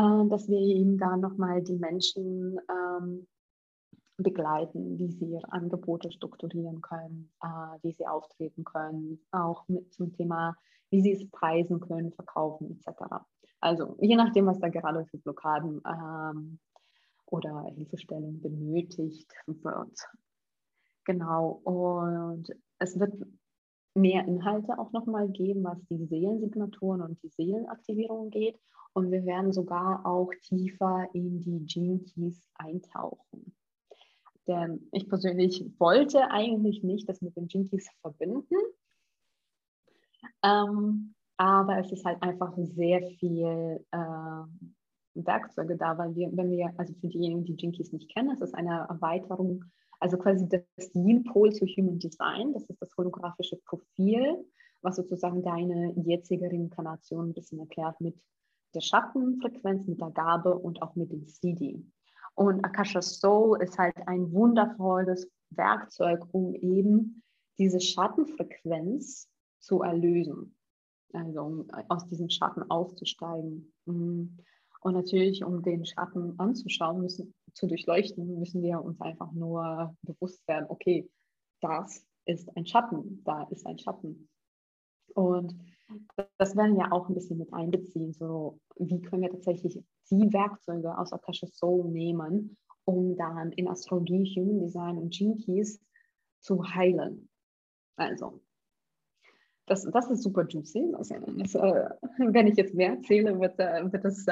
äh, 0.00 0.28
dass 0.28 0.48
wir 0.48 0.58
eben 0.58 0.96
da 0.96 1.16
nochmal 1.16 1.62
die 1.62 1.76
Menschen 1.76 2.58
ähm, 2.70 3.26
begleiten, 4.16 4.98
wie 4.98 5.10
sie 5.10 5.26
ihre 5.26 5.52
Angebote 5.52 6.10
strukturieren 6.10 6.80
können, 6.80 7.30
äh, 7.42 7.78
wie 7.82 7.92
sie 7.92 8.06
auftreten 8.06 8.64
können, 8.64 9.20
auch 9.30 9.68
mit 9.68 9.92
zum 9.92 10.12
Thema, 10.12 10.56
wie 10.90 11.02
sie 11.02 11.12
es 11.12 11.30
preisen 11.30 11.80
können, 11.80 12.12
verkaufen 12.12 12.70
etc. 12.70 13.02
Also 13.60 13.96
je 14.00 14.16
nachdem, 14.16 14.46
was 14.46 14.58
da 14.58 14.68
gerade 14.68 15.04
für 15.06 15.18
Blockaden 15.18 15.82
ähm, 15.86 16.58
oder 17.26 17.64
Hilfestellung 17.74 18.40
benötigt 18.40 19.32
wird. 19.46 20.08
Genau, 21.04 21.60
und 21.64 22.48
es 22.78 22.98
wird 22.98 23.14
mehr 23.94 24.26
Inhalte 24.26 24.78
auch 24.78 24.92
nochmal 24.92 25.28
geben, 25.28 25.64
was 25.64 25.78
die 25.86 26.06
Seelensignaturen 26.06 27.02
und 27.02 27.22
die 27.22 27.28
Seelenaktivierung 27.28 28.30
geht. 28.30 28.58
Und 28.92 29.10
wir 29.10 29.24
werden 29.24 29.52
sogar 29.52 30.04
auch 30.04 30.30
tiefer 30.42 31.08
in 31.12 31.40
die 31.40 31.64
Gene 31.66 32.00
Keys 32.00 32.48
eintauchen. 32.54 33.54
Denn 34.46 34.88
ich 34.92 35.08
persönlich 35.08 35.64
wollte 35.78 36.30
eigentlich 36.30 36.82
nicht 36.82 37.08
das 37.08 37.20
mit 37.20 37.36
den 37.36 37.46
Gene 37.46 37.66
Keys 37.66 37.88
verbinden. 38.00 38.56
Ähm, 40.42 41.14
aber 41.36 41.78
es 41.78 41.92
ist 41.92 42.04
halt 42.04 42.22
einfach 42.22 42.52
sehr 42.56 43.02
viel 43.18 43.84
äh, 43.92 44.44
Werkzeuge 45.14 45.76
da, 45.76 45.96
weil 45.98 46.14
wir, 46.14 46.30
wenn 46.36 46.50
wir, 46.50 46.72
also 46.76 46.94
für 46.94 47.08
diejenigen, 47.08 47.44
die 47.44 47.56
Keys 47.56 47.92
nicht 47.92 48.12
kennen, 48.12 48.30
es 48.30 48.40
ist 48.40 48.54
eine 48.54 48.86
Erweiterung 48.88 49.64
also 50.00 50.16
quasi 50.16 50.48
das 50.48 50.62
Yin-Pol 50.94 51.52
zu 51.52 51.66
Human 51.66 51.98
Design, 51.98 52.52
das 52.52 52.64
ist 52.64 52.80
das 52.80 52.96
holographische 52.96 53.56
Profil, 53.66 54.44
was 54.82 54.96
sozusagen 54.96 55.42
deine 55.42 55.92
jetzige 56.04 56.46
Reinkarnation 56.46 57.28
ein 57.28 57.34
bisschen 57.34 57.60
erklärt 57.60 58.00
mit 58.00 58.18
der 58.74 58.80
Schattenfrequenz, 58.80 59.86
mit 59.86 60.00
der 60.00 60.10
Gabe 60.10 60.56
und 60.56 60.80
auch 60.80 60.94
mit 60.94 61.12
dem 61.12 61.26
CD. 61.26 61.84
Und 62.34 62.64
Akasha 62.64 63.02
Soul 63.02 63.62
ist 63.62 63.78
halt 63.78 63.96
ein 64.06 64.32
wundervolles 64.32 65.28
Werkzeug, 65.50 66.26
um 66.32 66.54
eben 66.54 67.22
diese 67.58 67.80
Schattenfrequenz 67.80 69.28
zu 69.58 69.82
erlösen. 69.82 70.56
Also 71.12 71.40
um 71.42 71.68
aus 71.88 72.06
diesem 72.06 72.30
Schatten 72.30 72.62
aufzusteigen. 72.70 73.72
Und 74.80 74.94
natürlich, 74.94 75.44
um 75.44 75.62
den 75.62 75.84
Schatten 75.84 76.38
anzuschauen, 76.38 77.02
müssen, 77.02 77.34
zu 77.52 77.66
durchleuchten, 77.66 78.38
müssen 78.38 78.62
wir 78.62 78.82
uns 78.82 79.00
einfach 79.00 79.30
nur 79.32 79.94
bewusst 80.02 80.46
werden, 80.48 80.66
okay, 80.68 81.08
das 81.60 82.06
ist 82.24 82.54
ein 82.56 82.66
Schatten, 82.66 83.22
da 83.24 83.42
ist 83.50 83.66
ein 83.66 83.78
Schatten. 83.78 84.28
Und 85.14 85.54
das 86.38 86.56
werden 86.56 86.76
wir 86.76 86.92
auch 86.92 87.08
ein 87.08 87.14
bisschen 87.14 87.38
mit 87.38 87.52
einbeziehen. 87.52 88.12
So, 88.12 88.58
wie 88.76 89.02
können 89.02 89.22
wir 89.22 89.30
tatsächlich 89.30 89.82
die 90.10 90.32
Werkzeuge 90.32 90.96
aus 90.96 91.12
Akasha 91.12 91.46
Soul 91.46 91.88
nehmen, 91.88 92.56
um 92.84 93.16
dann 93.16 93.52
in 93.52 93.68
Astrologie, 93.68 94.24
Human 94.36 94.60
Design 94.60 94.98
und 94.98 95.12
Gene 95.12 95.36
Keys 95.36 95.80
zu 96.40 96.62
heilen. 96.74 97.28
Also, 97.96 98.40
das, 99.66 99.82
das 99.90 100.10
ist 100.10 100.22
super 100.22 100.46
juicy. 100.48 100.94
Also, 100.94 101.16
das, 101.36 101.54
äh, 101.54 101.90
wenn 102.18 102.46
ich 102.46 102.56
jetzt 102.56 102.74
mehr 102.74 102.92
erzähle, 102.92 103.38
wird, 103.38 103.58
äh, 103.58 103.92
wird 103.92 104.04
das 104.04 104.26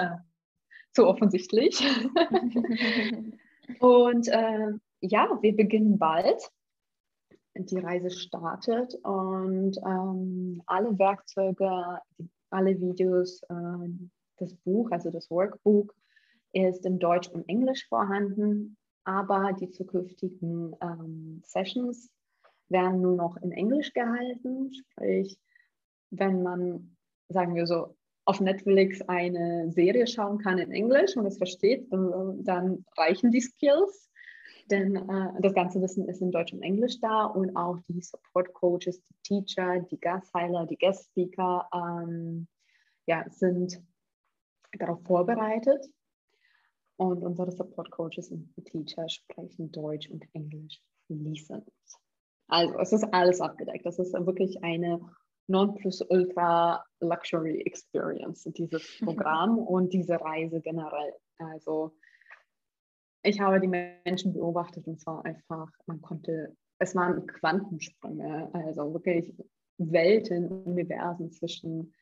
zu 0.93 1.07
offensichtlich. 1.07 1.81
und 3.81 4.29
äh, 4.29 4.73
ja, 5.01 5.39
wir 5.41 5.57
beginnen 5.57 5.99
bald. 5.99 6.51
Die 7.55 7.79
Reise 7.79 8.11
startet 8.11 8.95
und 9.03 9.79
ähm, 9.85 10.63
alle 10.67 10.97
Werkzeuge, 10.97 12.01
alle 12.51 12.81
Videos, 12.81 13.43
äh, 13.49 13.89
das 14.37 14.55
Buch, 14.55 14.93
also 14.93 15.11
das 15.11 15.29
Workbook, 15.29 15.93
ist 16.53 16.87
in 16.87 17.01
Deutsch 17.01 17.29
und 17.29 17.49
Englisch 17.49 17.89
vorhanden, 17.89 18.77
aber 19.05 19.53
die 19.55 19.71
zukünftigen 19.71 20.77
ähm, 20.81 21.43
Sessions 21.45 22.11
werden 22.69 23.01
nur 23.01 23.17
noch 23.17 23.37
in 23.39 23.53
Englisch 23.53 23.93
gehalten. 23.93 24.73
Sprich, 24.73 25.39
wenn 26.11 26.43
man, 26.43 26.97
sagen 27.29 27.55
wir 27.55 27.67
so, 27.67 27.97
auf 28.29 28.41
Netflix 28.41 29.01
eine 29.09 29.73
Serie 29.73 30.07
schauen 30.07 30.37
kann 30.37 30.59
in 30.59 30.71
Englisch 30.71 31.17
und 31.17 31.25
es 31.25 31.39
versteht, 31.39 31.91
dann, 31.91 32.45
dann 32.45 32.85
reichen 32.99 33.31
die 33.31 33.41
Skills. 33.41 34.11
Denn 34.71 34.97
äh, 34.97 35.41
das 35.41 35.55
ganze 35.55 35.81
Wissen 35.81 36.07
ist 36.11 36.21
in 36.21 36.31
Deutsch 36.31 36.53
und 36.53 36.61
Englisch 36.61 37.01
da 37.01 37.25
und 37.25 37.57
auch 37.57 37.79
die 37.89 38.03
Support 38.03 38.53
Coaches, 38.53 39.01
die 39.01 39.15
Teacher, 39.23 39.81
die 39.81 39.99
Gastheiler, 39.99 40.67
die 40.67 40.77
Guest 40.77 41.07
Speaker 41.07 41.71
ähm, 41.73 42.47
ja, 43.07 43.25
sind 43.31 43.83
darauf 44.79 45.03
vorbereitet. 45.05 45.87
Und 46.97 47.23
unsere 47.23 47.51
Support 47.51 47.91
Coaches 47.91 48.31
und 48.31 48.53
Teacher 48.67 49.09
sprechen 49.09 49.73
Deutsch 49.73 50.11
und 50.11 50.27
Englisch 50.35 50.83
fließend. 51.07 51.65
Also 52.49 52.79
es 52.79 52.93
ist 52.93 53.05
alles 53.15 53.41
abgedeckt. 53.41 53.87
Das 53.87 53.99
ist 53.99 54.13
wirklich 54.13 54.63
eine 54.63 55.01
Non-Plus-Ultra 55.49 56.85
Luxury 57.01 57.63
Experience, 57.63 58.45
dieses 58.57 58.99
Programm 59.05 59.59
und 59.59 59.93
diese 59.93 60.21
Reise 60.21 60.61
generell. 60.61 61.15
Also 61.39 61.95
ich 63.23 63.41
habe 63.41 63.61
die 63.61 63.69
Menschen 63.69 64.33
beobachtet 64.33 64.87
und 64.87 65.01
zwar 65.01 65.25
einfach, 65.25 65.71
man 65.87 66.01
konnte, 66.01 66.57
es 66.79 66.95
waren 66.95 67.27
Quantensprünge, 67.27 68.51
also 68.53 68.93
wirklich 68.93 69.35
Welten, 69.79 70.49
Universen 70.49 71.31
zwischen, 71.31 71.95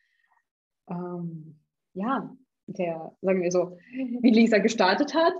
ähm, 0.88 1.58
ja, 1.94 2.36
der, 2.66 3.16
sagen 3.22 3.42
wir 3.42 3.52
so, 3.52 3.78
wie 3.92 4.30
Lisa 4.30 4.58
gestartet 4.58 5.14
hat 5.14 5.34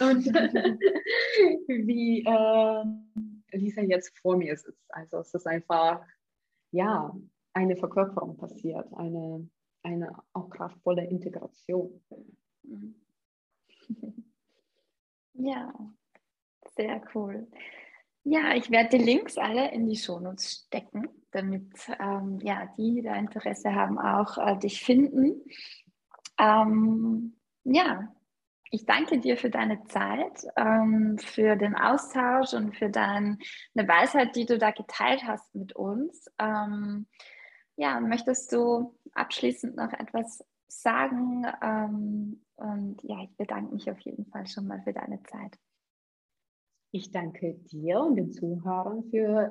und 0.00 0.26
wie 1.68 2.24
äh, 2.24 3.56
Lisa 3.56 3.82
jetzt 3.82 4.16
vor 4.18 4.36
mir 4.36 4.56
sitzt. 4.56 4.84
Also 4.88 5.18
es 5.18 5.34
ist 5.34 5.46
einfach, 5.46 6.02
ja, 6.76 7.16
eine 7.54 7.76
Verkörperung 7.76 8.36
passiert, 8.36 8.86
eine, 8.94 9.48
eine 9.82 10.12
auch 10.32 10.50
kraftvolle 10.50 11.06
Integration. 11.06 12.02
Ja, 15.38 15.70
sehr 16.76 17.02
cool. 17.14 17.46
Ja, 18.24 18.54
ich 18.54 18.70
werde 18.70 18.96
die 18.96 19.04
Links 19.04 19.36
alle 19.36 19.70
in 19.70 19.86
die 19.86 19.96
Shownotes 19.96 20.64
stecken, 20.66 21.08
damit 21.30 21.70
ähm, 22.00 22.40
ja, 22.42 22.72
die, 22.78 22.94
die 22.94 23.02
da 23.02 23.14
Interesse 23.16 23.74
haben, 23.74 23.98
auch 23.98 24.38
äh, 24.38 24.58
dich 24.58 24.82
finden. 24.82 25.42
Ähm, 26.38 27.36
ja, 27.64 28.15
ich 28.70 28.84
danke 28.84 29.18
dir 29.18 29.36
für 29.36 29.50
deine 29.50 29.84
Zeit, 29.84 30.46
ähm, 30.56 31.18
für 31.18 31.56
den 31.56 31.74
Austausch 31.74 32.52
und 32.54 32.76
für 32.76 32.90
deine 32.90 33.38
Weisheit, 33.74 34.34
die 34.36 34.46
du 34.46 34.58
da 34.58 34.70
geteilt 34.70 35.24
hast 35.24 35.54
mit 35.54 35.74
uns. 35.74 36.26
Ähm, 36.38 37.06
ja, 37.76 38.00
möchtest 38.00 38.52
du 38.52 38.98
abschließend 39.12 39.76
noch 39.76 39.92
etwas 39.92 40.44
sagen? 40.68 41.46
Ähm, 41.62 42.44
und 42.56 43.02
ja, 43.02 43.22
ich 43.22 43.36
bedanke 43.36 43.74
mich 43.74 43.90
auf 43.90 44.00
jeden 44.00 44.26
Fall 44.26 44.46
schon 44.46 44.66
mal 44.66 44.80
für 44.82 44.92
deine 44.92 45.22
Zeit. 45.24 45.58
Ich 46.90 47.10
danke 47.10 47.54
dir 47.54 48.00
und 48.00 48.16
den 48.16 48.32
Zuhörern 48.32 49.04
für, 49.10 49.50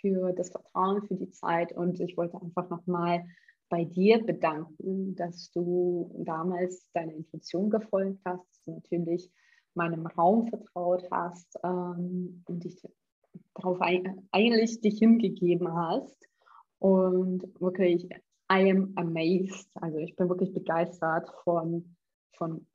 für 0.00 0.32
das 0.32 0.50
Vertrauen, 0.50 1.06
für 1.06 1.14
die 1.14 1.30
Zeit 1.30 1.72
und 1.72 2.00
ich 2.00 2.16
wollte 2.16 2.40
einfach 2.40 2.68
nochmal 2.68 3.24
bei 3.68 3.84
dir 3.84 4.24
bedanken, 4.24 5.16
dass 5.16 5.50
du 5.50 6.12
damals 6.24 6.90
deiner 6.92 7.14
Intuition 7.14 7.70
gefolgt 7.70 8.20
hast, 8.24 8.48
dass 8.48 8.62
du 8.64 8.72
natürlich 8.72 9.30
meinem 9.74 10.06
Raum 10.06 10.46
vertraut 10.48 11.08
hast 11.10 11.58
ähm, 11.62 12.42
und 12.46 12.64
dich 12.64 12.82
darauf 13.54 13.80
ein, 13.80 14.28
eigentlich 14.32 14.80
dich 14.80 14.98
hingegeben 14.98 15.72
hast. 15.72 16.16
Und 16.78 17.42
wirklich, 17.60 18.08
I 18.50 18.70
am 18.70 18.92
amazed. 18.96 19.68
Also 19.74 19.98
ich 19.98 20.14
bin 20.16 20.28
wirklich 20.28 20.52
begeistert 20.52 21.30
von, 21.44 21.96
von 22.36 22.66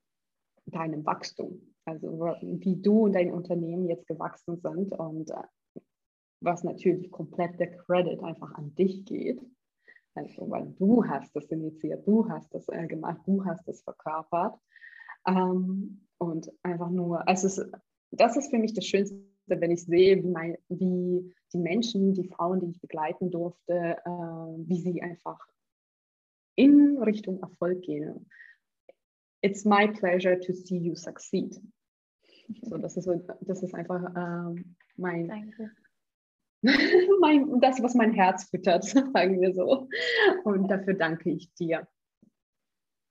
deinem 0.66 1.04
Wachstum. 1.06 1.74
Also 1.84 2.08
wie 2.08 2.76
du 2.80 3.04
und 3.04 3.14
dein 3.14 3.32
Unternehmen 3.32 3.88
jetzt 3.88 4.06
gewachsen 4.06 4.60
sind 4.60 4.92
und 4.92 5.30
äh, 5.30 5.80
was 6.40 6.62
natürlich 6.64 7.10
komplett 7.10 7.58
der 7.58 7.76
Credit 7.76 8.22
einfach 8.22 8.54
an 8.54 8.74
dich 8.74 9.04
geht. 9.04 9.40
Also, 10.14 10.50
weil 10.50 10.74
du 10.78 11.04
hast 11.04 11.34
das 11.34 11.46
initiiert, 11.46 12.06
du 12.06 12.28
hast 12.28 12.52
das 12.54 12.68
äh, 12.68 12.86
gemacht, 12.86 13.20
du 13.26 13.44
hast 13.44 13.66
das 13.66 13.82
verkörpert. 13.82 14.58
Ähm, 15.26 16.06
und 16.18 16.52
einfach 16.62 16.90
nur, 16.90 17.26
also 17.26 17.46
es 17.46 17.70
das 18.12 18.36
ist 18.36 18.50
für 18.50 18.58
mich 18.58 18.74
das 18.74 18.86
Schönste, 18.86 19.16
wenn 19.46 19.70
ich 19.70 19.84
sehe, 19.84 20.22
wie, 20.22 20.28
mein, 20.28 20.56
wie 20.68 21.34
die 21.52 21.58
Menschen, 21.58 22.12
die 22.14 22.28
Frauen, 22.28 22.60
die 22.60 22.70
ich 22.70 22.80
begleiten 22.80 23.30
durfte, 23.30 23.96
äh, 24.04 24.08
wie 24.08 24.80
sie 24.80 25.02
einfach 25.02 25.40
in 26.54 26.98
Richtung 26.98 27.40
Erfolg 27.40 27.82
gehen. 27.82 28.28
It's 29.40 29.64
my 29.64 29.88
pleasure 29.88 30.38
to 30.38 30.52
see 30.52 30.76
you 30.76 30.94
succeed. 30.94 31.60
So, 32.62 32.76
das, 32.76 32.96
ist, 32.96 33.08
das 33.40 33.62
ist 33.62 33.74
einfach 33.74 34.04
äh, 34.14 34.62
mein, 34.96 35.28
Danke. 35.28 35.70
mein, 37.20 37.60
das, 37.60 37.82
was 37.82 37.94
mein 37.94 38.12
Herz 38.12 38.48
füttert, 38.50 38.84
sagen 38.84 39.40
wir 39.40 39.54
so. 39.54 39.88
Und 40.44 40.68
dafür 40.68 40.94
danke 40.94 41.30
ich 41.30 41.52
dir. 41.54 41.86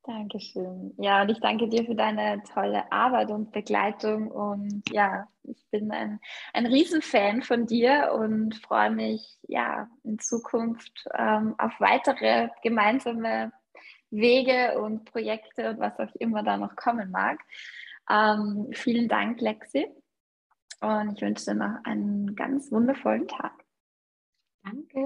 Dankeschön. 0.04 0.95
Ja, 0.97 1.22
und 1.22 1.30
ich 1.30 1.39
danke 1.41 1.70
dir 1.70 1.86
für 1.86 1.93
deine 1.93 2.41
tolle 2.54 2.91
Arbeit 2.91 3.30
und 3.30 3.52
Begleitung. 3.52 4.32
Und 4.32 4.82
ja, 4.89 5.28
ich 5.43 5.64
bin 5.70 5.91
ein, 5.91 6.20
ein 6.54 6.66
Riesenfan 6.66 7.43
von 7.43 7.68
dir 7.68 8.12
und 8.16 8.56
freue 8.56 8.89
mich 8.89 9.38
ja 9.47 9.88
in 10.04 10.18
Zukunft 10.18 11.08
ähm, 11.16 11.54
auf 11.60 11.74
weitere 11.80 12.49
gemeinsame 12.64 13.52
Wege 14.10 14.80
und 14.82 15.06
Projekte 15.06 15.70
und 15.70 15.80
was 15.80 15.99
auch 15.99 16.14
immer 16.16 16.41
da 16.41 16.58
noch 16.58 16.76
kommen 16.76 17.12
mag. 17.12 17.39
Ähm, 18.10 18.70
vielen 18.74 19.08
Dank, 19.08 19.39
Lexi. 19.39 19.88
Und 20.82 21.13
ich 21.15 21.21
wünsche 21.21 21.45
dir 21.45 21.53
noch 21.55 21.84
einen 21.86 22.36
ganz 22.36 22.71
wundervollen 22.71 23.27
Tag. 23.27 23.53
Danke. 24.63 24.99